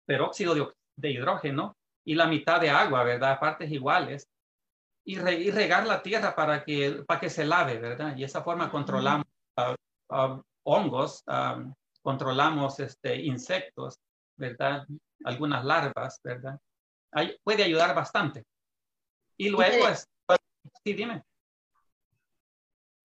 peróxido 0.07 0.55
de, 0.55 0.67
de, 0.97 1.11
hidrógeno 1.11 1.77
y 2.05 2.15
la 2.15 2.27
mitad 2.27 2.61
de 2.61 2.71
agua, 2.71 3.03
¿verdad? 3.03 3.39
Partes 3.41 3.71
iguales. 3.71 4.29
Y, 5.05 5.19
regar 5.19 5.87
la 5.87 6.03
tierra 6.03 6.35
para 6.37 6.65
que, 6.65 7.03
para 7.07 7.21
que 7.21 7.31
se 7.31 7.45
lave, 7.45 7.79
¿verdad? 7.79 8.15
Y 8.17 8.21
de 8.21 8.27
esa 8.27 8.43
forma 8.43 8.71
controlamos 8.71 9.27
hongos, 10.63 11.25
controlamos 12.03 12.79
este, 12.81 13.17
insectos, 13.17 13.99
¿verdad? 14.37 14.87
Algunas 15.25 15.65
larvas, 15.65 16.21
¿verdad? 16.23 16.59
puede 17.43 17.65
ayudar 17.65 17.95
bastante. 17.95 18.45
Y 19.41 19.49
luego, 19.49 19.89
es, 19.89 20.07
sí, 20.85 20.93
dime. 20.93 21.25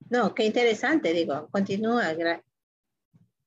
No, 0.10 0.36
qué 0.36 0.44
interesante, 0.44 1.14
digo, 1.14 1.48
continúa. 1.50 2.12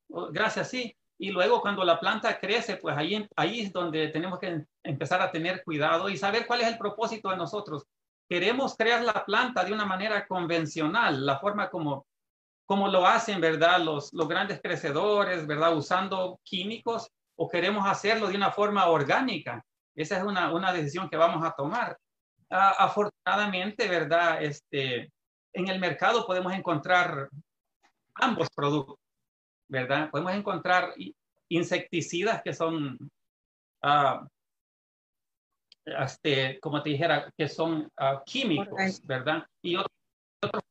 Oh, 0.08 0.28
gracias, 0.32 0.70
sí. 0.70 0.96
Y 1.18 1.30
luego 1.30 1.60
cuando 1.60 1.84
la 1.84 2.00
planta 2.00 2.40
crece, 2.40 2.78
pues 2.78 2.96
ahí, 2.96 3.28
ahí 3.36 3.60
es 3.60 3.74
donde 3.74 4.08
tenemos 4.08 4.38
que 4.38 4.64
empezar 4.82 5.20
a 5.20 5.30
tener 5.30 5.62
cuidado 5.64 6.08
y 6.08 6.16
saber 6.16 6.46
cuál 6.46 6.62
es 6.62 6.68
el 6.68 6.78
propósito 6.78 7.28
de 7.28 7.36
nosotros. 7.36 7.84
Queremos 8.26 8.74
crear 8.74 9.04
la 9.04 9.22
planta 9.22 9.64
de 9.64 9.74
una 9.74 9.84
manera 9.84 10.26
convencional, 10.26 11.26
la 11.26 11.38
forma 11.38 11.68
como 11.68 12.06
como 12.64 12.88
lo 12.88 13.06
hacen, 13.06 13.40
¿verdad? 13.40 13.80
Los, 13.80 14.12
los 14.14 14.28
grandes 14.28 14.60
crecedores, 14.62 15.46
¿verdad? 15.46 15.74
Usando 15.76 16.38
químicos 16.42 17.10
o 17.36 17.48
queremos 17.48 17.86
hacerlo 17.86 18.28
de 18.28 18.36
una 18.36 18.50
forma 18.50 18.86
orgánica, 18.86 19.62
Esa 19.94 20.18
es 20.18 20.22
una, 20.22 20.52
una 20.52 20.72
decisión 20.72 21.08
que 21.08 21.16
vamos 21.16 21.44
a 21.44 21.52
tomar. 21.52 21.98
Ah, 22.50 22.74
afortunadamente, 22.78 23.86
¿verdad? 23.88 24.42
Este, 24.42 25.12
en 25.52 25.68
el 25.68 25.78
mercado 25.78 26.26
podemos 26.26 26.52
encontrar 26.54 27.28
ambos 28.14 28.48
productos, 28.54 28.96
¿verdad? 29.68 30.10
Podemos 30.10 30.32
encontrar 30.32 30.94
insecticidas 31.50 32.42
que 32.42 32.54
son, 32.54 32.98
uh, 33.82 34.26
este, 35.84 36.58
como 36.60 36.82
te 36.82 36.90
dijera, 36.90 37.30
que 37.36 37.48
son 37.48 37.90
ah, 37.98 38.22
químicos, 38.24 39.02
¿verdad? 39.04 39.46
Y 39.62 39.76
otros, 39.76 40.62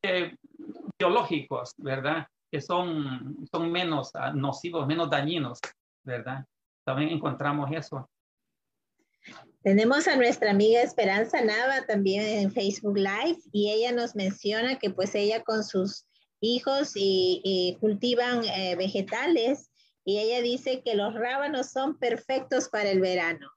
biológicos, 1.00 1.74
¿verdad? 1.78 2.28
Que 2.52 2.60
son, 2.60 3.46
son 3.52 3.72
menos 3.72 4.14
nocivos, 4.34 4.88
menos 4.88 5.10
dañinos, 5.12 5.60
¿verdad? 6.04 6.44
También 6.84 7.10
encontramos 7.10 7.70
eso. 7.72 8.10
Tenemos 9.68 10.08
a 10.08 10.16
nuestra 10.16 10.52
amiga 10.52 10.82
Esperanza 10.82 11.42
Nava 11.42 11.86
también 11.86 12.24
en 12.26 12.54
Facebook 12.54 12.98
Live 12.98 13.40
y 13.52 13.70
ella 13.70 13.92
nos 13.92 14.16
menciona 14.16 14.80
que 14.80 14.92
pues 14.92 15.14
ella 15.14 15.44
con 15.44 15.66
sus 15.66 16.06
hijos 16.40 16.94
y, 16.96 17.76
cultivan 17.82 18.46
eh, 18.46 18.78
vegetales 18.78 19.70
y 20.06 20.20
ella 20.20 20.42
dice 20.42 20.82
que 20.86 20.96
los 20.96 21.14
rábanos 21.14 21.70
son 21.70 22.00
perfectos 22.00 22.70
para 22.70 22.90
el 22.92 23.02
verano. 23.02 23.52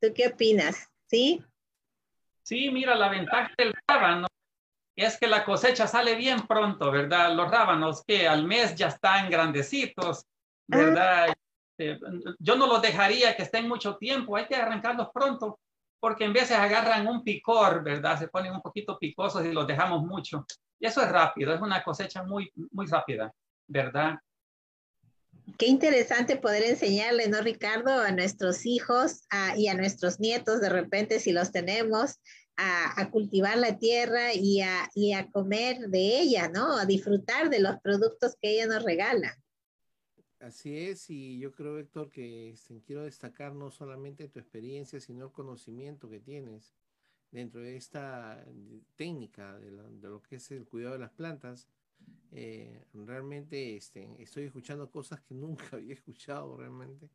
¿Tú 0.00 0.14
qué 0.14 0.28
opinas? 0.28 0.88
¿Sí? 1.08 1.44
Sí, 2.42 2.70
mira, 2.70 2.94
la 2.94 3.10
ventaja 3.10 3.52
del 3.58 3.74
rábano 3.86 4.28
es 4.96 5.18
que 5.18 5.26
la 5.26 5.44
cosecha 5.44 5.86
sale 5.86 6.14
bien 6.14 6.46
pronto, 6.46 6.90
¿verdad? 6.90 7.36
Los 7.36 7.50
rábanos 7.50 8.02
que 8.06 8.26
al 8.26 8.46
mes 8.46 8.76
ya 8.76 8.86
están 8.88 9.28
grandecitos, 9.28 10.24
ah. 10.72 11.26
Este, 11.76 11.98
yo 12.38 12.56
no 12.56 12.66
los 12.66 12.82
dejaría 12.82 13.36
que 13.36 13.42
estén 13.42 13.68
mucho 13.68 13.96
tiempo, 13.96 14.36
hay 14.36 14.46
que 14.46 14.56
arrancarlos 14.56 15.08
pronto, 15.12 15.58
porque 16.00 16.24
en 16.24 16.32
veces 16.32 16.56
agarran 16.56 17.06
un 17.06 17.22
picor, 17.22 17.82
¿verdad? 17.82 18.18
Se 18.18 18.28
ponen 18.28 18.52
un 18.52 18.62
poquito 18.62 18.98
picosos 18.98 19.44
y 19.44 19.52
los 19.52 19.66
dejamos 19.66 20.02
mucho. 20.02 20.44
Y 20.78 20.86
eso 20.86 21.00
es 21.02 21.08
rápido, 21.08 21.54
es 21.54 21.60
una 21.60 21.82
cosecha 21.82 22.22
muy, 22.24 22.50
muy 22.72 22.86
rápida, 22.86 23.32
¿verdad? 23.68 24.18
Qué 25.58 25.66
interesante 25.66 26.36
poder 26.36 26.64
enseñarle, 26.64 27.28
¿no, 27.28 27.40
Ricardo? 27.40 27.90
A 28.00 28.10
nuestros 28.10 28.66
hijos 28.66 29.22
y 29.56 29.68
a 29.68 29.74
nuestros 29.74 30.20
nietos, 30.20 30.60
de 30.60 30.68
repente, 30.68 31.20
si 31.20 31.32
los 31.32 31.52
tenemos, 31.52 32.20
a, 32.56 33.10
cultivar 33.10 33.58
la 33.58 33.78
tierra 33.78 34.34
y 34.34 34.60
a, 34.60 34.88
y 34.94 35.12
a 35.12 35.28
comer 35.30 35.88
de 35.88 36.20
ella, 36.20 36.48
¿no? 36.48 36.76
A 36.76 36.84
disfrutar 36.84 37.50
de 37.50 37.60
los 37.60 37.80
productos 37.80 38.36
que 38.40 38.50
ella 38.50 38.66
nos 38.66 38.84
regala. 38.84 39.36
Así 40.42 40.76
es, 40.76 41.08
y 41.08 41.38
yo 41.38 41.52
creo, 41.52 41.78
Héctor, 41.78 42.10
que 42.10 42.50
este, 42.50 42.82
quiero 42.82 43.04
destacar 43.04 43.54
no 43.54 43.70
solamente 43.70 44.26
tu 44.26 44.40
experiencia, 44.40 44.98
sino 44.98 45.26
el 45.26 45.30
conocimiento 45.30 46.10
que 46.10 46.18
tienes 46.18 46.74
dentro 47.30 47.60
de 47.60 47.76
esta 47.76 48.44
técnica 48.96 49.56
de, 49.60 49.70
lo 49.70 50.20
que 50.20 50.36
es 50.36 50.50
el 50.50 50.66
cuidado 50.66 50.94
de 50.94 50.98
las 50.98 51.12
plantas. 51.12 51.68
Eh, 52.32 52.84
realmente 52.92 53.76
este, 53.76 54.08
estoy 54.18 54.46
escuchando 54.46 54.90
cosas 54.90 55.20
que 55.20 55.32
nunca 55.36 55.76
había 55.76 55.94
escuchado 55.94 56.56
realmente, 56.56 57.08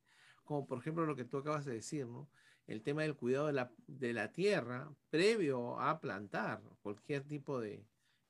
como 0.45 0.65
por 0.65 0.77
ejemplo 0.79 1.05
lo 1.05 1.17
que 1.17 1.25
tú 1.25 1.39
acabas 1.39 1.65
de 1.65 1.73
decir, 1.73 2.07
¿no? 2.07 2.29
El 2.65 2.81
tema 2.81 3.01
del 3.01 3.17
cuidado 3.17 3.47
de 3.47 3.53
la, 3.53 3.73
de 3.87 4.13
la 4.13 4.31
tierra 4.31 4.89
previo 5.09 5.77
a 5.81 5.99
plantar 5.99 6.61
cualquier 6.81 7.25
tipo 7.25 7.59
de 7.59 7.83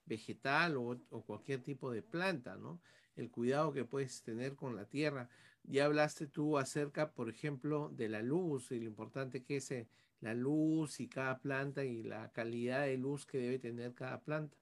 vegetal 0.06 0.76
o, 0.78 1.00
o 1.12 1.22
cualquier 1.22 1.62
tipo 1.62 1.92
de 1.92 2.02
planta, 2.02 2.58
¿no? 2.58 2.82
El 3.18 3.30
cuidado 3.30 3.74
que 3.74 3.84
puedes 3.84 4.22
tener 4.22 4.56
con 4.56 4.76
la 4.76 4.86
tierra. 4.86 5.30
Ya 5.64 5.86
hablaste 5.86 6.28
tú 6.28 6.58
acerca, 6.58 7.12
por 7.12 7.30
ejemplo, 7.30 7.92
de 7.94 8.08
la 8.08 8.22
luz 8.22 8.72
y 8.72 8.80
lo 8.80 8.86
importante 8.86 9.44
que 9.44 9.58
es 9.58 9.72
eh, 9.72 9.88
la 10.22 10.34
luz 10.34 11.00
y 11.00 11.08
cada 11.08 11.40
planta 11.40 11.84
y 11.84 12.04
la 12.04 12.32
calidad 12.32 12.86
de 12.86 12.98
luz 12.98 13.26
que 13.26 13.40
debe 13.40 13.60
tener 13.60 13.94
cada 13.94 14.22
planta. 14.22 14.58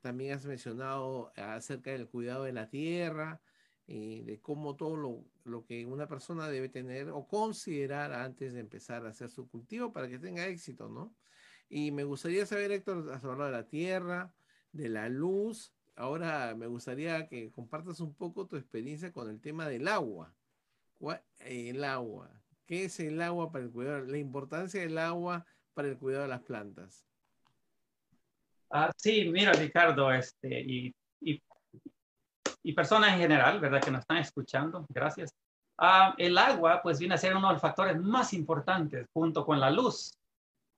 También 0.00 0.34
has 0.34 0.46
mencionado 0.46 1.32
acerca 1.36 1.90
del 1.90 2.06
cuidado 2.06 2.44
de 2.44 2.52
la 2.52 2.68
tierra 2.68 3.40
y 3.88 4.22
de 4.22 4.40
cómo 4.40 4.76
todo 4.76 4.96
lo, 4.96 5.24
lo 5.44 5.64
que 5.64 5.84
una 5.86 6.06
persona 6.06 6.48
debe 6.48 6.68
tener 6.68 7.08
o 7.10 7.26
considerar 7.26 8.12
antes 8.12 8.52
de 8.52 8.60
empezar 8.60 9.04
a 9.04 9.10
hacer 9.10 9.30
su 9.30 9.48
cultivo 9.48 9.92
para 9.92 10.08
que 10.08 10.18
tenga 10.18 10.46
éxito, 10.46 10.88
¿no? 10.88 11.14
Y 11.68 11.90
me 11.90 12.04
gustaría 12.04 12.46
saber, 12.46 12.70
Héctor, 12.70 13.10
has 13.12 13.24
hablado 13.24 13.50
de 13.50 13.56
la 13.56 13.66
tierra, 13.66 14.32
de 14.72 14.88
la 14.88 15.08
luz 15.08 15.72
ahora 15.96 16.54
me 16.54 16.66
gustaría 16.66 17.26
que 17.26 17.50
compartas 17.50 18.00
un 18.00 18.14
poco 18.14 18.46
tu 18.46 18.56
experiencia 18.56 19.12
con 19.12 19.28
el 19.28 19.40
tema 19.40 19.66
del 19.68 19.88
agua. 19.88 20.32
El 21.40 21.84
agua. 21.84 22.30
¿Qué 22.66 22.84
es 22.84 23.00
el 23.00 23.20
agua 23.20 23.50
para 23.50 23.64
el 23.64 23.70
cuidado? 23.70 24.04
La 24.04 24.18
importancia 24.18 24.80
del 24.80 24.98
agua 24.98 25.44
para 25.74 25.88
el 25.88 25.98
cuidado 25.98 26.22
de 26.22 26.28
las 26.28 26.42
plantas. 26.42 27.04
Ah, 28.70 28.92
sí, 28.96 29.28
mira, 29.30 29.52
Ricardo, 29.52 30.12
este, 30.12 30.60
y, 30.60 30.94
y, 31.20 32.72
personas 32.72 33.12
en 33.12 33.20
general, 33.20 33.60
¿verdad? 33.60 33.80
Que 33.80 33.92
nos 33.92 34.00
están 34.00 34.18
escuchando, 34.18 34.84
gracias. 34.88 35.30
Ah, 35.78 36.14
el 36.18 36.36
agua, 36.36 36.82
pues, 36.82 36.98
viene 36.98 37.14
a 37.14 37.18
ser 37.18 37.36
uno 37.36 37.46
de 37.46 37.54
los 37.54 37.62
factores 37.62 37.96
más 38.00 38.32
importantes, 38.32 39.06
junto 39.12 39.46
con 39.46 39.60
la 39.60 39.70
luz 39.70 40.12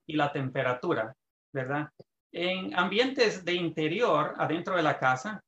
y 0.07 0.17
la 0.17 0.31
temperatura, 0.31 1.15
¿verdad? 1.53 1.89
En 2.33 2.79
ambientes 2.79 3.45
de 3.45 3.55
interior, 3.55 4.35
adentro 4.39 4.77
de 4.77 4.83
la 4.83 4.99
casa, 4.99 5.43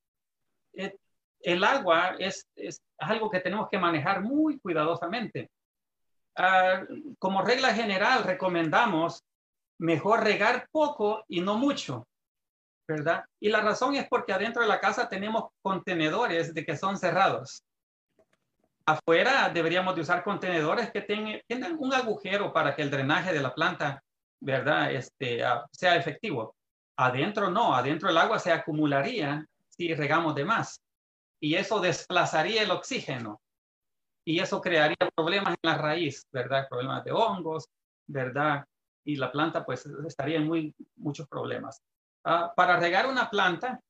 eh, 0.72 0.96
el 1.42 1.64
agua 1.64 2.16
es, 2.18 2.46
algo 2.98 3.30
que 3.30 3.40
tenemos 3.40 3.68
que 3.70 3.78
manejar 3.78 4.22
muy 4.22 4.58
cuidadosamente. 4.60 5.50
Ah, 6.36 6.82
como 7.18 7.42
regla 7.42 7.74
general, 7.74 8.24
recomendamos 8.24 9.22
mejor 9.78 10.22
regar 10.22 10.68
poco 10.70 11.24
y 11.28 11.40
no 11.40 11.56
mucho, 11.56 12.06
¿verdad? 12.86 13.24
Y 13.40 13.48
la 13.48 13.60
razón 13.60 13.94
es 13.94 14.06
porque 14.08 14.32
adentro 14.32 14.62
de 14.62 14.68
la 14.68 14.80
casa 14.80 15.08
tenemos 15.08 15.50
contenedores 15.62 16.52
de 16.52 16.64
que 16.64 16.76
son 16.76 16.98
cerrados. 16.98 17.64
Afuera 18.86 19.50
deberíamos 19.50 19.94
de 19.94 20.02
usar 20.02 20.22
contenedores 20.22 20.90
que 20.90 21.02
tengan 21.02 21.76
un 21.78 21.94
agujero 21.94 22.52
para 22.52 22.74
que 22.74 22.82
el 22.82 22.90
drenaje 22.90 23.32
de 23.32 23.40
la 23.40 23.54
planta, 23.54 24.02
¿verdad? 24.40 24.92
Este, 24.92 25.42
ah, 25.44 25.66
sea 25.72 25.96
efectivo. 25.96 26.54
Adentro 27.02 27.50
no, 27.50 27.74
adentro 27.74 28.10
el 28.10 28.18
agua 28.18 28.38
se 28.38 28.52
acumularía 28.52 29.46
si 29.70 29.94
regamos 29.94 30.34
de 30.34 30.44
más. 30.44 30.82
Y 31.40 31.54
eso 31.54 31.80
desplazaría 31.80 32.62
el 32.62 32.70
oxígeno. 32.70 33.40
Y 34.22 34.40
eso 34.40 34.60
crearía 34.60 34.98
problemas 35.14 35.54
en 35.54 35.70
la 35.70 35.78
raíz, 35.78 36.26
¿verdad? 36.30 36.68
Problemas 36.68 37.02
de 37.02 37.12
hongos, 37.12 37.70
¿verdad? 38.06 38.66
Y 39.02 39.16
la 39.16 39.32
planta 39.32 39.64
pues 39.64 39.86
estaría 40.06 40.36
en 40.36 40.46
muy, 40.46 40.74
muchos 40.96 41.26
problemas. 41.26 41.80
Ah, 42.22 42.52
para 42.54 42.78
regar 42.78 43.06
una 43.06 43.30
planta, 43.30 43.80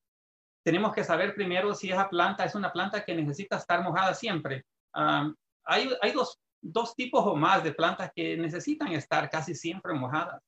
tenemos 0.65 0.95
que 0.95 1.03
saber 1.03 1.35
primero 1.35 1.75
si 1.75 1.91
esa 1.91 2.09
planta 2.09 2.45
es 2.45 2.55
una 2.55 2.73
planta 2.73 3.05
que 3.05 3.17
necesita 3.17 3.57
estar 3.57 3.83
mojada 3.83 4.15
siempre. 4.15 4.65
Ah, 4.95 5.29
hay 5.65 6.13
dos, 6.15 6.39
dos 6.63 6.95
tipos 6.95 7.27
o 7.27 7.35
más 7.35 7.65
de 7.65 7.75
plantas 7.75 8.13
que 8.15 8.37
necesitan 8.37 8.93
estar 8.93 9.29
casi 9.29 9.57
siempre 9.57 9.95
mojadas. 9.95 10.41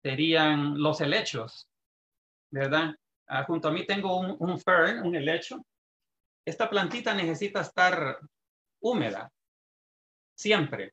Serían 0.00 0.80
los 0.80 1.00
helechos, 1.00 1.68
¿verdad? 2.54 2.94
Ah, 3.26 3.44
junto 3.44 3.68
a 3.68 3.72
mí 3.72 3.84
tengo 3.84 4.16
un, 4.16 4.36
un 4.38 4.60
fern, 4.60 5.04
un 5.04 5.16
helecho. 5.16 5.60
Esta 6.46 6.70
plantita 6.70 7.12
necesita 7.12 7.62
estar 7.62 8.18
húmeda, 8.80 9.28
siempre, 10.36 10.92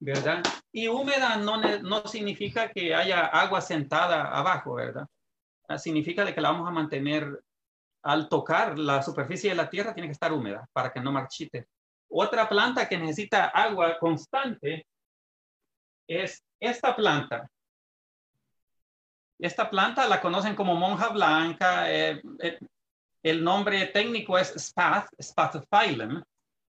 ¿verdad? 0.00 0.42
Y 0.72 0.88
húmeda 0.88 1.36
no, 1.36 1.60
no 1.60 2.06
significa 2.08 2.70
que 2.70 2.92
haya 2.94 3.26
agua 3.26 3.60
sentada 3.60 4.36
abajo, 4.36 4.74
¿verdad? 4.74 5.06
Ah, 5.68 5.78
significa 5.78 6.24
de 6.24 6.34
que 6.34 6.40
la 6.40 6.50
vamos 6.50 6.68
a 6.68 6.72
mantener 6.72 7.40
al 8.02 8.28
tocar 8.28 8.76
la 8.76 9.00
superficie 9.02 9.50
de 9.50 9.56
la 9.56 9.70
tierra, 9.70 9.94
tiene 9.94 10.08
que 10.08 10.12
estar 10.12 10.32
húmeda 10.32 10.68
para 10.72 10.92
que 10.92 11.00
no 11.00 11.12
marchite. 11.12 11.68
Otra 12.08 12.48
planta 12.48 12.88
que 12.88 12.98
necesita 12.98 13.46
agua 13.46 13.96
constante 13.98 14.86
es 16.08 16.42
esta 16.58 16.96
planta. 16.96 17.48
Esta 19.38 19.68
planta 19.68 20.08
la 20.08 20.20
conocen 20.20 20.54
como 20.54 20.74
monja 20.74 21.08
blanca. 21.08 21.92
Eh, 21.92 22.22
eh, 22.40 22.58
el 23.22 23.42
nombre 23.42 23.86
técnico 23.86 24.38
es 24.38 24.54
spath, 24.56 25.08
spathophyllum, 25.20 26.22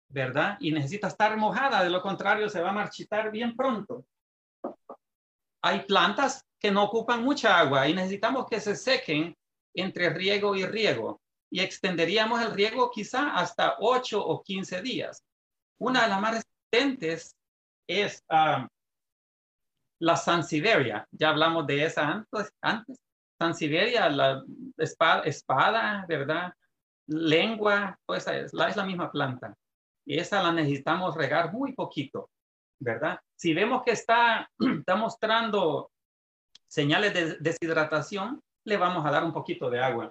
¿verdad? 0.09 0.57
Y 0.61 0.71
necesita 0.71 1.09
estar 1.09 1.37
mojada, 1.37 1.83
de 1.83 1.91
lo 1.91 2.01
contrario 2.01 2.49
se 2.49 2.61
va 2.61 2.71
a 2.71 2.75
marchitar 2.75 3.31
bien 3.31 3.57
pronto. 3.57 4.05
Hay 5.63 5.81
plantas 5.81 6.45
que 6.59 6.71
no 6.71 6.85
ocupan 6.85 7.23
mucha 7.23 7.59
agua 7.59 7.89
y 7.89 7.95
necesitamos 7.95 8.47
que 8.49 8.61
se 8.61 8.77
sequen 8.77 9.37
entre 9.75 10.11
riego 10.11 10.55
y 10.55 10.65
riego. 10.65 11.21
Y 11.51 11.61
extenderíamos 11.61 12.41
el 12.43 12.53
riego 12.53 12.91
quizá 12.91 13.35
hasta 13.35 13.77
8 13.81 14.25
o 14.25 14.43
15 14.43 14.83
días. 14.83 15.23
Una 15.79 16.03
de 16.03 16.09
las 16.09 16.21
más 16.21 16.35
resistentes 16.35 17.37
es 17.87 18.23
ah, 18.31 18.67
la 20.01 20.17
Sansevieria, 20.17 21.07
ya 21.11 21.31
hablamos 21.31 21.67
de 21.67 21.85
esa 21.85 22.09
antes, 22.09 22.53
antes. 22.61 22.99
Sansevieria, 23.39 24.09
la 24.09 24.43
espada, 24.79 25.23
espada, 25.23 26.05
¿verdad? 26.09 26.53
Lengua, 27.07 27.99
pues 28.07 28.27
es 28.29 28.53
la, 28.55 28.69
es 28.69 28.77
la 28.77 28.85
misma 28.85 29.11
planta. 29.11 29.55
Y 30.07 30.19
esa 30.19 30.43
la 30.43 30.53
necesitamos 30.53 31.17
regar 31.17 31.53
muy 31.53 31.73
poquito, 31.73 32.31
¿verdad? 32.79 33.19
Si 33.37 33.55
vemos 33.55 33.83
que 33.83 33.93
está, 33.93 34.49
está 34.79 34.97
mostrando 34.97 35.91
señales 36.69 37.15
de 37.15 37.37
deshidratación, 37.39 38.41
le 38.65 38.77
vamos 38.77 39.05
a 39.05 39.11
dar 39.11 39.25
un 39.25 39.33
poquito 39.33 39.71
de 39.71 39.83
agua. 39.83 40.11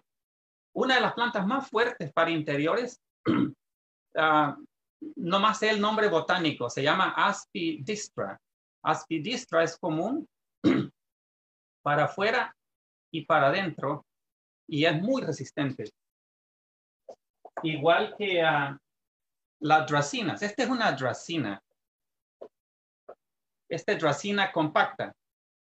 Una 0.73 0.95
de 0.95 1.01
las 1.01 1.13
plantas 1.13 1.45
más 1.45 1.69
fuertes 1.69 2.11
para 2.11 2.31
interiores, 2.31 2.99
uh, 3.27 4.65
no 5.15 5.39
más 5.39 5.63
el 5.63 5.79
nombre 5.79 6.07
botánico, 6.07 6.69
se 6.69 6.83
llama 6.83 7.13
Aspidistra. 7.15 8.39
Aspidistra 8.83 9.63
es 9.63 9.77
común 9.77 10.27
para 11.83 12.05
afuera 12.05 12.55
y 13.11 13.25
para 13.25 13.47
adentro 13.47 14.05
y 14.67 14.85
es 14.85 15.01
muy 15.01 15.21
resistente. 15.21 15.91
Igual 17.61 18.15
que 18.17 18.43
uh, 18.43 18.77
las 19.61 19.87
dracinas. 19.89 20.41
Esta 20.41 20.63
es 20.63 20.69
una 20.69 20.91
dracina. 20.91 21.61
Esta 23.69 23.93
es 23.93 23.99
dracina 23.99 24.51
compacta. 24.51 25.13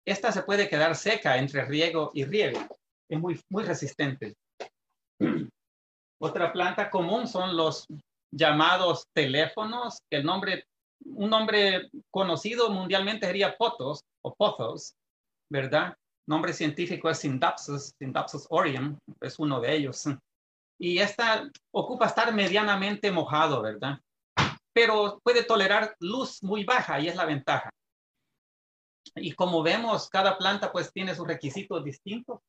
Esta 0.05 0.31
se 0.31 0.43
puede 0.43 0.69
quedar 0.69 0.95
seca 0.95 1.37
entre 1.37 1.65
riego 1.65 2.11
y 2.13 2.25
riego. 2.25 2.59
Es 3.09 3.19
muy, 3.19 3.39
muy 3.49 3.63
resistente. 3.63 4.35
Otra 6.21 6.51
planta 6.51 6.89
común 6.89 7.27
son 7.27 7.55
los 7.55 7.85
llamados 8.31 9.05
teléfonos, 9.13 9.99
que 10.09 10.17
el 10.17 10.25
nombre, 10.25 10.65
un 11.05 11.29
nombre 11.29 11.89
conocido 12.11 12.69
mundialmente 12.69 13.25
sería 13.25 13.55
potos 13.55 14.03
o 14.21 14.33
pozos, 14.33 14.95
¿verdad? 15.49 15.95
Nombre 16.27 16.53
científico 16.53 17.09
es 17.09 17.19
Syndapsus, 17.19 17.93
Syndapsus 17.97 18.47
aureum, 18.51 18.97
es 19.21 19.39
uno 19.39 19.59
de 19.61 19.75
ellos. 19.75 20.03
Y 20.79 20.99
esta 20.99 21.49
ocupa 21.71 22.07
estar 22.07 22.33
medianamente 22.33 23.11
mojado, 23.11 23.61
¿verdad? 23.61 23.99
Pero 24.73 25.19
puede 25.23 25.43
tolerar 25.43 25.95
luz 25.99 26.43
muy 26.43 26.63
baja 26.63 26.99
y 26.99 27.07
es 27.07 27.15
la 27.15 27.25
ventaja. 27.25 27.69
Y 29.15 29.31
como 29.33 29.63
vemos, 29.63 30.09
cada 30.09 30.37
planta 30.37 30.71
pues 30.71 30.91
tiene 30.91 31.15
sus 31.15 31.27
requisitos 31.27 31.83
distintos. 31.83 32.41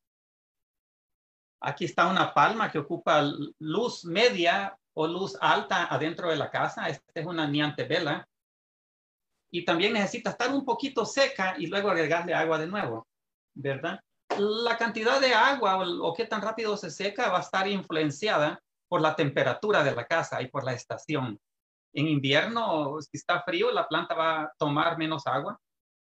Aquí 1.61 1.85
está 1.85 2.07
una 2.07 2.33
palma 2.33 2.71
que 2.71 2.79
ocupa 2.79 3.21
luz 3.59 4.05
media 4.05 4.77
o 4.93 5.07
luz 5.07 5.37
alta 5.41 5.85
adentro 5.85 6.29
de 6.29 6.35
la 6.35 6.49
casa. 6.49 6.87
Esta 6.87 7.03
es 7.13 7.25
una 7.25 7.47
niantebela. 7.47 8.27
Y 9.51 9.65
también 9.65 9.93
necesita 9.93 10.31
estar 10.31 10.53
un 10.53 10.63
poquito 10.63 11.05
seca 11.05 11.55
y 11.57 11.67
luego 11.67 11.89
agregarle 11.89 12.33
agua 12.33 12.57
de 12.59 12.67
nuevo, 12.67 13.07
¿verdad? 13.55 13.99
La 14.37 14.77
cantidad 14.77 15.19
de 15.19 15.33
agua 15.33 15.77
o, 15.79 16.13
qué 16.13 16.25
tan 16.25 16.41
rápido 16.41 16.77
se 16.77 16.91
seca 16.91 17.29
va 17.29 17.39
a 17.39 17.41
estar 17.41 17.67
influenciada 17.67 18.61
por 18.87 19.01
la 19.01 19.15
temperatura 19.15 19.83
de 19.83 19.95
la 19.95 20.05
casa 20.05 20.41
y 20.41 20.47
por 20.47 20.63
la 20.63 20.73
estación. 20.73 21.39
En 21.93 22.07
invierno, 22.07 23.01
si 23.01 23.17
está 23.17 23.41
frío, 23.41 23.71
la 23.71 23.87
planta 23.87 24.13
va 24.13 24.41
a 24.43 24.53
tomar 24.57 24.97
menos 24.97 25.25
agua. 25.25 25.59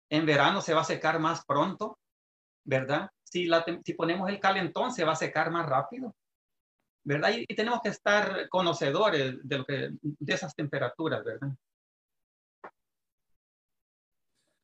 En 0.09 0.25
verano 0.25 0.61
se 0.61 0.73
va 0.73 0.81
a 0.81 0.85
secar 0.85 1.19
más 1.19 1.45
pronto, 1.45 1.99
¿verdad? 2.65 3.09
si 3.23 3.93
ponemos 3.95 4.27
el 4.27 4.39
calentón, 4.39 4.91
se 4.91 5.03
va 5.03 5.11
a 5.11 5.15
secar 5.15 5.51
más 5.51 5.67
rápido, 5.67 6.15
¿verdad? 7.03 7.31
Y, 7.31 7.45
tenemos 7.55 7.81
que 7.81 7.89
estar 7.89 8.49
conocedores 8.49 9.37
de, 9.41 9.57
lo 9.57 9.65
que, 9.65 9.89
de 10.01 10.33
esas 10.33 10.55
temperaturas, 10.55 11.23
¿verdad? 11.23 11.49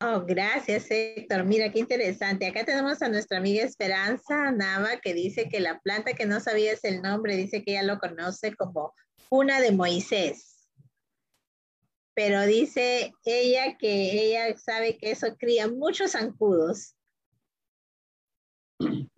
Oh, 0.02 0.26
gracias, 0.26 0.88
Héctor. 0.90 1.46
Mira, 1.46 1.72
qué 1.72 1.80
interesante. 1.80 2.46
Acá 2.46 2.66
tenemos 2.66 3.02
a 3.02 3.08
nuestra 3.08 3.38
amiga 3.38 3.64
Esperanza 3.64 4.52
Nava, 4.52 4.98
que 5.02 5.14
dice 5.14 5.48
que 5.48 5.62
la 5.62 5.80
planta 5.80 6.14
que 6.14 6.26
no 6.26 6.42
sabías 6.42 6.84
el 6.84 7.02
nombre, 7.02 7.38
dice 7.38 7.64
que 7.64 7.72
ella 7.72 7.84
lo 7.84 7.98
conoce 7.98 8.54
como 8.56 8.94
una 9.30 9.62
de 9.62 9.72
Moisés. 9.72 10.68
Pero 12.14 12.42
dice 12.46 13.14
ella 13.24 13.78
que 13.78 14.12
ella 14.22 14.58
sabe 14.58 14.98
que 14.98 15.12
eso 15.12 15.36
cría 15.38 15.70
muchos 15.70 16.12
zancudos. 16.12 16.96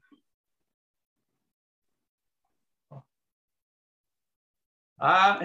Ah, 4.99 5.39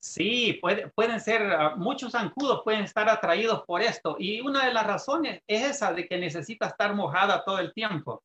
sí, 0.00 0.60
pueden 0.94 1.20
ser, 1.20 1.42
ah, 1.42 1.76
muchos 1.76 2.12
zancudos 2.12 2.62
pueden 2.64 2.82
estar 2.82 3.08
atraídos 3.08 3.62
por 3.64 3.82
esto. 3.82 4.16
Y 4.18 4.40
una 4.40 4.66
de 4.66 4.74
las 4.74 4.86
razones 4.86 5.42
es 5.46 5.76
esa 5.76 5.92
de 5.92 6.08
que 6.08 6.18
necesita 6.18 6.66
estar 6.66 6.94
mojada 6.94 7.44
todo 7.44 7.60
el 7.60 7.72
tiempo. 7.72 8.24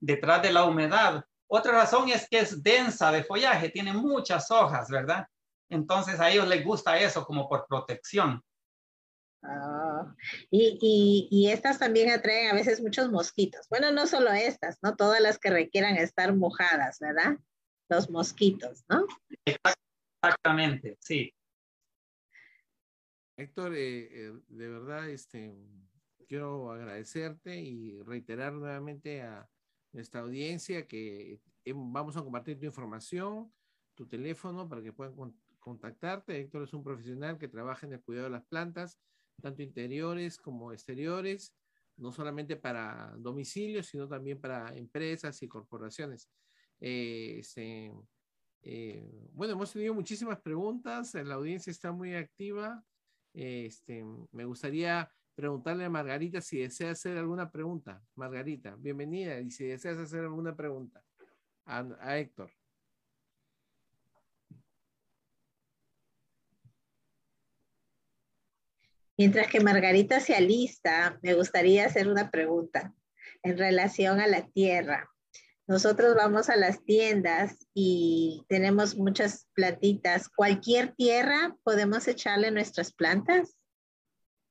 Detrás 0.00 0.42
de 0.42 0.52
la 0.52 0.64
humedad. 0.64 1.24
Otra 1.48 1.72
razón 1.72 2.08
es 2.08 2.26
que 2.28 2.38
es 2.38 2.62
densa 2.62 3.12
de 3.12 3.22
follaje, 3.22 3.68
tiene 3.68 3.92
muchas 3.92 4.50
hojas, 4.50 4.88
¿verdad? 4.88 5.26
Entonces 5.68 6.18
a 6.18 6.30
ellos 6.30 6.48
les 6.48 6.64
gusta 6.64 6.98
eso 6.98 7.24
como 7.24 7.48
por 7.48 7.66
protección. 7.66 8.42
Ah, 9.42 10.12
y, 10.50 11.28
y, 11.30 11.50
estas 11.50 11.78
también 11.78 12.10
atraen 12.10 12.50
a 12.50 12.54
veces 12.54 12.80
muchos 12.80 13.10
mosquitos. 13.10 13.68
Bueno, 13.68 13.92
no 13.92 14.06
solo 14.06 14.32
estas, 14.32 14.78
¿no? 14.82 14.96
Todas 14.96 15.20
las 15.20 15.38
que 15.38 15.50
requieran 15.50 15.96
estar 15.96 16.34
mojadas, 16.34 16.98
¿verdad? 16.98 17.36
Los 17.88 18.10
mosquitos, 18.10 18.84
¿no? 18.88 19.06
Exactamente, 19.44 20.96
sí. 21.00 21.32
Héctor, 23.36 23.74
eh, 23.74 24.08
eh, 24.10 24.40
de 24.48 24.68
verdad, 24.68 25.08
este, 25.08 25.54
quiero 26.26 26.72
agradecerte 26.72 27.56
y 27.60 28.02
reiterar 28.02 28.54
nuevamente 28.54 29.22
a 29.22 29.48
nuestra 29.92 30.22
audiencia 30.22 30.86
que 30.86 31.40
eh, 31.64 31.72
vamos 31.74 32.16
a 32.16 32.22
compartir 32.22 32.58
tu 32.58 32.66
información, 32.66 33.52
tu 33.94 34.06
teléfono 34.06 34.68
para 34.68 34.82
que 34.82 34.92
puedan 34.92 35.14
contactarte. 35.58 36.40
Héctor 36.40 36.64
es 36.64 36.72
un 36.72 36.82
profesional 36.82 37.38
que 37.38 37.48
trabaja 37.48 37.86
en 37.86 37.92
el 37.92 38.02
cuidado 38.02 38.24
de 38.24 38.30
las 38.30 38.44
plantas 38.44 38.98
tanto 39.40 39.62
interiores 39.62 40.38
como 40.38 40.72
exteriores, 40.72 41.54
no 41.96 42.12
solamente 42.12 42.56
para 42.56 43.14
domicilios, 43.18 43.86
sino 43.86 44.08
también 44.08 44.40
para 44.40 44.74
empresas 44.76 45.42
y 45.42 45.48
corporaciones. 45.48 46.28
Eh, 46.80 47.42
eh, 48.62 49.30
bueno, 49.32 49.54
hemos 49.54 49.72
tenido 49.72 49.94
muchísimas 49.94 50.40
preguntas, 50.40 51.14
la 51.14 51.34
audiencia 51.34 51.70
está 51.70 51.92
muy 51.92 52.14
activa. 52.14 52.84
Este, 53.32 54.04
me 54.32 54.44
gustaría 54.44 55.10
preguntarle 55.34 55.84
a 55.84 55.90
Margarita 55.90 56.40
si 56.40 56.58
desea 56.58 56.92
hacer 56.92 57.18
alguna 57.18 57.50
pregunta. 57.50 58.02
Margarita, 58.14 58.74
bienvenida. 58.76 59.38
Y 59.40 59.50
si 59.50 59.66
deseas 59.66 59.98
hacer 59.98 60.20
alguna 60.20 60.56
pregunta 60.56 61.02
a 61.66 62.18
Héctor. 62.18 62.50
Mientras 69.18 69.46
que 69.48 69.60
Margarita 69.60 70.20
se 70.20 70.34
alista, 70.34 71.18
me 71.22 71.32
gustaría 71.34 71.86
hacer 71.86 72.08
una 72.08 72.30
pregunta 72.30 72.94
en 73.42 73.56
relación 73.56 74.20
a 74.20 74.26
la 74.26 74.46
tierra. 74.46 75.10
Nosotros 75.66 76.14
vamos 76.14 76.48
a 76.48 76.56
las 76.56 76.84
tiendas 76.84 77.66
y 77.74 78.44
tenemos 78.48 78.96
muchas 78.96 79.48
plantitas. 79.54 80.28
¿Cualquier 80.28 80.94
tierra 80.94 81.56
podemos 81.64 82.06
echarle 82.06 82.50
nuestras 82.50 82.92
plantas? 82.92 83.56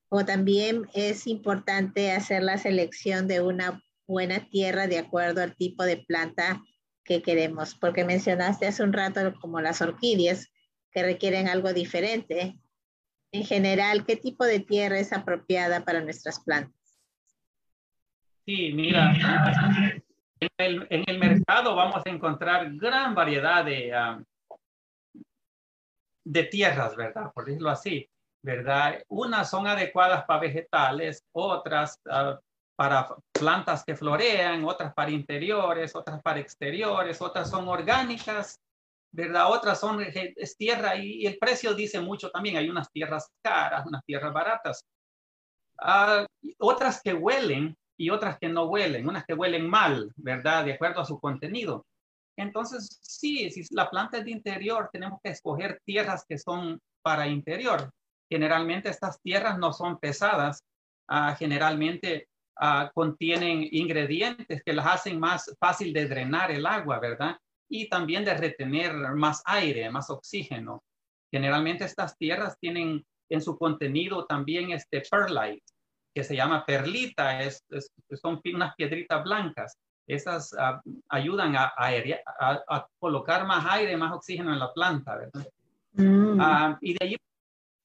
¿O 0.10 0.26
también 0.26 0.88
es 0.94 1.26
importante 1.28 2.12
hacer 2.12 2.44
la 2.44 2.58
selección 2.58 3.28
de 3.28 3.42
una 3.42 3.82
buena 4.08 4.50
tierra 4.50 4.88
de 4.88 4.98
acuerdo 4.98 5.42
al 5.42 5.56
tipo 5.56 5.84
de 5.84 5.98
planta 5.98 6.62
que 7.04 7.22
queremos? 7.22 7.76
Porque 7.76 8.04
mencionaste 8.04 8.68
hace 8.68 8.84
un 8.84 8.94
rato 8.94 9.34
como 9.40 9.62
las 9.62 9.82
orquídeas 9.82 10.48
que 10.92 11.04
requieren 11.04 11.48
algo 11.48 11.74
diferente 11.74 12.60
en 13.36 13.44
general, 13.44 14.06
¿qué 14.06 14.16
tipo 14.16 14.46
de 14.46 14.62
tierra 14.62 14.98
es 14.98 15.12
apropiada 15.12 15.84
para 15.84 16.00
nuestras 16.00 16.40
plantas? 16.40 16.74
Sí, 18.46 18.72
mira, 18.74 19.14
en 20.40 21.06
el, 21.08 21.20
mercado 21.20 21.76
vamos 21.76 22.02
a 22.06 22.10
encontrar 22.10 22.74
gran 22.76 23.16
variedad 23.16 23.64
de, 23.64 23.94
ah, 23.94 24.22
de 26.26 26.44
tierras, 26.44 26.96
¿verdad? 26.96 27.32
Por 27.34 27.46
decirlo 27.46 27.70
así, 27.70 28.10
¿verdad? 28.42 29.02
Unas 29.08 29.50
son 29.50 29.68
adecuadas 29.68 30.26
para 30.26 30.42
vegetales, 30.42 31.24
otras 31.34 32.00
ah, 32.10 32.40
para 32.76 33.08
plantas 33.32 33.84
que 33.86 33.96
florean, 33.96 34.66
otras 34.66 34.94
para 34.94 35.12
interiores, 35.12 35.96
otras 35.96 36.22
para 36.22 36.40
exteriores, 36.40 37.22
otras 37.22 37.50
son 37.50 37.68
orgánicas, 37.70 38.60
¿verdad? 39.12 39.50
Otras 39.50 39.80
son, 39.80 40.02
es 40.02 40.58
tierra 40.58 40.98
y, 40.98 41.26
el 41.26 41.38
precio 41.38 41.74
dice 41.74 42.02
mucho 42.02 42.30
también. 42.30 42.58
Hay 42.58 42.70
unas 42.70 42.92
tierras 42.92 43.30
caras, 43.42 43.86
unas 43.86 44.04
tierras 44.04 44.34
baratas. 44.34 44.84
Ah, 45.80 46.26
otras 46.60 47.02
que 47.02 47.14
huelen 47.14 47.78
y 47.98 48.10
otras 48.10 48.38
que 48.40 48.50
no 48.50 48.66
huelen, 48.66 49.08
unas 49.08 49.26
que 49.26 49.34
huelen 49.34 49.70
mal, 49.70 50.12
¿verdad? 50.16 50.66
De 50.66 50.74
acuerdo 50.74 51.02
a 51.02 51.06
su 51.06 51.20
contenido. 51.20 51.86
Entonces, 52.38 53.00
sí, 53.02 53.50
si 53.50 53.64
la 53.74 53.90
planta 53.90 54.18
es 54.18 54.26
de 54.26 54.32
interior, 54.32 54.90
tenemos 54.92 55.20
que 55.24 55.30
escoger 55.30 55.82
tierras 55.86 56.26
que 56.28 56.38
son 56.38 56.80
para 57.02 57.28
interior. 57.28 57.92
Generalmente 58.30 58.90
estas 58.90 59.22
tierras 59.22 59.58
no 59.58 59.72
son 59.72 60.00
pesadas, 60.00 60.62
ah, 61.08 61.36
generalmente 61.38 62.28
ah, 62.58 62.92
contienen 62.94 63.68
ingredientes 63.72 64.62
que 64.64 64.74
las 64.74 64.88
hacen 64.88 65.20
más 65.20 65.56
fácil 65.60 65.94
de 65.94 66.08
drenar 66.08 66.52
el 66.52 66.66
agua, 66.66 67.00
¿verdad? 67.00 67.38
y 67.70 67.90
también 67.90 68.26
de 68.26 68.36
retener 68.36 68.94
más 69.16 69.42
aire, 69.46 69.90
más 69.90 70.10
oxígeno. 70.10 70.84
Generalmente 71.32 71.86
estas 71.86 72.18
tierras 72.18 72.58
tienen 72.60 73.06
en 73.30 73.42
su 73.42 73.58
contenido 73.58 74.26
también 74.26 74.72
este 74.72 75.02
perlite, 75.02 75.64
que 76.16 76.24
se 76.24 76.36
llama 76.36 76.66
perlita, 76.66 77.42
es, 77.42 77.64
son 78.22 78.42
unas 78.54 78.74
piedritas 78.76 79.22
blancas. 79.24 79.78
Esas 80.08 80.56
ah, 80.58 80.82
ayudan 81.10 81.56
a, 81.58 81.74
a, 81.78 82.88
colocar 83.00 83.46
más 83.46 83.66
aire, 83.70 83.98
más 83.98 84.14
oxígeno 84.14 84.54
en 84.54 84.60
la 84.60 84.72
planta, 84.72 85.18
¿verdad? 85.18 85.48
Mm. 85.94 86.40
Ah, 86.40 86.78
y 86.80 86.94
de 86.94 87.06
ahí 87.06 87.18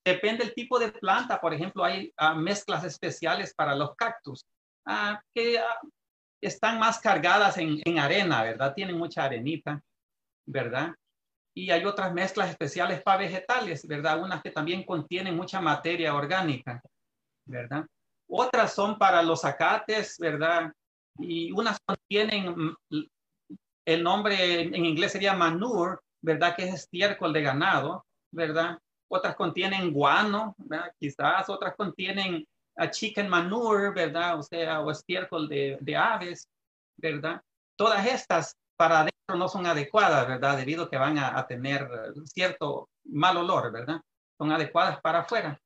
depende 0.04 0.44
el 0.44 0.54
tipo 0.54 0.78
de 0.78 0.92
planta. 0.92 1.40
Por 1.40 1.52
ejemplo, 1.52 1.82
hay 1.82 2.12
ah, 2.16 2.34
mezclas 2.34 2.84
especiales 2.84 3.52
para 3.52 3.74
los 3.74 3.96
cactus 3.96 4.46
que 5.34 5.60
están 6.40 6.78
más 6.78 7.00
cargadas 7.00 7.58
en, 7.58 7.80
en 7.84 7.98
arena, 7.98 8.42
¿verdad? 8.42 8.74
Tienen 8.74 8.96
mucha 8.96 9.24
arenita, 9.24 9.82
¿verdad? 10.46 10.94
y 11.54 11.70
hay 11.70 11.84
otras 11.84 12.12
mezclas 12.14 12.50
especiales 12.50 13.02
para 13.02 13.18
vegetales, 13.18 13.86
¿verdad? 13.86 14.22
Unas 14.22 14.42
que 14.42 14.50
también 14.50 14.84
contienen 14.84 15.36
mucha 15.36 15.60
materia 15.60 16.14
orgánica, 16.14 16.80
¿verdad? 17.44 17.86
Otras 18.30 18.72
son 18.74 18.98
para 18.98 19.22
los 19.22 19.44
acates, 19.44 20.16
¿verdad? 20.18 20.72
Y 21.18 21.50
unas 21.52 21.78
contienen, 21.84 22.74
el 23.84 24.02
nombre 24.02 24.62
en 24.62 24.84
inglés 24.84 25.12
sería 25.12 25.34
manure, 25.34 25.98
¿verdad? 26.22 26.54
Que 26.54 26.68
es 26.68 26.74
estiércol 26.74 27.32
de 27.32 27.42
ganado, 27.42 28.04
¿verdad? 28.30 28.78
Otras 29.08 29.34
contienen 29.34 29.92
guano, 29.92 30.54
¿verdad? 30.58 30.92
Quizás 30.98 31.48
otras 31.48 31.74
contienen 31.76 32.46
a 32.76 32.90
chicken 32.90 33.28
manure, 33.28 33.90
¿verdad? 33.90 34.38
O 34.38 34.42
sea, 34.42 34.80
o 34.80 34.90
estiércol 34.90 35.48
de, 35.48 35.76
de 35.80 35.96
aves, 35.96 36.48
¿verdad? 36.96 37.42
Todas 37.76 38.06
estas 38.06 38.56
para 38.76 39.00
adentro 39.00 39.36
no 39.36 39.48
son 39.48 39.66
adecuadas, 39.66 40.26
¿verdad? 40.26 40.56
Debido 40.56 40.84
a 40.84 40.90
que 40.90 40.96
van 40.96 41.18
a, 41.18 41.46
tener 41.46 41.86
cierto 42.24 42.88
mal 43.04 43.36
olor, 43.36 43.70
¿verdad? 43.70 44.00
Son 44.38 44.50
adecuadas 44.50 45.00
para 45.02 45.20
afuera. 45.20 45.60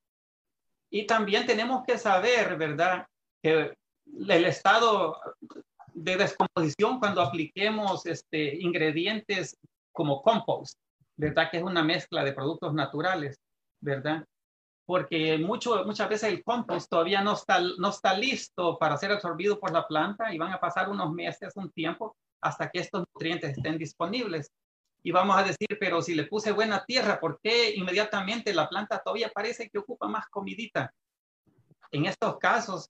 Y 0.95 1.05
también 1.05 1.45
tenemos 1.45 1.83
que 1.83 1.97
saber, 1.97 2.55
¿verdad? 2.57 3.05
Que 3.43 3.75
el 4.05 4.45
estado 4.45 5.19
de 5.93 6.15
descomposición 6.15 6.99
cuando 6.99 7.21
apliquemos 7.21 8.05
este, 8.05 8.55
ingredientes 8.55 9.57
como 9.91 10.21
compost, 10.21 10.79
¿verdad? 11.17 11.51
Que 11.51 11.57
es 11.57 11.63
una 11.63 11.83
mezcla 11.83 12.23
de 12.23 12.31
productos 12.31 12.73
naturales, 12.73 13.37
¿verdad? 13.81 14.23
Porque 14.85 15.37
mucho, 15.37 15.83
muchas 15.83 16.07
veces 16.07 16.29
el 16.29 16.41
compost 16.45 16.89
todavía 16.89 17.21
no 17.21 17.33
está, 17.33 17.59
no 17.59 17.89
está 17.89 18.17
listo 18.17 18.77
para 18.79 18.95
ser 18.95 19.11
absorbido 19.11 19.59
por 19.59 19.73
la 19.73 19.85
planta 19.85 20.33
y 20.33 20.37
van 20.37 20.53
a 20.53 20.61
pasar 20.61 20.87
unos 20.87 21.11
meses, 21.11 21.51
un 21.57 21.69
tiempo, 21.73 22.15
hasta 22.41 22.69
que 22.69 22.79
estos 22.79 23.03
nutrientes 23.13 23.57
estén 23.57 23.77
disponibles. 23.77 24.49
Y 25.05 25.11
vamos 25.11 25.37
a 25.37 25.43
decir, 25.43 25.77
pero 25.79 26.01
si 26.01 26.15
le 26.15 26.23
puse 26.23 26.51
buena 26.51 26.83
tierra, 26.83 27.19
¿por 27.19 27.39
qué 27.39 27.75
inmediatamente 27.75 28.51
la 28.55 28.67
planta 28.67 28.97
todavía 28.97 29.29
parece 29.31 29.69
que 29.69 29.77
ocupa 29.77 30.07
más 30.07 30.25
comidita? 30.29 30.91
En 31.91 32.07
estos 32.07 32.39
casos, 32.39 32.89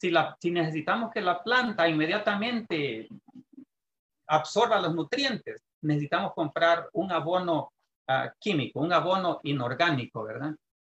si, 0.00 0.12
la, 0.12 0.36
si 0.40 0.52
necesitamos 0.52 1.10
que 1.12 1.20
la 1.20 1.42
planta 1.42 1.88
inmediatamente 1.88 3.08
absorba 4.28 4.80
los 4.80 4.94
nutrientes, 4.94 5.60
necesitamos 5.80 6.34
comprar 6.34 6.88
un 6.92 7.10
abono 7.10 7.72
ah, 8.06 8.32
químico, 8.38 8.78
un 8.78 8.92
abono 8.92 9.40
inorgánico, 9.42 10.22
¿verdad? 10.22 10.54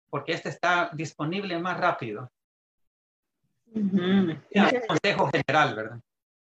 Porque 0.09 0.33
este 0.33 0.49
está 0.49 0.91
disponible 0.93 1.57
más 1.59 1.79
rápido. 1.79 2.29
consejo 4.85 5.29
general, 5.31 5.75
¿verdad? 5.75 5.99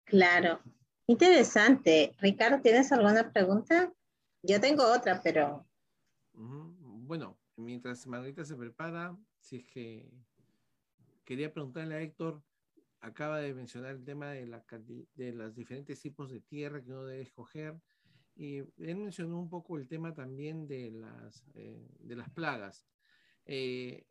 Claro. 0.04 0.60
Interesante. 1.08 2.14
Ricardo, 2.20 2.60
¿tienes 2.62 2.92
alguna 2.92 3.32
pregunta? 3.32 3.90
Yo 4.44 4.60
tengo 4.60 4.84
otra, 4.92 5.22
pero... 5.22 5.66
Bueno, 6.34 7.38
mientras 7.56 8.08
Margarita 8.08 8.46
se 8.46 8.56
prepara, 8.56 9.18
si 9.40 9.58
es 9.58 9.66
que 9.66 10.10
quería 11.24 11.54
preguntarle 11.54 11.96
a 11.96 12.02
Héctor, 12.02 12.42
acaba 13.02 13.40
de 13.40 13.54
mencionar 13.54 13.92
el 13.92 14.04
tema 14.04 14.32
de, 14.32 14.46
la, 14.46 14.64
de 15.16 15.34
los 15.34 15.56
diferentes 15.56 16.00
tipos 16.02 16.32
de 16.32 16.40
tierra 16.42 16.82
que 16.82 16.92
uno 16.92 17.06
debe 17.06 17.22
escoger. 17.22 17.80
Y 18.36 18.58
él 18.58 18.96
mencionó 18.96 19.40
un 19.40 19.50
poco 19.50 19.78
el 19.78 19.88
tema 19.88 20.14
también 20.14 20.68
de 20.68 20.92
las, 20.92 21.46
eh, 21.54 21.88
de 22.00 22.16
las 22.16 22.30
plagas. 22.30 22.88
Eh, 23.46 24.06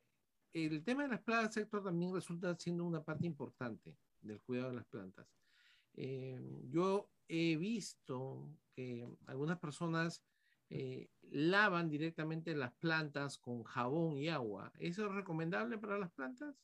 el 0.52 0.82
tema 0.84 1.04
de 1.04 1.08
las 1.08 1.22
plagas, 1.22 1.56
Héctor, 1.56 1.84
también 1.84 2.12
resulta 2.12 2.54
siendo 2.56 2.84
una 2.84 3.02
parte 3.02 3.26
importante 3.26 3.96
del 4.20 4.40
cuidado 4.40 4.70
de 4.70 4.76
las 4.76 4.86
plantas. 4.86 5.26
Eh, 5.94 6.40
yo 6.70 7.08
he 7.30 7.56
visto 7.56 8.50
que 8.74 9.06
algunas 9.26 9.58
personas 9.58 10.22
eh, 10.68 11.08
lavan 11.30 11.88
directamente 11.88 12.54
las 12.54 12.72
plantas 12.74 13.38
con 13.38 13.62
jabón 13.64 14.18
y 14.18 14.28
agua. 14.28 14.72
¿Eso 14.78 15.06
es 15.06 15.12
recomendable 15.12 15.78
para 15.78 15.98
las 15.98 16.10
plantas? 16.12 16.54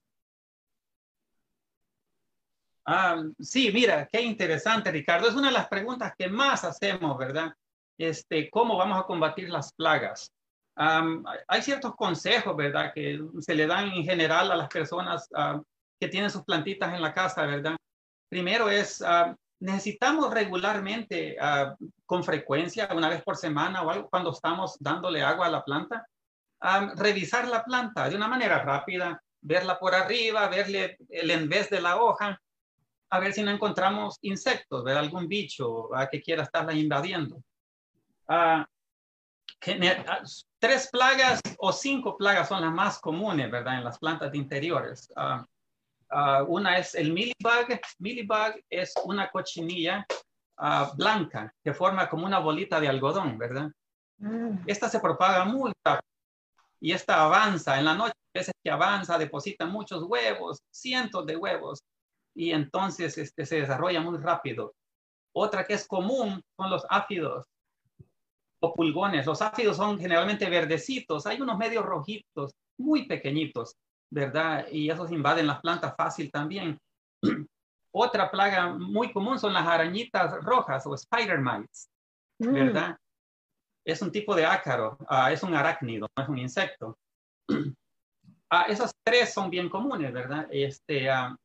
Ah, 2.85 3.23
sí, 3.41 3.71
mira, 3.73 4.09
qué 4.11 4.21
interesante, 4.21 4.93
Ricardo. 4.93 5.29
Es 5.29 5.35
una 5.35 5.49
de 5.49 5.55
las 5.55 5.69
preguntas 5.69 6.12
que 6.17 6.29
más 6.29 6.64
hacemos, 6.64 7.19
¿verdad? 7.19 7.53
Este, 7.99 8.49
¿Cómo 8.51 8.77
vamos 8.77 9.01
a 9.01 9.07
combatir 9.07 9.49
las 9.51 9.73
plagas? 9.73 10.33
hay 10.79 11.62
ciertos 11.62 11.97
consejos, 11.97 12.55
¿verdad? 12.55 12.93
Que 12.95 13.19
se 13.41 13.55
le 13.55 13.67
dan 13.67 13.89
en 13.89 14.05
general 14.05 14.53
a 14.53 14.57
las 14.57 14.69
personas 14.69 15.27
ah, 15.35 15.59
que 15.99 16.09
tienen 16.09 16.29
sus 16.29 16.45
plantitas 16.45 16.93
en 16.95 17.01
la 17.01 17.14
casa, 17.14 17.47
¿verdad? 17.47 17.77
Primero 18.29 18.69
es, 18.69 19.01
ah, 19.01 19.35
necesitamos 19.61 20.32
regularmente, 20.32 21.36
ah, 21.40 21.74
con 22.04 22.24
frecuencia, 22.24 22.88
una 22.94 23.09
vez 23.09 23.22
por 23.22 23.36
semana 23.36 23.82
o 23.82 23.90
algo, 23.90 24.09
cuando 24.09 24.30
estamos 24.30 24.76
dándole 24.80 25.22
agua 25.22 25.46
a 25.46 25.50
la 25.50 25.64
planta, 25.64 26.07
ah, 26.61 26.92
revisar 26.96 27.48
la 27.48 27.64
planta 27.64 28.09
de 28.09 28.16
una 28.16 28.28
manera 28.28 28.62
rápida, 28.62 29.20
verla 29.40 29.78
por 29.78 29.94
arriba, 29.94 30.48
verle 30.48 30.96
el 31.09 31.30
en 31.30 31.48
vez 31.48 31.70
de 31.70 31.80
la 31.80 31.96
hoja, 31.96 32.40
a 33.11 33.20
ver 33.20 33.32
si 33.32 33.42
no 33.42 33.50
encontramos 33.50 34.18
insectos, 34.22 34.82
ver 34.82 34.96
algún 34.96 35.28
bicho 35.28 35.88
que 36.11 36.20
quiera 36.20 36.42
estarla 36.42 36.72
invadiendo. 36.72 37.40
tres 40.59 40.88
plagas 40.90 41.40
o 41.59 41.72
cinco 41.72 42.16
plagas 42.16 42.48
son 42.48 42.62
las 42.62 42.72
más 42.72 42.98
comunes, 42.98 43.48
¿verdad? 43.50 43.78
En 43.78 43.84
las 43.84 43.98
plantas 43.98 44.32
de 44.32 44.38
interiores. 44.38 45.12
Ah, 46.11 46.44
una 46.46 46.78
es 46.78 46.94
el 46.94 47.12
millibug. 47.12 47.80
Millibug 47.98 48.61
es 48.70 48.94
una 49.04 49.30
cochinilla 49.30 50.07
ah, 50.59 50.92
blanca 50.96 51.52
que 51.62 51.74
forma 51.74 52.09
como 52.09 52.26
una 52.26 52.38
bolita 52.38 52.80
de 52.80 52.88
algodón, 52.88 53.38
¿verdad? 53.38 53.70
Mm. 54.18 54.59
Esta 54.66 54.88
se 54.88 55.00
propaga 55.00 55.44
muy 55.44 55.72
rápido 55.84 56.07
y 56.80 56.92
esta 56.92 57.24
avanza 57.24 57.78
en 57.78 57.84
la 57.84 57.94
noche, 57.94 58.12
a 58.34 58.38
veces 58.38 58.54
que 58.62 58.70
avanza, 58.70 59.18
deposita 59.18 59.66
muchos 59.66 60.02
huevos, 60.04 60.61
cientos 60.70 61.26
de 61.26 61.36
huevos, 61.36 61.80
y 62.34 62.52
entonces 62.52 63.16
este, 63.16 63.46
se 63.46 63.61
desarrolla 63.61 64.00
muy 64.00 64.18
rápido. 64.18 64.74
Otra 65.34 65.64
que 65.64 65.74
es 65.74 65.86
común 65.86 66.42
son 66.57 66.70
los 66.70 66.86
áfidos 66.88 67.46
o 68.61 68.74
pulgones. 68.74 69.26
Los 69.26 69.42
áfidos 69.42 69.78
son 69.78 69.98
generalmente 69.98 70.48
verdecitos, 70.48 71.26
hay 71.26 71.40
unos 71.40 71.57
medios 71.57 71.84
rojitos, 71.84 72.52
muy 72.78 73.07
pequeñitos. 73.07 73.74
¿Verdad? 74.11 74.66
Y 74.70 74.90
esos 74.90 75.11
invaden 75.11 75.46
las 75.46 75.61
plantas 75.61 75.94
fácil 75.96 76.30
también. 76.30 76.78
Otra 77.92 78.30
plaga 78.30 78.68
muy 78.68 79.12
común 79.12 79.38
son 79.38 79.52
las 79.52 79.66
arañitas 79.66 80.32
rojas 80.44 80.86
o 80.86 80.94
spider 80.94 81.38
mites, 81.38 81.88
mm. 82.38 82.52
¿verdad? 82.52 82.96
Es 83.84 84.02
un 84.02 84.11
tipo 84.11 84.34
de 84.34 84.44
ácaro, 84.44 84.98
ah, 85.09 85.32
es 85.32 85.42
un 85.42 85.54
arácnido, 85.54 86.09
no 86.16 86.22
es 86.22 86.28
un 86.28 86.38
insecto. 86.38 86.98
Ah, 88.48 88.66
esos 88.68 88.92
tres 89.02 89.34
son 89.34 89.50
bien 89.50 89.68
comunes, 89.68 90.12
¿verdad? 90.12 90.46
Este, 90.52 91.11
ah, 91.11 91.36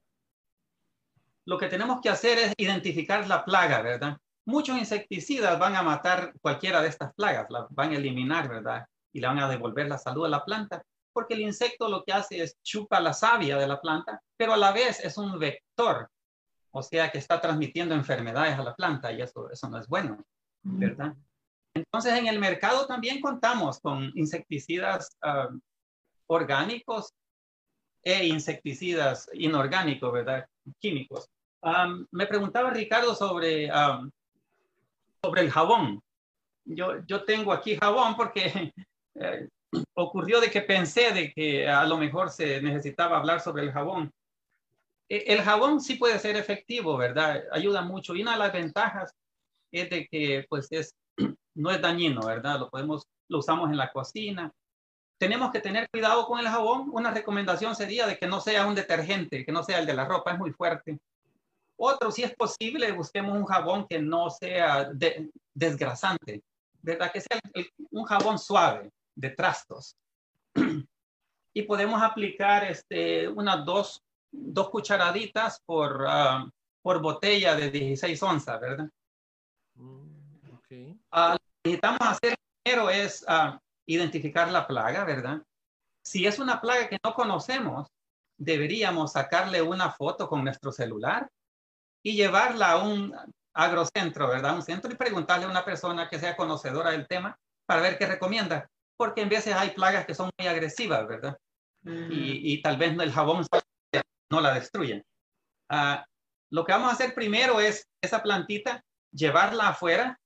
lo 1.47 1.57
que 1.57 1.67
tenemos 1.67 1.99
que 1.99 2.09
hacer 2.09 2.37
es 2.37 2.53
identificar 2.57 3.27
la 3.27 3.43
plaga, 3.43 3.81
¿verdad? 3.81 4.19
Muchos 4.45 4.77
insecticidas 4.77 5.57
van 5.57 5.75
a 5.75 5.81
matar 5.81 6.31
cualquiera 6.41 6.79
de 6.79 6.89
estas 6.89 7.11
plagas, 7.15 7.47
las 7.49 7.65
van 7.71 7.89
a 7.89 7.95
eliminar, 7.95 8.47
¿verdad? 8.47 8.85
Y 9.11 9.19
le 9.19 9.25
van 9.25 9.39
a 9.39 9.49
devolver 9.49 9.87
la 9.87 9.97
salud 9.97 10.27
a 10.27 10.29
la 10.29 10.45
planta 10.45 10.83
porque 11.13 11.33
el 11.33 11.41
insecto 11.41 11.89
lo 11.89 12.03
que 12.03 12.13
hace 12.13 12.41
es 12.41 12.57
chupa 12.63 12.99
la 12.99 13.13
savia 13.13 13.57
de 13.57 13.67
la 13.67 13.79
planta, 13.79 14.21
pero 14.37 14.53
a 14.53 14.57
la 14.57 14.71
vez 14.71 14.99
es 14.99 15.17
un 15.17 15.37
vector, 15.39 16.09
o 16.71 16.81
sea 16.81 17.11
que 17.11 17.17
está 17.17 17.39
transmitiendo 17.41 17.93
enfermedades 17.95 18.57
a 18.57 18.63
la 18.63 18.75
planta 18.75 19.11
y 19.11 19.21
eso, 19.21 19.49
eso 19.49 19.69
no 19.69 19.77
es 19.77 19.87
bueno, 19.87 20.23
¿verdad? 20.63 21.15
Entonces 21.73 22.13
en 22.13 22.27
el 22.27 22.39
mercado 22.39 22.85
también 22.85 23.21
contamos 23.21 23.79
con 23.79 24.11
insecticidas 24.15 25.15
ah, 25.21 25.49
orgánicos 26.27 27.13
e 28.03 28.25
insecticidas 28.25 29.29
inorgánicos, 29.33 30.11
¿verdad? 30.11 30.47
Químicos. 30.79 31.27
me 32.11 32.25
preguntaba 32.25 32.71
Ricardo 32.71 33.13
sobre, 33.15 33.69
sobre 35.21 35.41
el 35.41 35.51
jabón. 35.51 36.01
Yo, 36.65 37.05
yo 37.05 37.23
tengo 37.25 37.53
aquí 37.53 37.77
jabón 37.77 38.15
porque 38.15 38.73
eh, 39.15 39.49
ocurrió 39.93 40.39
de 40.41 40.51
que 40.51 40.61
pensé 40.61 41.11
de 41.11 41.31
que 41.31 41.67
a 41.67 41.85
lo 41.85 41.97
mejor 41.97 42.29
se 42.29 42.61
necesitaba 42.61 43.17
hablar 43.17 43.41
sobre 43.41 43.63
el 43.63 43.71
jabón. 43.71 44.11
E, 45.09 45.25
el 45.27 45.41
jabón 45.41 45.81
sí 45.81 45.95
puede 45.95 46.19
ser 46.19 46.35
efectivo, 46.35 46.97
¿verdad? 46.97 47.43
Ayuda 47.51 47.81
mucho. 47.81 48.15
Y 48.15 48.21
una 48.21 48.33
de 48.33 48.39
las 48.39 48.53
ventajas 48.53 49.13
es 49.71 49.89
de 49.89 50.07
que, 50.07 50.45
pues, 50.49 50.67
es, 50.71 50.93
no 51.55 51.71
es 51.71 51.81
dañino, 51.81 52.25
¿verdad? 52.25 52.59
Lo 52.59 52.69
podemos, 52.69 53.05
lo 53.29 53.39
usamos 53.39 53.69
en 53.69 53.77
la 53.77 53.91
cocina. 53.91 54.51
tenemos 55.17 55.51
que 55.51 55.59
tener 55.59 55.87
cuidado 55.89 56.25
con 56.25 56.39
el 56.39 56.47
jabón. 56.47 56.89
Una 56.91 57.11
recomendación 57.11 57.75
sería 57.75 58.07
de 58.07 58.17
que 58.17 58.27
no 58.27 58.41
sea 58.41 58.65
un 58.65 58.75
detergente, 58.75 59.45
que 59.45 59.51
no 59.51 59.63
sea 59.63 59.79
el 59.79 59.85
de 59.85 59.93
la 59.93 60.05
ropa, 60.05 60.33
es 60.33 60.39
muy 60.39 60.51
fuerte. 60.51 60.97
Otro, 61.77 62.11
si 62.11 62.23
es 62.23 62.35
posible, 62.35 62.91
busquemos 62.91 63.35
un 63.35 63.45
jabón 63.45 63.87
que 63.87 63.99
no 63.99 64.29
sea 64.29 64.91
desgrasante, 65.53 66.43
¿verdad? 66.81 67.11
Que 67.11 67.21
sea 67.21 67.39
un 67.91 68.03
jabón 68.03 68.37
suave 68.37 68.91
de 69.15 69.29
trastos. 69.31 69.95
y 71.53 71.61
podemos 71.63 72.01
aplicar 72.01 72.63
este, 72.63 73.27
unas 73.27 73.65
dos, 73.65 74.01
dos 74.31 74.69
cucharaditas 74.69 75.61
por, 75.65 76.05
ah, 76.07 76.49
por 76.81 77.01
botella 77.01 77.55
de 77.55 77.69
16 77.69 78.23
onzas, 78.23 78.59
¿verdad? 78.59 78.89
Mm, 79.75 80.55
okay. 80.57 80.99
Ah, 81.11 81.33
lo 81.33 81.37
que 81.37 81.69
necesitamos 81.69 82.01
hacer 82.01 82.35
primero 82.63 82.89
es 82.89 83.25
ah, 83.27 83.59
identificar 83.85 84.51
la 84.51 84.67
plaga, 84.67 85.03
¿verdad? 85.03 85.41
Si 86.03 86.25
es 86.25 86.39
una 86.39 86.61
plaga 86.61 86.87
que 86.89 86.97
no 87.03 87.13
conocemos, 87.13 87.87
deberíamos 88.37 89.11
sacarle 89.11 89.61
una 89.61 89.91
foto 89.91 90.27
con 90.27 90.43
nuestro 90.43 90.71
celular 90.71 91.29
y 92.03 92.15
llevarla 92.15 92.71
a 92.71 92.83
un 92.83 93.15
agrocentro, 93.53 94.27
¿verdad? 94.27 94.55
Un 94.55 94.63
centro 94.63 94.91
y 94.91 94.95
preguntarle 94.95 95.45
a 95.45 95.49
una 95.49 95.65
persona 95.65 96.09
que 96.09 96.17
sea 96.17 96.35
conocedora 96.35 96.91
del 96.91 97.07
tema 97.07 97.37
para 97.67 97.81
ver 97.81 97.97
qué 97.97 98.07
recomienda, 98.07 98.67
porque 99.01 99.21
en 99.21 99.29
veces 99.29 99.55
hay 99.55 99.71
plagas 99.71 100.05
que 100.05 100.13
son 100.13 100.29
muy 100.37 100.47
agresivas, 100.47 101.07
¿verdad? 101.07 101.35
Mm. 101.81 102.09
Y, 102.11 102.61
tal 102.61 102.77
vez 102.77 102.95
el 102.99 103.11
jabón 103.11 103.43
no 104.29 104.41
la 104.41 104.53
destruye. 104.53 105.03
Ah, 105.69 106.05
lo 106.51 106.63
que 106.63 106.71
vamos 106.71 106.89
a 106.89 106.93
hacer 106.93 107.15
primero 107.15 107.59
es 107.59 107.89
esa 107.99 108.21
plantita, 108.21 108.83
llevarla 109.11 109.69
afuera. 109.69 110.19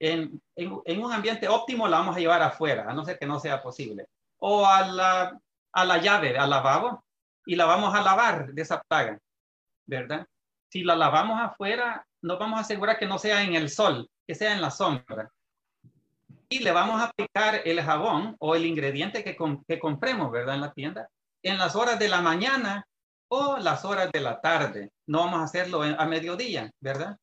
En, 0.00 0.42
en, 0.56 1.04
un 1.04 1.12
ambiente 1.12 1.46
óptimo 1.46 1.86
la 1.86 1.98
vamos 1.98 2.16
a 2.16 2.20
llevar 2.20 2.42
afuera, 2.42 2.90
a 2.90 2.94
no 2.94 3.04
ser 3.04 3.16
que 3.16 3.26
no 3.26 3.38
sea 3.38 3.62
posible. 3.62 4.06
O 4.40 4.66
a 4.66 4.84
la, 4.84 5.40
a 5.72 5.84
la 5.84 5.98
llave, 5.98 6.36
al 6.36 6.50
lavabo, 6.50 7.04
y 7.46 7.54
la 7.54 7.66
vamos 7.66 7.94
a 7.94 8.02
lavar 8.02 8.52
de 8.52 8.62
esa 8.62 8.82
plaga, 8.82 9.20
¿verdad? 9.86 10.26
si 10.68 10.82
la 10.82 10.96
lavamos 10.96 11.40
afuera, 11.40 12.06
nos 12.22 12.38
vamos 12.40 12.58
a 12.58 12.62
asegurar 12.62 12.98
que 12.98 13.06
no 13.06 13.18
sea 13.18 13.42
en 13.42 13.54
el 13.54 13.70
sol, 13.70 14.08
que 14.26 14.34
sea 14.34 14.52
en 14.52 14.60
la 14.60 14.70
sombra. 14.72 15.30
Y 16.50 16.60
le 16.60 16.72
vamos 16.72 17.00
a 17.00 17.04
aplicar 17.04 17.62
el 17.64 17.80
jabón 17.82 18.36
o 18.38 18.54
el 18.54 18.64
ingrediente 18.64 19.22
que, 19.22 19.36
que 19.66 19.78
compremos, 19.78 20.30
¿verdad? 20.30 20.54
En 20.54 20.60
la 20.62 20.72
tienda, 20.72 21.08
en 21.42 21.58
las 21.58 21.76
horas 21.76 21.98
de 21.98 22.08
la 22.08 22.20
mañana 22.20 22.86
o 23.28 23.58
las 23.58 23.84
horas 23.84 24.10
de 24.12 24.20
la 24.20 24.40
tarde. 24.40 24.90
No 25.06 25.20
vamos 25.20 25.40
a 25.40 25.44
hacerlo 25.44 25.82
a 25.82 26.06
mediodía, 26.06 26.70
¿verdad? 26.80 27.16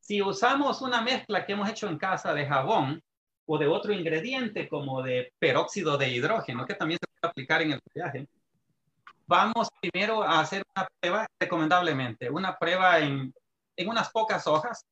Si 0.00 0.22
usamos 0.22 0.82
una 0.82 1.00
mezcla 1.00 1.44
que 1.44 1.52
hemos 1.52 1.68
hecho 1.68 1.88
en 1.88 1.98
casa 1.98 2.32
de 2.32 2.46
jabón 2.46 3.02
o 3.46 3.58
de 3.58 3.66
otro 3.66 3.92
ingrediente 3.92 4.68
como 4.68 5.02
de 5.02 5.32
peróxido 5.38 5.96
de 5.96 6.10
hidrógeno, 6.10 6.66
que 6.66 6.74
también 6.74 6.98
se 7.00 7.06
puede 7.08 7.30
aplicar 7.30 7.62
en 7.62 7.72
el 7.72 7.80
viaje, 7.94 8.28
vamos 9.26 9.68
primero 9.80 10.22
a 10.22 10.40
hacer 10.40 10.62
una 10.76 10.86
prueba, 11.00 11.26
recomendablemente, 11.40 12.30
una 12.30 12.56
prueba 12.56 12.98
en, 13.00 13.32
en 13.76 13.88
unas 13.88 14.10
pocas 14.10 14.46
hojas 14.46 14.84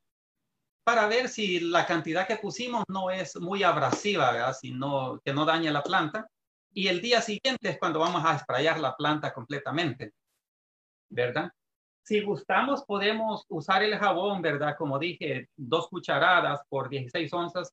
para 0.84 1.06
ver 1.06 1.28
si 1.28 1.60
la 1.60 1.86
cantidad 1.86 2.26
que 2.26 2.36
pusimos 2.36 2.84
no 2.88 3.10
es 3.10 3.36
muy 3.36 3.62
abrasiva, 3.62 4.30
¿verdad? 4.30 4.54
Si 4.58 4.72
no, 4.72 5.20
que 5.24 5.32
no 5.32 5.44
dañe 5.44 5.70
la 5.70 5.82
planta. 5.82 6.28
Y 6.72 6.88
el 6.88 7.00
día 7.00 7.22
siguiente 7.22 7.70
es 7.70 7.78
cuando 7.78 8.00
vamos 8.00 8.22
a 8.24 8.38
sprayar 8.38 8.78
la 8.78 8.96
planta 8.96 9.32
completamente, 9.32 10.12
¿verdad? 11.08 11.50
Si 12.02 12.20
gustamos, 12.20 12.84
podemos 12.84 13.44
usar 13.48 13.82
el 13.82 13.96
jabón, 13.96 14.42
¿verdad? 14.42 14.76
Como 14.76 14.98
dije, 14.98 15.48
dos 15.56 15.88
cucharadas 15.88 16.60
por 16.68 16.90
16 16.90 17.32
onzas. 17.32 17.72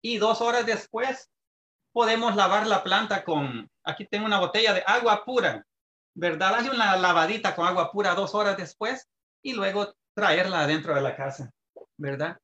Y 0.00 0.16
dos 0.18 0.40
horas 0.40 0.64
después, 0.64 1.28
podemos 1.92 2.36
lavar 2.36 2.66
la 2.66 2.82
planta 2.82 3.24
con, 3.24 3.70
aquí 3.82 4.06
tengo 4.06 4.26
una 4.26 4.38
botella 4.38 4.72
de 4.74 4.84
agua 4.86 5.24
pura, 5.24 5.64
¿verdad? 6.14 6.54
Hazle 6.54 6.70
una 6.70 6.96
lavadita 6.96 7.54
con 7.54 7.66
agua 7.66 7.90
pura 7.90 8.14
dos 8.14 8.34
horas 8.34 8.56
después 8.56 9.08
y 9.42 9.54
luego 9.54 9.94
traerla 10.14 10.66
dentro 10.66 10.94
de 10.94 11.00
la 11.00 11.16
casa, 11.16 11.50
¿verdad? 11.96 12.38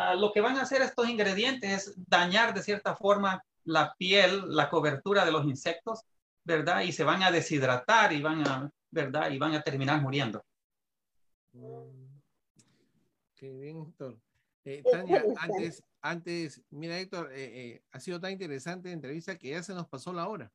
Ah, 0.00 0.14
lo 0.14 0.30
que 0.32 0.40
van 0.40 0.56
a 0.56 0.62
hacer 0.62 0.80
estos 0.80 1.08
ingredientes 1.08 1.88
es 1.88 1.94
dañar 2.08 2.54
de 2.54 2.62
cierta 2.62 2.94
forma 2.94 3.42
la 3.64 3.96
piel, 3.98 4.44
la 4.46 4.70
cobertura 4.70 5.24
de 5.24 5.32
los 5.32 5.44
insectos, 5.44 6.04
¿verdad? 6.44 6.82
Y 6.82 6.92
se 6.92 7.02
van 7.02 7.24
a 7.24 7.32
deshidratar 7.32 8.12
y 8.12 8.22
van 8.22 8.46
a, 8.46 8.70
¿verdad? 8.92 9.28
Y 9.32 9.38
van 9.38 9.54
a 9.56 9.62
terminar 9.62 10.00
muriendo. 10.00 10.44
Qué 13.34 13.50
bien, 13.50 13.82
Héctor. 13.88 14.16
Eh, 14.64 14.84
Tania, 14.88 15.24
antes, 15.40 15.82
antes, 16.00 16.62
mira, 16.70 16.96
Héctor, 16.96 17.32
eh, 17.32 17.72
eh, 17.72 17.82
ha 17.90 17.98
sido 17.98 18.20
tan 18.20 18.30
interesante 18.30 18.90
la 18.90 18.94
entrevista 18.94 19.36
que 19.36 19.50
ya 19.50 19.64
se 19.64 19.74
nos 19.74 19.88
pasó 19.88 20.12
la 20.12 20.28
hora. 20.28 20.52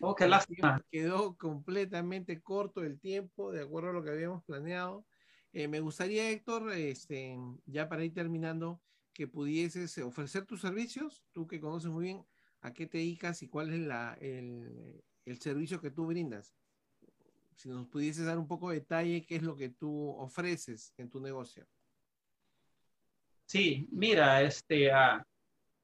Oh, 0.00 0.14
qué 0.14 0.26
lástima. 0.26 0.80
Quedó 0.90 1.36
completamente 1.36 2.40
corto 2.40 2.82
el 2.82 2.98
tiempo, 2.98 3.52
de 3.52 3.62
acuerdo 3.62 3.90
a 3.90 3.92
lo 3.92 4.02
que 4.02 4.10
habíamos 4.10 4.44
planeado. 4.44 5.04
Eh, 5.52 5.68
me 5.68 5.80
gustaría, 5.80 6.30
Héctor, 6.30 6.72
este, 6.72 7.38
ya 7.66 7.88
para 7.88 8.04
ir 8.04 8.12
terminando, 8.12 8.80
que 9.12 9.26
pudieses 9.26 9.98
ofrecer 9.98 10.46
tus 10.46 10.60
servicios, 10.60 11.24
tú 11.32 11.46
que 11.48 11.58
conoces 11.58 11.90
muy 11.90 12.04
bien 12.04 12.26
a 12.60 12.72
qué 12.72 12.86
te 12.86 12.98
dedicas 12.98 13.42
y 13.42 13.48
cuál 13.48 13.72
es 13.72 13.80
la, 13.80 14.16
el, 14.20 15.02
servicio 15.40 15.80
que 15.80 15.90
tú 15.90 16.06
brindas. 16.06 16.54
Si 17.56 17.68
nos 17.68 17.88
pudieses 17.88 18.26
dar 18.26 18.38
un 18.38 18.46
poco 18.46 18.70
de 18.70 18.76
detalle, 18.76 19.26
qué 19.26 19.36
es 19.36 19.42
lo 19.42 19.56
que 19.56 19.70
tú 19.70 20.10
ofreces 20.10 20.94
en 20.96 21.10
tu 21.10 21.20
negocio. 21.20 21.66
Sí, 23.46 23.88
mira, 23.90 24.42
este, 24.42 24.92
uh, 24.92 25.20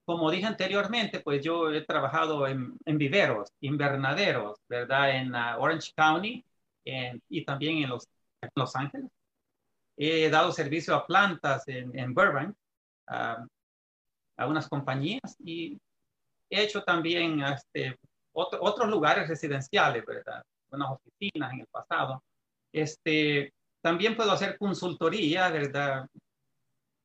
como 0.05 0.31
dije 0.31 0.47
anteriormente, 0.47 1.21
pues 1.21 1.43
yo 1.43 1.73
he 1.73 1.85
trabajado 1.85 2.47
en, 2.47 2.79
viveros, 2.87 3.49
invernaderos, 3.61 4.61
¿verdad? 4.69 5.17
En 5.17 5.35
uh, 5.35 5.59
Orange 5.59 5.91
County 5.97 6.45
y 6.85 7.45
también 7.45 7.79
en 7.79 7.89
Los, 7.89 8.07
los, 8.55 8.77
Ángeles. 8.77 9.11
He 9.97 10.29
dado 10.29 10.53
servicio 10.53 10.95
a 10.95 11.07
plantas 11.07 11.65
en, 11.67 12.15
Burbank, 12.15 12.55
a 13.07 13.47
unas 14.47 14.69
compañías 14.69 15.37
y 15.39 15.79
he 16.51 16.63
hecho 16.63 16.83
también 16.83 17.41
este, 17.43 17.97
otros 18.33 18.89
lugares 18.89 19.29
residenciales, 19.29 20.05
¿verdad? 20.05 20.43
Unas 20.71 20.91
oficinas 20.91 21.53
en 21.53 21.61
el 21.61 21.67
pasado. 21.69 22.23
Este, 22.73 23.53
también 23.81 24.17
puedo 24.17 24.33
hacer 24.33 24.59
consultoría, 24.59 25.49
¿verdad? 25.51 26.09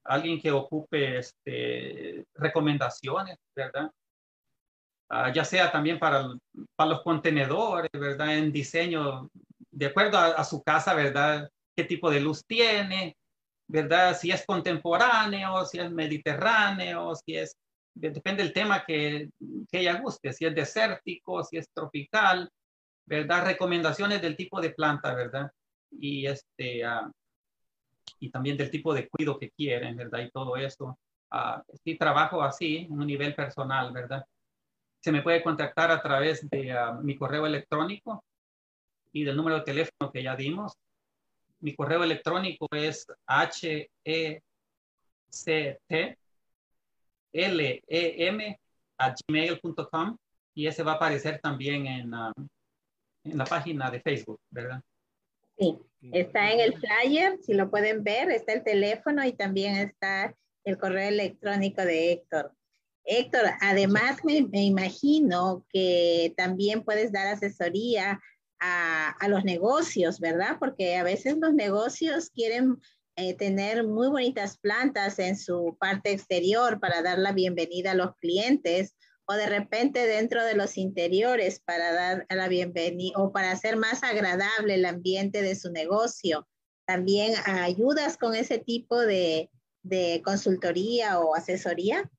alguien 0.10 0.42
que 0.42 0.52
ocupe 0.52 1.20
este, 1.20 2.26
recomendaciones, 2.34 3.38
¿verdad? 3.56 3.92
Ah, 5.10 5.32
ya 5.32 5.46
sea 5.46 5.72
también 5.72 6.00
para, 6.00 6.28
para 6.76 6.92
los 6.92 7.02
contenedores, 7.04 7.92
¿verdad? 7.94 8.38
En 8.38 8.52
diseño, 8.52 9.30
de 9.72 9.86
acuerdo 9.86 10.18
a, 10.18 10.44
su 10.44 10.64
casa, 10.64 10.94
¿verdad? 10.94 11.50
¿Qué 11.80 11.86
tipo 11.86 12.12
de 12.12 12.20
luz 12.20 12.44
tiene? 12.46 13.16
¿Verdad? 13.66 14.14
Si 14.14 14.32
es 14.32 14.46
contemporáneo, 14.46 15.64
si 15.64 15.80
es 15.80 15.90
mediterráneo, 15.90 17.16
si 17.16 17.38
es, 17.38 17.56
depende 17.94 18.44
del 18.44 18.52
tema 18.52 18.84
que, 18.86 19.30
que 19.72 19.80
ella 19.80 20.02
guste, 20.02 20.34
si 20.34 20.44
es 20.44 20.54
desértico, 20.54 21.42
si 21.42 21.56
es 21.56 21.70
tropical, 21.72 22.50
¿verdad? 23.06 23.46
Recomendaciones 23.46 24.22
del 24.22 24.36
tipo 24.36 24.60
de 24.60 24.72
planta, 24.72 25.14
¿verdad? 25.14 25.50
Y 25.90 26.26
este, 26.26 26.86
uh, 26.86 27.10
y 28.20 28.30
también 28.30 28.58
del 28.58 28.72
tipo 28.72 28.94
de 28.94 29.08
cuido 29.08 29.40
que 29.40 29.52
quieren, 29.52 29.96
¿verdad? 29.96 30.20
Y 30.20 30.32
todo 30.32 30.58
eso. 30.58 31.00
Uh, 31.32 31.62
sí 31.82 31.98
trabajo 31.98 32.44
así, 32.44 32.88
en 32.90 32.92
un 32.92 33.08
nivel 33.08 33.34
personal, 33.36 33.94
¿verdad? 33.94 34.26
Se 35.02 35.14
me 35.14 35.22
puede 35.22 35.42
contactar 35.42 35.92
a 35.92 36.02
través 36.02 36.46
de 36.50 36.74
ah, 36.74 37.00
mi 37.02 37.16
correo 37.16 37.46
electrónico 37.46 38.26
y 39.14 39.24
del 39.24 39.38
número 39.38 39.60
de 39.60 39.64
teléfono 39.64 40.12
que 40.12 40.24
ya 40.24 40.36
dimos. 40.36 40.74
Mi 41.60 41.76
correo 41.76 42.04
electrónico 42.04 42.68
es 42.72 43.06
h 43.28 43.90
e 44.04 44.42
c 45.30 45.80
t 45.88 46.18
l 47.32 47.84
e 47.88 48.28
m 48.28 48.60
a 48.98 49.16
gmail.com 49.16 50.18
y 50.54 50.68
ese 50.68 50.84
va 50.84 50.94
a 50.94 50.96
aparecer 50.96 51.40
también 51.40 51.86
en, 51.86 52.14
ah, 52.14 52.34
en 53.24 53.38
la 53.38 53.46
página 53.46 53.90
de 53.90 54.02
Facebook, 54.02 54.40
¿verdad? 54.50 54.82
Sí, 55.58 55.78
está 56.14 56.52
en 56.52 56.60
el 56.62 56.74
flyer, 56.74 57.38
si 57.42 57.54
lo 57.54 57.70
pueden 57.70 58.04
ver, 58.04 58.30
está 58.32 58.54
el 58.54 58.64
teléfono 58.64 59.26
y 59.26 59.34
también 59.34 59.76
está 59.76 60.36
el 60.64 60.78
correo 60.78 61.10
electrónico 61.10 61.82
de 61.82 62.14
Héctor. 62.14 62.54
Héctor, 63.04 63.42
además 63.62 64.24
me, 64.24 64.62
imagino 64.62 65.66
que 65.70 66.34
también 66.38 66.84
puedes 66.84 67.12
dar 67.12 67.28
asesoría 67.28 68.20
a, 68.60 69.28
los 69.28 69.44
negocios, 69.44 70.20
¿verdad? 70.20 70.58
Porque 70.60 70.98
a 70.98 71.04
veces 71.04 71.38
los 71.38 71.54
negocios 71.54 72.30
quieren 72.30 72.78
eh, 73.16 73.36
tener 73.36 73.86
muy 73.86 74.08
bonitas 74.08 74.58
plantas 74.58 75.20
en 75.20 75.38
su 75.38 75.78
parte 75.80 76.12
exterior 76.12 76.80
para 76.80 77.02
dar 77.02 77.20
la 77.20 77.32
bienvenida 77.32 77.92
a 77.92 77.96
los 77.96 78.16
clientes 78.18 78.96
o 79.26 79.34
de 79.34 79.48
repente 79.48 80.08
dentro 80.08 80.44
de 80.44 80.56
los 80.56 80.78
interiores 80.78 81.60
para 81.60 81.94
dar 81.94 82.26
la 82.30 82.48
bienvenida 82.48 83.18
o 83.18 83.32
para 83.32 83.52
hacer 83.52 83.78
más 83.78 84.04
agradable 84.04 84.76
el 84.76 84.86
ambiente 84.86 85.42
de 85.42 85.56
su 85.56 85.72
negocio. 85.72 86.48
También 86.88 87.36
ayudas 87.46 88.18
con 88.18 88.34
ese 88.34 88.58
tipo 88.58 89.00
de, 89.00 89.52
de 89.84 90.22
consultoría 90.24 91.20
o 91.20 91.36
asesoría. 91.36 92.10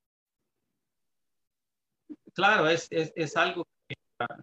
claro, 2.33 2.69
es, 2.69 2.87
es, 2.91 3.13
es 3.17 3.37
algo, 3.37 3.67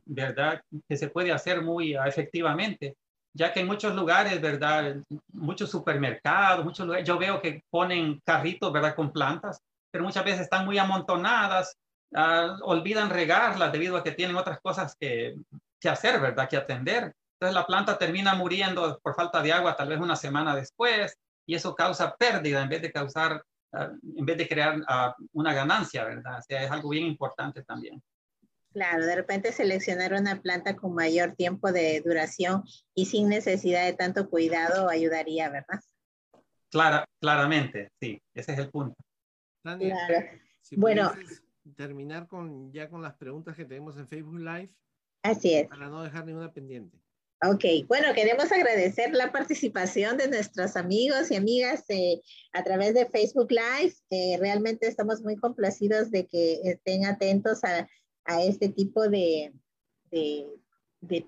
¿verdad?, 0.05 0.61
que 0.87 0.97
se 0.97 1.09
puede 1.09 1.31
hacer 1.31 1.61
muy 1.61 1.95
efectivamente, 1.95 2.95
ya 3.33 3.53
que 3.53 3.59
en 3.61 3.67
muchos 3.67 3.95
lugares, 3.95 4.41
¿verdad?, 4.41 4.97
muchos 5.33 5.69
supermercados, 5.69 6.65
muchos 6.65 6.85
lugares, 6.85 7.07
yo 7.07 7.17
veo 7.17 7.41
que 7.41 7.61
ponen 7.69 8.19
carritos, 8.25 8.71
¿verdad?, 8.71 8.95
con 8.95 9.11
plantas, 9.11 9.59
pero 9.91 10.03
muchas 10.03 10.25
veces 10.25 10.41
están 10.41 10.65
muy 10.65 10.77
amontonadas, 10.77 11.75
uh, 12.11 12.61
olvidan 12.63 13.09
regarlas 13.09 13.71
debido 13.71 13.97
a 13.97 14.03
que 14.03 14.11
tienen 14.11 14.35
otras 14.35 14.59
cosas 14.61 14.95
que, 14.99 15.35
que 15.79 15.89
hacer, 15.89 16.19
¿verdad?, 16.19 16.49
que 16.49 16.57
atender. 16.57 17.13
Entonces 17.39 17.53
la 17.53 17.67
planta 17.67 17.97
termina 17.97 18.33
muriendo 18.33 18.99
por 19.03 19.15
falta 19.15 19.41
de 19.41 19.53
agua 19.53 19.75
tal 19.75 19.89
vez 19.89 19.99
una 19.99 20.15
semana 20.15 20.55
después 20.55 21.15
y 21.45 21.53
eso 21.53 21.75
causa 21.75 22.15
pérdida 22.15 22.63
en 22.63 22.69
vez 22.69 22.81
de 22.81 22.91
causar 22.91 23.43
en 23.73 24.25
vez 24.25 24.37
de 24.37 24.47
crear 24.47 24.79
una 25.33 25.53
ganancia, 25.53 26.03
¿verdad? 26.05 26.39
O 26.39 26.43
es 26.47 26.71
algo 26.71 26.89
bien 26.89 27.05
importante 27.05 27.63
también. 27.63 28.01
Claro, 28.73 29.05
de 29.05 29.15
repente 29.15 29.51
seleccionar 29.51 30.13
una 30.13 30.41
planta 30.41 30.75
con 30.75 30.93
mayor 30.93 31.35
tiempo 31.35 31.71
de 31.71 32.01
duración 32.05 32.63
y 32.93 33.05
sin 33.05 33.29
necesidad 33.29 33.85
de 33.85 33.93
tanto 33.93 34.29
cuidado 34.29 34.89
ayudaría, 34.89 35.49
¿verdad? 35.49 35.79
Clara, 36.69 37.05
claramente, 37.19 37.89
sí, 37.99 38.21
ese 38.35 38.53
es 38.53 38.59
el 38.59 38.69
punto. 38.69 38.95
Tania, 39.63 39.95
Claro. 40.07 40.27
si 40.61 40.75
Bueno. 40.75 41.11
terminar 41.75 42.27
con, 42.27 42.71
ya 42.71 42.89
con 42.89 43.01
las 43.01 43.15
preguntas 43.15 43.55
que 43.55 43.65
tenemos 43.65 43.97
en 43.97 44.07
Facebook 44.07 44.39
Live 44.39 44.69
Así 45.23 45.53
es. 45.53 45.67
para 45.67 45.89
no 45.89 46.03
dejar 46.03 46.25
ninguna 46.25 46.51
pendiente. 46.53 46.97
Ok, 47.43 47.63
bueno, 47.87 48.13
queremos 48.15 48.51
agradecer 48.51 49.13
la 49.13 49.31
participación 49.31 50.17
de 50.17 50.27
nuestros 50.27 50.75
amigos 50.75 51.29
y 51.29 51.35
amigas 51.35 51.83
eh, 51.89 52.19
a 52.51 52.63
través 52.63 52.95
de 52.95 53.05
Facebook 53.05 53.49
Live. 53.51 53.93
Eh, 54.09 54.37
realmente 54.39 54.87
estamos 54.87 55.21
muy 55.21 55.35
complacidos 55.35 56.09
de 56.09 56.25
que 56.25 56.61
estén 56.63 57.05
atentos 57.05 57.63
a, 57.63 57.87
a 58.27 58.43
este 58.43 58.69
tipo 58.69 59.09
de, 59.09 59.53
de, 60.11 60.45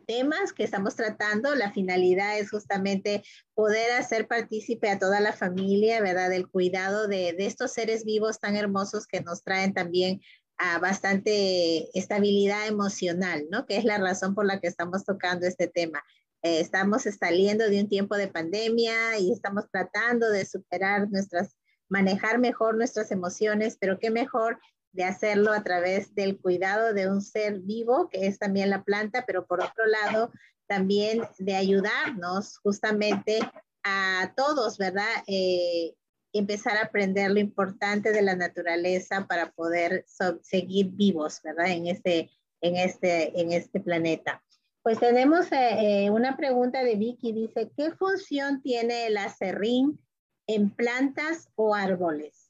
temas 0.05 0.53
que 0.53 0.63
estamos 0.63 0.95
tratando. 0.95 1.55
La 1.55 1.71
finalidad 1.71 2.37
es 2.37 2.51
justamente 2.51 3.23
poder 3.55 3.93
hacer 3.93 4.27
partícipe 4.27 4.89
a 4.89 4.99
toda 4.99 5.19
la 5.19 5.33
familia, 5.33 6.01
¿verdad? 6.01 6.29
Del 6.29 6.49
cuidado 6.49 7.07
de, 7.07 7.33
de 7.33 7.45
estos 7.45 7.71
seres 7.71 8.03
vivos 8.05 8.39
tan 8.39 8.55
hermosos 8.55 9.07
que 9.07 9.21
nos 9.21 9.43
traen 9.43 9.73
también 9.73 10.21
a 10.57 10.77
bastante 10.77 11.97
estabilidad 11.97 12.67
emocional, 12.67 13.45
¿no? 13.49 13.65
Que 13.65 13.77
es 13.77 13.85
la 13.85 13.97
razón 13.97 14.35
por 14.35 14.45
la 14.45 14.59
que 14.59 14.67
estamos 14.67 15.05
tocando 15.05 15.47
este 15.47 15.67
tema. 15.67 16.03
Eh, 16.41 16.59
estamos 16.59 17.03
saliendo 17.03 17.69
de 17.69 17.81
un 17.81 17.89
tiempo 17.89 18.15
de 18.15 18.27
pandemia 18.27 19.17
y 19.19 19.31
estamos 19.31 19.65
tratando 19.71 20.29
de 20.29 20.45
superar 20.45 21.09
nuestras, 21.09 21.55
manejar 21.89 22.39
mejor 22.39 22.75
nuestras 22.75 23.11
emociones, 23.11 23.77
pero 23.79 23.99
qué 23.99 24.09
mejor 24.09 24.59
de 24.91 25.03
hacerlo 25.03 25.51
a 25.51 25.63
través 25.63 26.13
del 26.15 26.39
cuidado 26.39 26.93
de 26.93 27.09
un 27.09 27.21
ser 27.21 27.59
vivo, 27.59 28.09
que 28.09 28.27
es 28.27 28.39
también 28.39 28.69
la 28.69 28.83
planta, 28.83 29.25
pero 29.25 29.45
por 29.45 29.61
otro 29.61 29.85
lado, 29.85 30.31
también 30.67 31.21
de 31.37 31.55
ayudarnos 31.55 32.57
justamente 32.59 33.39
a 33.83 34.33
todos, 34.35 34.77
¿verdad? 34.77 35.23
Eh, 35.27 35.95
empezar 36.33 36.77
a 36.77 36.83
aprender 36.83 37.31
lo 37.31 37.39
importante 37.39 38.11
de 38.11 38.21
la 38.21 38.35
naturaleza 38.35 39.25
para 39.27 39.51
poder 39.51 40.05
seguir 40.41 40.89
vivos, 40.91 41.41
¿verdad? 41.43 41.71
En 41.71 41.87
este, 41.87 42.29
en 42.61 42.75
este, 42.75 43.39
en 43.39 43.51
este 43.51 43.79
planeta. 43.79 44.43
Pues 44.83 44.99
tenemos 44.99 45.51
eh, 45.51 46.05
eh, 46.05 46.09
una 46.09 46.37
pregunta 46.37 46.83
de 46.83 46.95
Vicky, 46.95 47.33
dice, 47.33 47.71
¿qué 47.75 47.91
función 47.91 48.61
tiene 48.61 49.07
el 49.07 49.17
acerrín 49.17 49.99
en 50.47 50.69
plantas 50.69 51.49
o 51.55 51.75
árboles? 51.75 52.48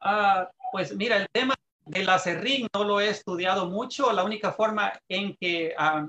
Ah, 0.00 0.48
pues 0.72 0.94
mira, 0.94 1.16
el 1.16 1.28
tema 1.32 1.54
del 1.84 2.08
acerrín 2.08 2.68
no 2.74 2.84
lo 2.84 3.00
he 3.00 3.08
estudiado 3.08 3.66
mucho. 3.66 4.12
La 4.12 4.24
única 4.24 4.52
forma 4.52 4.92
en 5.08 5.36
que 5.36 5.74
ah, 5.76 6.06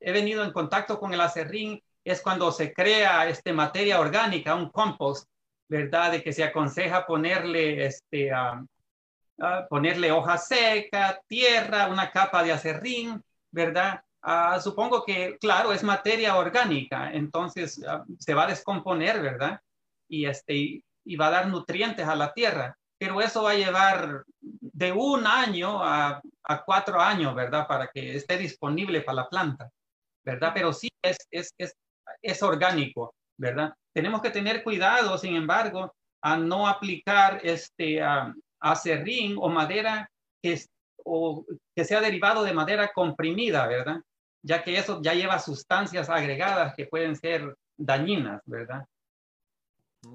he 0.00 0.12
venido 0.12 0.44
en 0.44 0.52
contacto 0.52 0.98
con 0.98 1.12
el 1.14 1.20
acerrín 1.20 1.80
es 2.04 2.20
cuando 2.20 2.52
se 2.52 2.72
crea 2.72 3.28
este, 3.28 3.52
materia 3.52 4.00
orgánica, 4.00 4.54
un 4.54 4.68
compost, 4.70 5.28
¿verdad? 5.68 6.12
De 6.12 6.22
que 6.22 6.32
se 6.32 6.44
aconseja 6.44 7.06
ponerle, 7.06 7.86
este, 7.86 8.30
ah, 8.32 8.62
ponerle 9.68 10.12
hoja 10.12 10.38
seca, 10.38 11.20
tierra, 11.26 11.88
una 11.88 12.10
capa 12.10 12.42
de 12.42 12.52
acerrín, 12.52 13.22
¿verdad? 13.50 14.00
Supongo 14.62 15.04
que, 15.04 15.36
claro, 15.38 15.72
es 15.72 15.82
materia 15.82 16.36
orgánica, 16.36 17.12
entonces 17.12 17.84
se 18.18 18.34
va 18.34 18.44
a 18.44 18.46
descomponer, 18.46 19.20
¿verdad? 19.20 19.60
Y, 20.08 20.26
este, 20.26 20.82
y 21.04 21.16
va 21.16 21.26
a 21.26 21.30
dar 21.30 21.48
nutrientes 21.48 22.06
a 22.06 22.16
la 22.16 22.32
tierra, 22.32 22.78
pero 23.04 23.20
eso 23.20 23.42
va 23.42 23.50
a 23.50 23.54
llevar 23.54 24.24
de 24.40 24.90
un 24.90 25.26
año 25.26 25.84
a, 25.84 26.22
a 26.44 26.64
cuatro 26.64 26.98
años, 26.98 27.34
¿verdad? 27.34 27.66
Para 27.68 27.88
que 27.88 28.16
esté 28.16 28.38
disponible 28.38 29.02
para 29.02 29.16
la 29.16 29.28
planta, 29.28 29.68
¿verdad? 30.24 30.52
Pero 30.54 30.72
sí 30.72 30.88
es, 31.02 31.18
es, 31.30 31.50
es, 31.58 31.74
es 32.22 32.42
orgánico, 32.42 33.14
¿verdad? 33.36 33.74
Tenemos 33.92 34.22
que 34.22 34.30
tener 34.30 34.64
cuidado, 34.64 35.18
sin 35.18 35.36
embargo, 35.36 35.92
a 36.22 36.38
no 36.38 36.66
aplicar 36.66 37.40
este 37.42 38.00
acerrín 38.58 39.36
o 39.38 39.50
madera 39.50 40.08
que, 40.42 40.54
es- 40.54 40.70
o 41.04 41.44
que 41.76 41.84
sea 41.84 42.00
derivado 42.00 42.42
de 42.42 42.54
madera 42.54 42.90
comprimida, 42.94 43.66
¿verdad? 43.66 44.00
Ya 44.42 44.64
que 44.64 44.78
eso 44.78 45.02
ya 45.02 45.12
lleva 45.12 45.38
sustancias 45.40 46.08
agregadas 46.08 46.74
que 46.74 46.86
pueden 46.86 47.16
ser 47.16 47.54
dañinas, 47.76 48.40
¿verdad? 48.46 48.86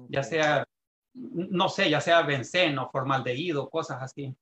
Ya 0.08 0.24
sea, 0.24 0.64
no 1.14 1.68
sé, 1.68 1.90
ya 1.90 2.00
sea 2.00 2.22
benceno, 2.22 2.88
formaldehído, 2.90 3.68
cosas 3.68 4.02
así. 4.02 4.34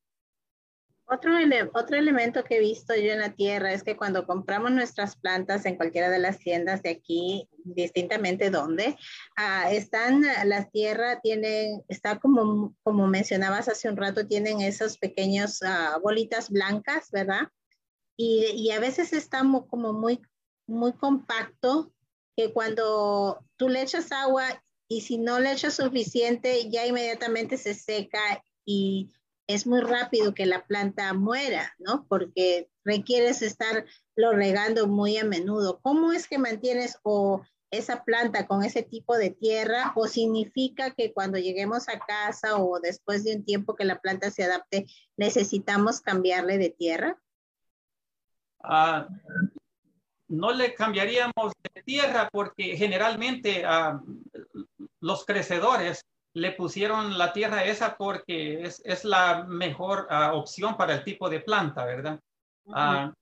Otro, 1.10 1.38
ele- 1.38 1.70
otro 1.72 1.96
elemento 1.96 2.44
que 2.44 2.56
he 2.56 2.60
visto 2.60 2.94
yo 2.94 3.12
en 3.12 3.20
la 3.20 3.32
tierra 3.32 3.72
es 3.72 3.82
que 3.82 3.96
cuando 3.96 4.26
compramos 4.26 4.72
nuestras 4.72 5.16
plantas 5.16 5.64
en 5.64 5.76
cualquiera 5.76 6.10
de 6.10 6.18
las 6.18 6.38
tiendas 6.38 6.82
de 6.82 6.90
aquí, 6.90 7.48
distintamente 7.64 8.50
donde, 8.50 8.94
ah, 9.34 9.72
están, 9.72 10.22
las 10.44 10.70
tierras 10.70 11.18
tienen, 11.22 11.82
está 11.88 12.18
como, 12.18 12.74
como 12.82 13.06
mencionabas 13.06 13.68
hace 13.70 13.88
un 13.88 13.96
rato, 13.96 14.26
tienen 14.26 14.60
esos 14.60 14.98
pequeños 14.98 15.62
ah, 15.62 15.98
bolitas 16.02 16.50
blancas, 16.50 17.10
¿verdad? 17.10 17.48
Y, 18.18 18.70
a 18.72 18.80
veces 18.80 19.14
está 19.14 19.42
mo- 19.44 19.66
como 19.66 19.94
muy, 19.94 20.20
muy 20.66 20.92
compacto 20.92 21.90
que 22.36 22.52
cuando 22.52 23.42
tú 23.56 23.70
le 23.70 23.80
echas 23.80 24.12
agua 24.12 24.44
y 24.88 25.02
si 25.02 25.18
no 25.18 25.38
le 25.38 25.52
echas 25.52 25.74
suficiente, 25.74 26.70
ya 26.70 26.86
inmediatamente 26.86 27.58
se 27.58 27.74
seca 27.74 28.42
y 28.64 29.10
es 29.46 29.66
muy 29.66 29.80
rápido 29.80 30.34
que 30.34 30.46
la 30.46 30.66
planta 30.66 31.12
muera, 31.14 31.74
¿no? 31.78 32.06
Porque 32.08 32.70
requieres 32.84 33.42
estarlo 33.42 34.32
regando 34.32 34.86
muy 34.86 35.16
a 35.18 35.24
menudo. 35.24 35.80
¿Cómo 35.82 36.12
es 36.12 36.26
que 36.26 36.38
mantienes 36.38 36.98
o 37.02 37.42
esa 37.70 38.04
planta 38.04 38.46
con 38.46 38.64
ese 38.64 38.82
tipo 38.82 39.16
de 39.16 39.30
tierra 39.30 39.92
o 39.94 40.06
significa 40.06 40.90
que 40.92 41.12
cuando 41.12 41.38
lleguemos 41.38 41.88
a 41.88 41.98
casa 41.98 42.56
o 42.56 42.80
después 42.80 43.24
de 43.24 43.36
un 43.36 43.44
tiempo 43.44 43.74
que 43.74 43.84
la 43.84 44.00
planta 44.00 44.30
se 44.30 44.44
adapte, 44.44 44.86
necesitamos 45.16 46.00
cambiarle 46.00 46.56
de 46.56 46.70
tierra? 46.70 47.18
Ah, 48.62 49.06
no 50.28 50.52
le 50.52 50.74
cambiaríamos 50.74 51.52
de 51.74 51.82
tierra 51.82 52.28
porque 52.30 52.76
generalmente 52.76 53.62
ah, 53.64 54.02
los 55.00 55.24
crecedores 55.24 56.02
le 56.34 56.52
pusieron 56.52 57.16
la 57.18 57.32
tierra 57.32 57.64
esa 57.64 57.96
porque 57.96 58.62
es, 58.62 58.80
es 58.84 59.04
la 59.04 59.44
mejor 59.44 60.06
ah, 60.10 60.32
opción 60.34 60.76
para 60.76 60.94
el 60.94 61.04
tipo 61.04 61.28
de 61.28 61.40
planta, 61.40 61.84
¿verdad? 61.84 62.20
Ah, 62.70 63.12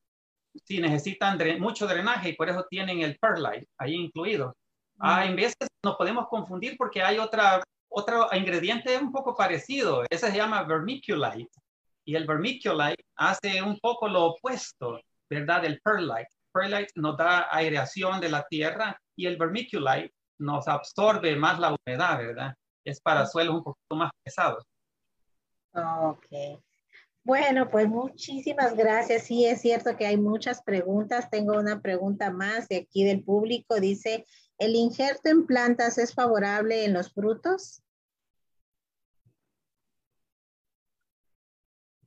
sí, 0.65 0.81
necesitan 0.81 1.39
dre- 1.39 1.59
mucho 1.59 1.87
drenaje 1.87 2.31
y 2.31 2.33
por 2.35 2.49
eso 2.49 2.67
tienen 2.69 3.01
el 3.01 3.17
perlite 3.19 3.69
ahí 3.79 3.95
incluido. 3.95 4.55
Ah, 4.99 5.25
en 5.27 5.37
veces 5.37 5.69
nos 5.85 5.97
podemos 5.97 6.27
confundir 6.29 6.77
porque 6.77 7.03
hay 7.03 7.19
otra, 7.19 7.63
otro 7.89 8.29
ingrediente 8.33 8.97
un 8.99 9.13
poco 9.13 9.35
parecido. 9.37 10.03
Ese 10.11 10.31
se 10.31 10.37
llama 10.37 10.63
vermiculite. 10.65 11.51
Y 12.05 12.15
el 12.17 12.27
vermiculite 12.27 13.05
hace 13.17 13.63
un 13.63 13.79
poco 13.79 14.09
lo 14.09 14.25
opuesto, 14.27 15.01
¿verdad? 15.31 15.63
Del 15.63 15.81
perlite. 15.81 16.29
Perlite 16.53 16.93
nos 16.97 17.17
da 17.17 17.49
aireación 17.51 18.21
de 18.21 18.31
la 18.31 18.43
tierra 18.49 18.99
y 19.17 19.27
el 19.27 19.37
vermiculite 19.37 20.13
nos 20.39 20.69
absorbe 20.69 21.35
más 21.37 21.59
la 21.59 21.75
humedad, 21.75 22.19
¿verdad? 22.19 22.55
Es 22.85 23.01
para 23.01 23.27
suelos 23.27 23.57
un 23.57 23.65
poquito 23.65 23.97
más 23.97 24.11
pesados. 24.23 24.65
Ok. 25.73 26.61
Bueno, 27.25 27.69
pues 27.69 27.89
muchísimas 27.89 28.77
gracias. 28.77 29.25
Sí, 29.25 29.45
es 29.45 29.61
cierto 29.61 29.97
que 29.97 30.07
hay 30.07 30.17
muchas 30.17 30.63
preguntas. 30.63 31.29
Tengo 31.29 31.59
una 31.59 31.81
pregunta 31.81 32.31
más 32.31 32.69
de 32.69 32.77
aquí 32.77 33.05
del 33.05 33.25
público. 33.25 33.81
Dice, 33.81 34.25
¿el 34.59 34.77
injerto 34.77 35.29
en 35.29 35.45
plantas 35.45 35.99
es 35.99 36.15
favorable 36.15 36.85
en 36.85 36.93
los 36.93 37.13
frutos? 37.13 37.83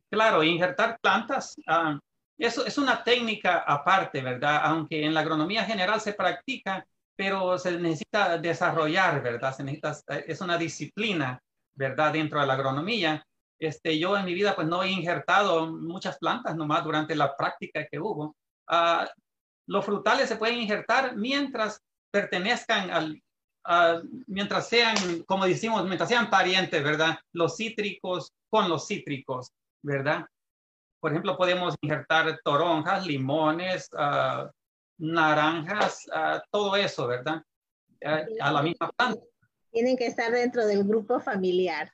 Claro, 0.10 0.42
injertar 0.42 0.98
plantas, 1.02 1.56
ah, 1.68 2.00
eso 2.40 2.66
es 2.66 2.78
una 2.78 3.04
técnica 3.04 3.60
aparte, 3.60 4.22
¿verdad? 4.22 4.62
Aunque 4.64 5.06
en 5.06 5.14
la 5.14 5.20
agronomía 5.20 5.66
general 5.66 6.00
se 6.00 6.14
practica, 6.14 6.88
pero 7.20 7.60
se 7.60 7.78
necesita 7.78 8.38
desarrollar, 8.38 9.22
¿verdad? 9.22 9.54
Se 9.54 9.62
necesita, 9.62 9.94
es 10.26 10.40
una 10.40 10.58
disciplina, 10.58 11.38
¿verdad? 11.76 12.14
Dentro 12.14 12.40
de 12.40 12.48
la 12.48 12.54
agronomía. 12.54 13.22
Este, 13.60 14.00
yo 14.00 14.16
en 14.18 14.24
mi 14.24 14.34
vida 14.34 14.56
pues 14.56 14.70
no 14.70 14.84
he 14.84 14.90
injertado 14.90 15.70
muchas 15.70 16.18
plantas 16.18 16.56
nomás 16.56 16.82
durante 16.86 17.18
la 17.18 17.36
práctica 17.36 17.86
que 17.92 18.00
hubo. 18.00 18.38
Uh, 18.72 19.06
los 19.68 19.84
frutales 19.84 20.30
se 20.30 20.38
pueden 20.38 20.62
injertar 20.62 21.18
mientras 21.18 21.82
pertenezcan 22.10 22.90
al, 22.90 23.22
mientras 24.28 24.70
sean, 24.70 24.96
como 25.28 25.46
decimos, 25.46 25.84
mientras 25.84 26.08
sean 26.08 26.30
parientes, 26.30 26.82
¿verdad? 26.82 27.20
Los 27.34 27.58
cítricos 27.58 28.32
con 28.50 28.70
los 28.70 28.88
cítricos, 28.88 29.52
¿verdad? 29.84 30.26
Por 31.02 31.12
ejemplo, 31.12 31.36
podemos 31.36 31.76
injertar 31.82 32.40
toronjas, 32.46 33.06
limones, 33.06 33.90
uh, 33.92 34.50
naranjas, 35.00 36.06
uh, 36.08 36.40
todo 36.52 36.76
eso, 36.76 37.08
¿verdad? 37.08 37.44
a 38.02 38.52
la 38.52 38.62
misma 38.62 38.92
planta. 38.92 39.22
Tienen 39.72 39.98
que 39.98 40.06
estar 40.06 40.32
dentro 40.32 40.66
del 40.66 40.84
grupo 40.84 41.20
familiar. 41.20 41.92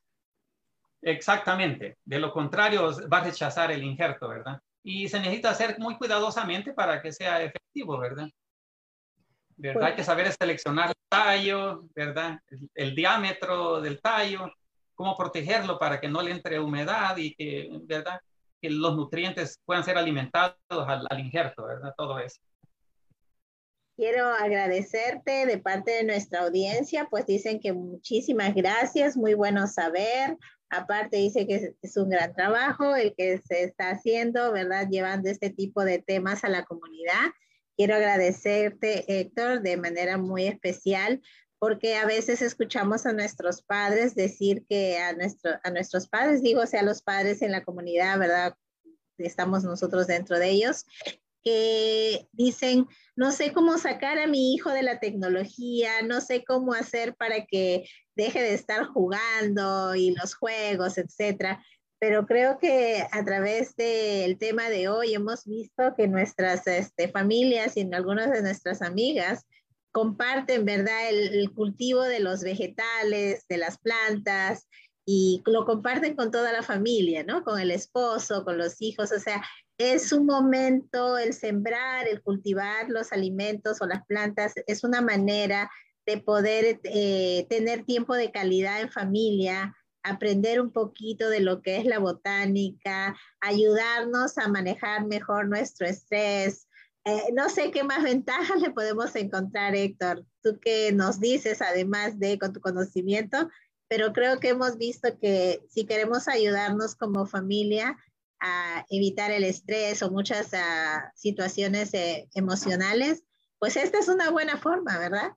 Exactamente. 1.01 1.97
De 2.03 2.19
lo 2.19 2.31
contrario, 2.31 2.91
va 3.11 3.19
a 3.19 3.23
rechazar 3.23 3.71
el 3.71 3.83
injerto, 3.83 4.27
¿verdad? 4.27 4.59
Y 4.83 5.07
se 5.07 5.19
necesita 5.19 5.51
hacer 5.51 5.77
muy 5.79 5.97
cuidadosamente 5.97 6.73
para 6.73 7.01
que 7.01 7.11
sea 7.11 7.41
efectivo, 7.43 7.97
¿verdad? 7.99 8.27
¿Verdad? 9.57 9.83
Hay 9.83 9.95
que 9.95 10.03
saber 10.03 10.31
seleccionar 10.31 10.89
el 10.89 10.95
tallo, 11.07 11.83
¿verdad? 11.95 12.39
El, 12.73 12.95
diámetro 12.95 13.81
del 13.81 14.01
tallo, 14.01 14.51
cómo 14.95 15.15
protegerlo 15.15 15.77
para 15.77 15.99
que 15.99 16.09
no 16.09 16.21
le 16.21 16.31
entre 16.31 16.59
humedad 16.59 17.15
y 17.17 17.35
que, 17.35 17.69
¿verdad? 17.83 18.19
Que 18.61 18.69
los 18.69 18.95
nutrientes 18.95 19.59
puedan 19.63 19.83
ser 19.83 19.97
alimentados 19.97 20.57
al, 20.69 21.05
al 21.09 21.19
injerto, 21.19 21.65
¿verdad? 21.65 21.93
Todo 21.95 22.19
eso. 22.19 22.41
Quiero 23.95 24.27
agradecerte 24.27 25.45
de 25.45 25.57
parte 25.57 25.91
de 25.91 26.03
nuestra 26.03 26.41
audiencia, 26.41 27.07
pues 27.09 27.25
dicen 27.25 27.61
que 27.61 27.71
muchísimas 27.71 28.53
gracias, 28.53 29.15
muy 29.15 29.35
bueno 29.35 29.67
saber. 29.67 30.37
Aparte 30.69 31.15
dice 31.17 31.47
que 31.47 31.75
es 31.81 31.95
un 31.95 32.09
gran 32.09 32.33
trabajo 32.33 32.95
el 32.95 33.15
que 33.15 33.37
se 33.37 33.63
está 33.63 33.91
haciendo, 33.91 34.51
¿verdad? 34.51 34.89
Llevando 34.89 35.29
este 35.29 35.49
tipo 35.49 35.85
de 35.85 35.99
temas 35.99 36.43
a 36.43 36.49
la 36.49 36.65
comunidad. 36.65 37.31
Quiero 37.77 37.95
agradecerte, 37.95 39.05
Héctor, 39.07 39.61
de 39.61 39.77
manera 39.77 40.17
muy 40.17 40.47
especial, 40.47 41.21
porque 41.57 41.95
a 41.95 42.05
veces 42.05 42.41
escuchamos 42.41 43.05
a 43.05 43.13
nuestros 43.13 43.61
padres 43.61 44.13
decir 44.13 44.65
que 44.67 44.97
a, 44.97 45.13
nuestro, 45.13 45.51
a 45.63 45.71
nuestros 45.71 46.09
padres, 46.09 46.41
digo, 46.41 46.65
sea, 46.65 46.83
los 46.83 47.01
padres 47.01 47.41
en 47.41 47.53
la 47.53 47.63
comunidad, 47.63 48.19
¿verdad? 48.19 48.55
Estamos 49.17 49.63
nosotros 49.63 50.07
dentro 50.07 50.37
de 50.37 50.49
ellos, 50.49 50.85
que 51.45 52.27
dicen, 52.31 52.87
no 53.15 53.31
sé 53.31 53.53
cómo 53.53 53.77
sacar 53.77 54.17
a 54.17 54.25
mi 54.25 54.55
hijo 54.55 54.71
de 54.71 54.81
la 54.81 54.99
tecnología, 54.99 56.01
no 56.03 56.19
sé 56.19 56.43
cómo 56.43 56.73
hacer 56.73 57.15
para 57.15 57.45
que 57.45 57.87
deje 58.15 58.41
de 58.41 58.55
estar 58.55 58.85
jugando 58.87 59.93
y 59.93 60.15
los 60.15 60.33
juegos, 60.33 60.97
etcétera. 60.97 61.63
Pero 61.99 62.25
creo 62.25 62.57
que 62.57 63.05
a 63.11 63.23
través 63.23 63.75
del 63.75 64.39
tema 64.39 64.69
de 64.69 64.89
hoy 64.89 65.13
hemos 65.13 65.45
visto 65.45 65.93
que 65.95 66.07
nuestras 66.07 66.65
este, 66.65 67.09
familias 67.09 67.77
y 67.77 67.87
algunas 67.93 68.31
de 68.31 68.41
nuestras 68.41 68.81
amigas 68.81 69.45
comparten, 69.91 70.65
¿verdad?, 70.65 71.09
el 71.09 71.51
cultivo 71.53 72.01
de 72.01 72.19
los 72.19 72.41
vegetales, 72.41 73.45
de 73.47 73.57
las 73.57 73.77
plantas, 73.77 74.67
y 75.05 75.43
lo 75.45 75.65
comparten 75.65 76.15
con 76.15 76.31
toda 76.31 76.51
la 76.51 76.63
familia, 76.63 77.23
¿no? 77.23 77.43
Con 77.43 77.59
el 77.59 77.69
esposo, 77.69 78.43
con 78.43 78.57
los 78.57 78.81
hijos, 78.81 79.11
o 79.11 79.19
sea, 79.19 79.43
es 79.77 80.11
un 80.11 80.25
momento 80.25 81.17
el 81.17 81.33
sembrar, 81.33 82.07
el 82.07 82.21
cultivar 82.21 82.89
los 82.89 83.11
alimentos 83.11 83.81
o 83.81 83.85
las 83.85 84.05
plantas, 84.05 84.53
es 84.67 84.83
una 84.83 85.01
manera 85.01 85.69
de 86.05 86.17
poder 86.17 86.79
eh, 86.83 87.45
tener 87.49 87.83
tiempo 87.83 88.13
de 88.15 88.31
calidad 88.31 88.81
en 88.81 88.91
familia, 88.91 89.75
aprender 90.03 90.61
un 90.61 90.71
poquito 90.71 91.29
de 91.29 91.39
lo 91.39 91.61
que 91.61 91.77
es 91.77 91.85
la 91.85 91.99
botánica, 91.99 93.17
ayudarnos 93.41 94.37
a 94.37 94.47
manejar 94.47 95.07
mejor 95.07 95.47
nuestro 95.47 95.87
estrés. 95.87 96.67
Eh, 97.05 97.31
no 97.33 97.49
sé 97.49 97.71
qué 97.71 97.83
más 97.83 98.03
ventajas 98.03 98.61
le 98.61 98.71
podemos 98.71 99.15
encontrar, 99.15 99.75
Héctor. 99.75 100.25
Tú 100.41 100.59
que 100.59 100.91
nos 100.91 101.19
dices, 101.19 101.61
además 101.61 102.19
de 102.19 102.37
con 102.37 102.53
tu 102.53 102.61
conocimiento, 102.61 103.49
pero 103.87 104.13
creo 104.13 104.39
que 104.39 104.49
hemos 104.49 104.77
visto 104.77 105.19
que 105.19 105.61
si 105.69 105.85
queremos 105.85 106.27
ayudarnos 106.27 106.95
como 106.95 107.25
familia 107.25 107.97
evitar 108.89 109.31
el 109.31 109.43
estrés 109.43 110.01
o 110.03 110.11
muchas 110.11 110.53
uh, 110.53 111.09
situaciones 111.15 111.93
eh, 111.93 112.27
emocionales, 112.33 113.23
pues 113.59 113.77
esta 113.77 113.99
es 113.99 114.07
una 114.07 114.29
buena 114.31 114.57
forma, 114.57 114.97
¿verdad? 114.97 115.31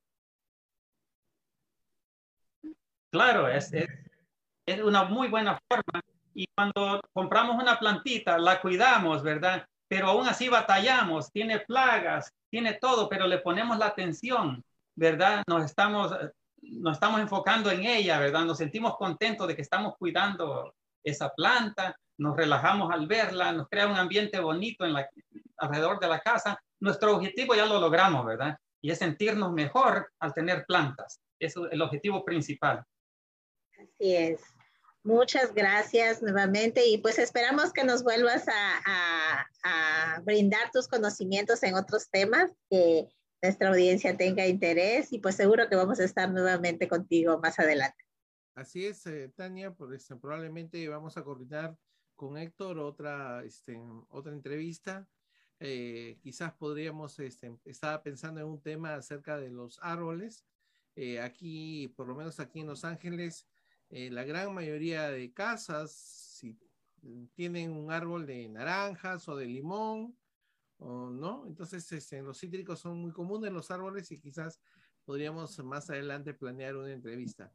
Claro, 3.11 3.49
es, 3.49 3.73
es, 3.73 3.89
es 4.67 4.81
una 4.83 5.05
muy 5.05 5.29
buena 5.29 5.59
forma. 5.69 6.03
Y 6.35 6.47
cuando 6.55 7.01
compramos 7.13 7.61
una 7.61 7.79
plantita, 7.79 8.39
la 8.39 8.61
cuidamos, 8.61 9.23
¿verdad? 9.23 9.67
Pero 9.89 10.09
aún 10.09 10.29
así 10.29 10.49
batallamos, 10.49 11.33
tiene 11.33 11.61
plagas, 11.61 12.33
tiene 12.51 12.75
todo, 12.75 13.09
pero 13.09 13.27
le 13.27 13.39
ponemos 13.39 13.79
la 13.79 13.87
atención, 13.87 14.63
¿verdad? 14.95 15.43
Nos 15.49 15.65
estamos 15.65 16.15
nos 16.63 16.95
estamos 16.95 17.21
enfocando 17.21 17.71
en 17.71 17.85
ella, 17.85 18.19
¿verdad? 18.19 18.45
Nos 18.45 18.59
sentimos 18.59 18.97
contentos 18.97 19.47
de 19.49 19.57
que 19.57 19.63
estamos 19.63 19.97
cuidando 19.97 20.75
esa 21.09 21.31
planta, 21.31 21.97
nos 22.19 22.37
relajamos 22.37 22.93
al 22.93 23.07
verla, 23.07 23.53
nos 23.53 23.69
crea 23.69 23.87
un 23.87 23.97
ambiente 23.97 24.41
bonito 24.41 24.85
en 24.85 24.93
la, 24.93 25.09
alrededor 25.59 26.01
de 26.01 26.09
la 26.09 26.21
casa. 26.21 26.59
Nuestro 26.81 27.17
objetivo 27.17 27.55
ya 27.55 27.67
lo 27.67 27.81
logramos, 27.81 28.25
¿verdad? 28.27 28.57
Y 28.81 28.91
es 28.91 28.99
sentirnos 28.99 29.53
mejor 29.53 30.11
al 30.21 30.33
tener 30.35 30.65
plantas. 30.67 31.21
Eso 31.39 31.67
es 31.67 31.73
el 31.73 31.83
objetivo 31.83 32.25
principal. 32.25 32.85
Así 33.79 34.15
es. 34.15 34.41
Muchas 35.05 35.55
gracias 35.55 36.23
nuevamente 36.23 36.87
y 36.87 36.99
pues 36.99 37.19
esperamos 37.19 37.73
que 37.73 37.85
nos 37.85 38.03
vuelvas 38.03 38.47
a, 38.49 39.47
brindar 40.23 40.71
tus 40.73 40.89
conocimientos 40.89 41.63
en 41.63 41.75
otros 41.75 42.11
temas 42.11 42.51
que 42.69 43.07
nuestra 43.41 43.69
audiencia 43.69 44.17
tenga 44.17 44.47
interés 44.47 45.13
y 45.13 45.19
pues 45.21 45.37
seguro 45.37 45.69
que 45.69 45.77
vamos 45.77 46.01
a 46.01 46.05
estar 46.05 46.29
nuevamente 46.29 46.89
contigo 46.89 47.39
más 47.39 47.59
adelante. 47.59 48.05
Así 48.59 48.85
es, 48.85 49.07
eh, 49.07 49.29
Tania, 49.37 49.73
pues 49.73 50.09
probablemente 50.21 50.89
vamos 50.89 51.17
a 51.17 51.23
coordinar 51.23 51.79
con 52.17 52.37
Héctor 52.37 52.81
otra, 52.81 53.45
este, 53.45 53.81
otra 54.09 54.33
entrevista. 54.33 55.09
Eh, 55.61 56.19
quizás 56.21 56.55
podríamos, 56.55 57.21
este, 57.21 57.57
estaba 57.65 58.03
pensando 58.03 58.41
en 58.41 58.49
un 58.49 58.61
tema 58.61 58.97
acerca 58.97 59.39
de 59.39 59.51
los 59.51 59.79
árboles. 59.81 60.45
Eh, 60.97 61.21
aquí, 61.21 61.87
por 61.97 62.09
lo 62.09 62.17
menos 62.17 62.41
aquí 62.41 62.59
en 62.59 62.67
Los 62.67 62.85
Ángeles, 62.85 63.47
la 63.91 64.25
gran 64.25 64.53
mayoría 64.53 65.09
de 65.09 65.33
casas, 65.33 66.45
tienen 67.35 67.71
un 67.71 67.93
árbol 67.93 68.27
de 68.27 68.49
naranjas 68.49 69.29
o 69.29 69.37
de 69.37 69.47
limón, 69.47 70.19
¿no? 70.81 71.47
Entonces, 71.47 71.91
este, 71.93 72.23
los 72.23 72.41
cítricos 72.41 72.81
son 72.81 72.99
muy 72.99 73.13
comunes 73.13 73.53
los 73.53 73.71
árboles 73.71 74.11
y 74.11 74.19
quizás 74.19 74.61
podríamos 75.05 75.57
más 75.65 75.89
adelante 75.91 76.35
planear 76.35 76.75
una 76.77 76.93
entrevista. 76.93 77.53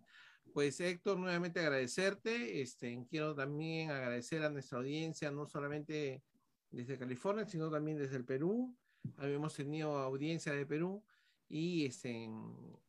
Pues 0.54 0.80
Héctor, 0.80 1.18
nuevamente 1.18 1.60
agradecerte. 1.60 2.62
Este, 2.62 3.04
quiero 3.10 3.34
también 3.34 3.90
agradecer 3.90 4.44
a 4.44 4.52
nuestra 4.52 4.78
audiencia, 4.78 5.32
no 5.32 5.48
solamente 5.48 6.22
desde 6.70 7.00
California, 7.00 7.46
sino 7.46 7.72
también 7.72 7.98
desde 7.98 8.18
el 8.18 8.24
Perú. 8.24 8.76
Habíamos 9.18 9.56
tenido 9.56 9.98
audiencia 9.98 10.54
de 10.54 10.68
Perú. 10.68 11.04
Y 11.50 11.88
este, 11.88 12.30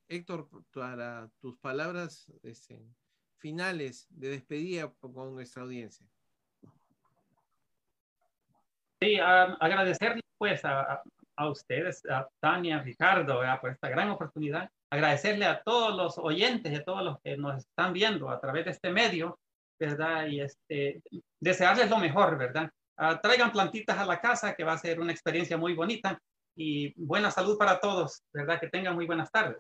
Héctor, 0.09 0.49
para 0.73 1.31
tus 1.41 1.57
palabras 1.57 2.31
este, 2.43 2.87
finales 3.39 4.09
de 4.11 4.29
despedida 4.29 4.93
con 5.01 5.35
nuestra 5.35 5.63
audiencia. 5.63 6.07
Sí, 9.01 9.17
agradecerle 9.19 10.21
pues 10.37 10.63
a, 10.67 11.03
ustedes, 11.39 12.03
a 12.07 12.29
Tania, 12.41 12.81
Ricardo, 12.83 13.41
por 13.61 13.71
esta 13.71 13.89
gran 13.89 14.11
oportunidad. 14.11 14.71
Agradecerle 14.91 15.47
a 15.47 15.63
todos 15.63 15.97
los 15.97 16.19
oyentes 16.19 16.73
y 16.73 16.77
a 16.77 16.85
todos 16.85 17.03
los 17.03 17.21
que 17.23 17.37
nos 17.37 17.59
están 17.59 17.93
viendo 17.93 18.31
a 18.31 18.41
través 18.41 18.65
de 18.65 18.71
este 18.71 18.91
medio, 18.91 19.39
¿verdad? 19.79 20.27
Y 20.27 20.41
este, 20.41 21.03
desearles 21.41 21.91
lo 21.91 21.99
mejor, 21.99 22.39
¿verdad? 22.39 22.71
Ah, 22.97 23.21
traigan 23.21 23.51
plantitas 23.51 23.99
a 23.99 24.07
la 24.07 24.21
casa, 24.21 24.55
que 24.55 24.65
va 24.65 24.75
a 24.75 24.79
ser 24.79 25.01
una 25.01 25.13
experiencia 25.13 25.57
muy 25.57 25.75
bonita 25.75 26.19
y 26.57 26.93
buena 26.95 27.31
salud 27.31 27.59
para 27.59 27.81
todos, 27.81 28.23
¿verdad? 28.33 28.61
Que 28.61 28.69
tengan 28.69 28.95
muy 28.95 29.07
buenas 29.07 29.31
tardes. 29.33 29.59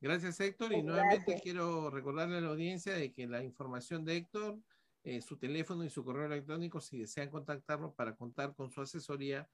Gracias, 0.00 0.40
Héctor. 0.40 0.72
Y 0.72 0.82
nuevamente 0.82 1.40
quiero 1.40 1.88
recordarle 1.90 2.38
a 2.38 2.40
la 2.40 2.48
audiencia 2.48 2.94
de 2.94 3.12
que 3.12 3.28
la 3.28 3.44
información 3.44 4.04
de 4.04 4.16
Héctor 4.16 4.58
eh, 5.04 5.20
su 5.20 5.36
teléfono 5.36 5.84
y 5.84 5.90
su 5.90 6.04
correo 6.04 6.26
electrónico 6.26 6.80
si 6.80 6.96
desean 6.96 7.28
contactarlo 7.28 7.92
para 7.92 8.14
contar 8.14 8.54
con 8.54 8.70
su 8.70 8.80
asesoría 8.80 9.48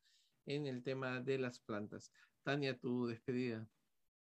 en 0.48 0.66
el 0.66 0.82
tema 0.82 1.20
de 1.20 1.38
las 1.38 1.60
plantas. 1.60 2.10
Tania, 2.42 2.76
tu 2.76 3.06
despedida. 3.06 3.66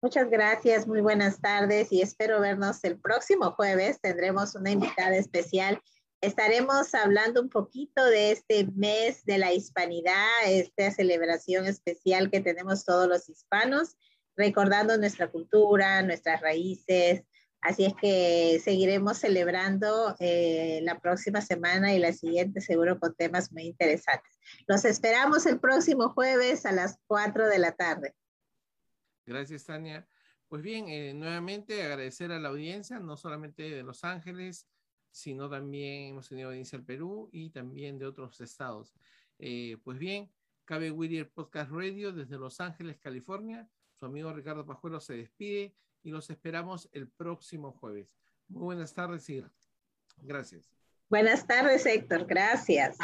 Muchas 0.00 0.28
gracias, 0.30 0.86
muy 0.86 1.00
buenas 1.00 1.40
tardes 1.40 1.90
y 1.90 2.02
espero 2.02 2.40
vernos 2.40 2.84
el 2.84 2.98
próximo 3.00 3.52
jueves. 3.52 4.00
Tendremos 4.00 4.54
una 4.54 4.70
invitada 4.70 5.16
especial. 5.16 5.80
Estaremos 6.20 6.94
hablando 6.94 7.40
un 7.40 7.48
poquito 7.48 8.04
de 8.04 8.32
este 8.32 8.66
mes 8.74 9.24
de 9.24 9.38
la 9.38 9.52
hispanidad, 9.52 10.28
esta 10.46 10.90
celebración 10.90 11.66
especial 11.66 12.30
que 12.30 12.40
tenemos 12.40 12.84
todos 12.84 13.08
los 13.08 13.28
hispanos, 13.28 13.96
recordando 14.36 14.96
nuestra 14.98 15.30
cultura, 15.30 16.02
nuestras 16.02 16.40
raíces, 16.40 17.24
Así 17.64 17.86
es 17.86 17.94
que 17.94 18.60
seguiremos 18.62 19.16
celebrando 19.16 20.14
eh, 20.20 20.80
la 20.82 21.00
próxima 21.00 21.40
semana 21.40 21.94
y 21.94 21.98
la 21.98 22.12
siguiente 22.12 22.60
seguro 22.60 23.00
con 23.00 23.14
temas 23.14 23.50
muy 23.52 23.62
interesantes. 23.62 24.38
Los 24.66 24.84
esperamos 24.84 25.46
el 25.46 25.58
próximo 25.58 26.10
jueves 26.10 26.66
a 26.66 26.72
las 26.72 26.98
4 27.06 27.48
de 27.48 27.58
la 27.58 27.72
tarde. 27.72 28.14
Gracias, 29.24 29.64
Tania. 29.64 30.06
Pues 30.46 30.60
bien, 30.60 30.90
eh, 30.90 31.14
nuevamente 31.14 31.82
agradecer 31.82 32.32
a 32.32 32.38
la 32.38 32.50
audiencia, 32.50 32.98
no 32.98 33.16
solamente 33.16 33.62
de 33.62 33.82
Los 33.82 34.04
Ángeles, 34.04 34.68
sino 35.10 35.48
también 35.48 36.10
hemos 36.10 36.28
tenido 36.28 36.50
audiencia 36.50 36.76
del 36.76 36.84
Perú 36.84 37.30
y 37.32 37.48
también 37.48 37.98
de 37.98 38.04
otros 38.04 38.42
estados. 38.42 38.92
Eh, 39.38 39.78
pues 39.82 39.98
bien, 39.98 40.30
Cabe 40.66 40.90
Whittier 40.90 41.30
Podcast 41.30 41.70
Radio 41.70 42.12
desde 42.12 42.36
Los 42.36 42.60
Ángeles, 42.60 42.98
California. 42.98 43.66
Su 43.98 44.04
amigo 44.04 44.34
Ricardo 44.34 44.66
Pajuelo 44.66 45.00
se 45.00 45.14
despide 45.14 45.74
y 46.05 46.10
los 46.10 46.31
esperamos 46.31 46.89
el 46.93 47.09
próximo 47.09 47.72
jueves. 47.72 48.14
Muy 48.47 48.62
buenas 48.62 48.94
tardes 48.94 49.28
y 49.31 49.44
gracias. 50.18 50.70
Buenas 51.09 51.47
tardes, 51.47 51.85
Héctor. 51.86 52.26
Gracias. 52.26 52.98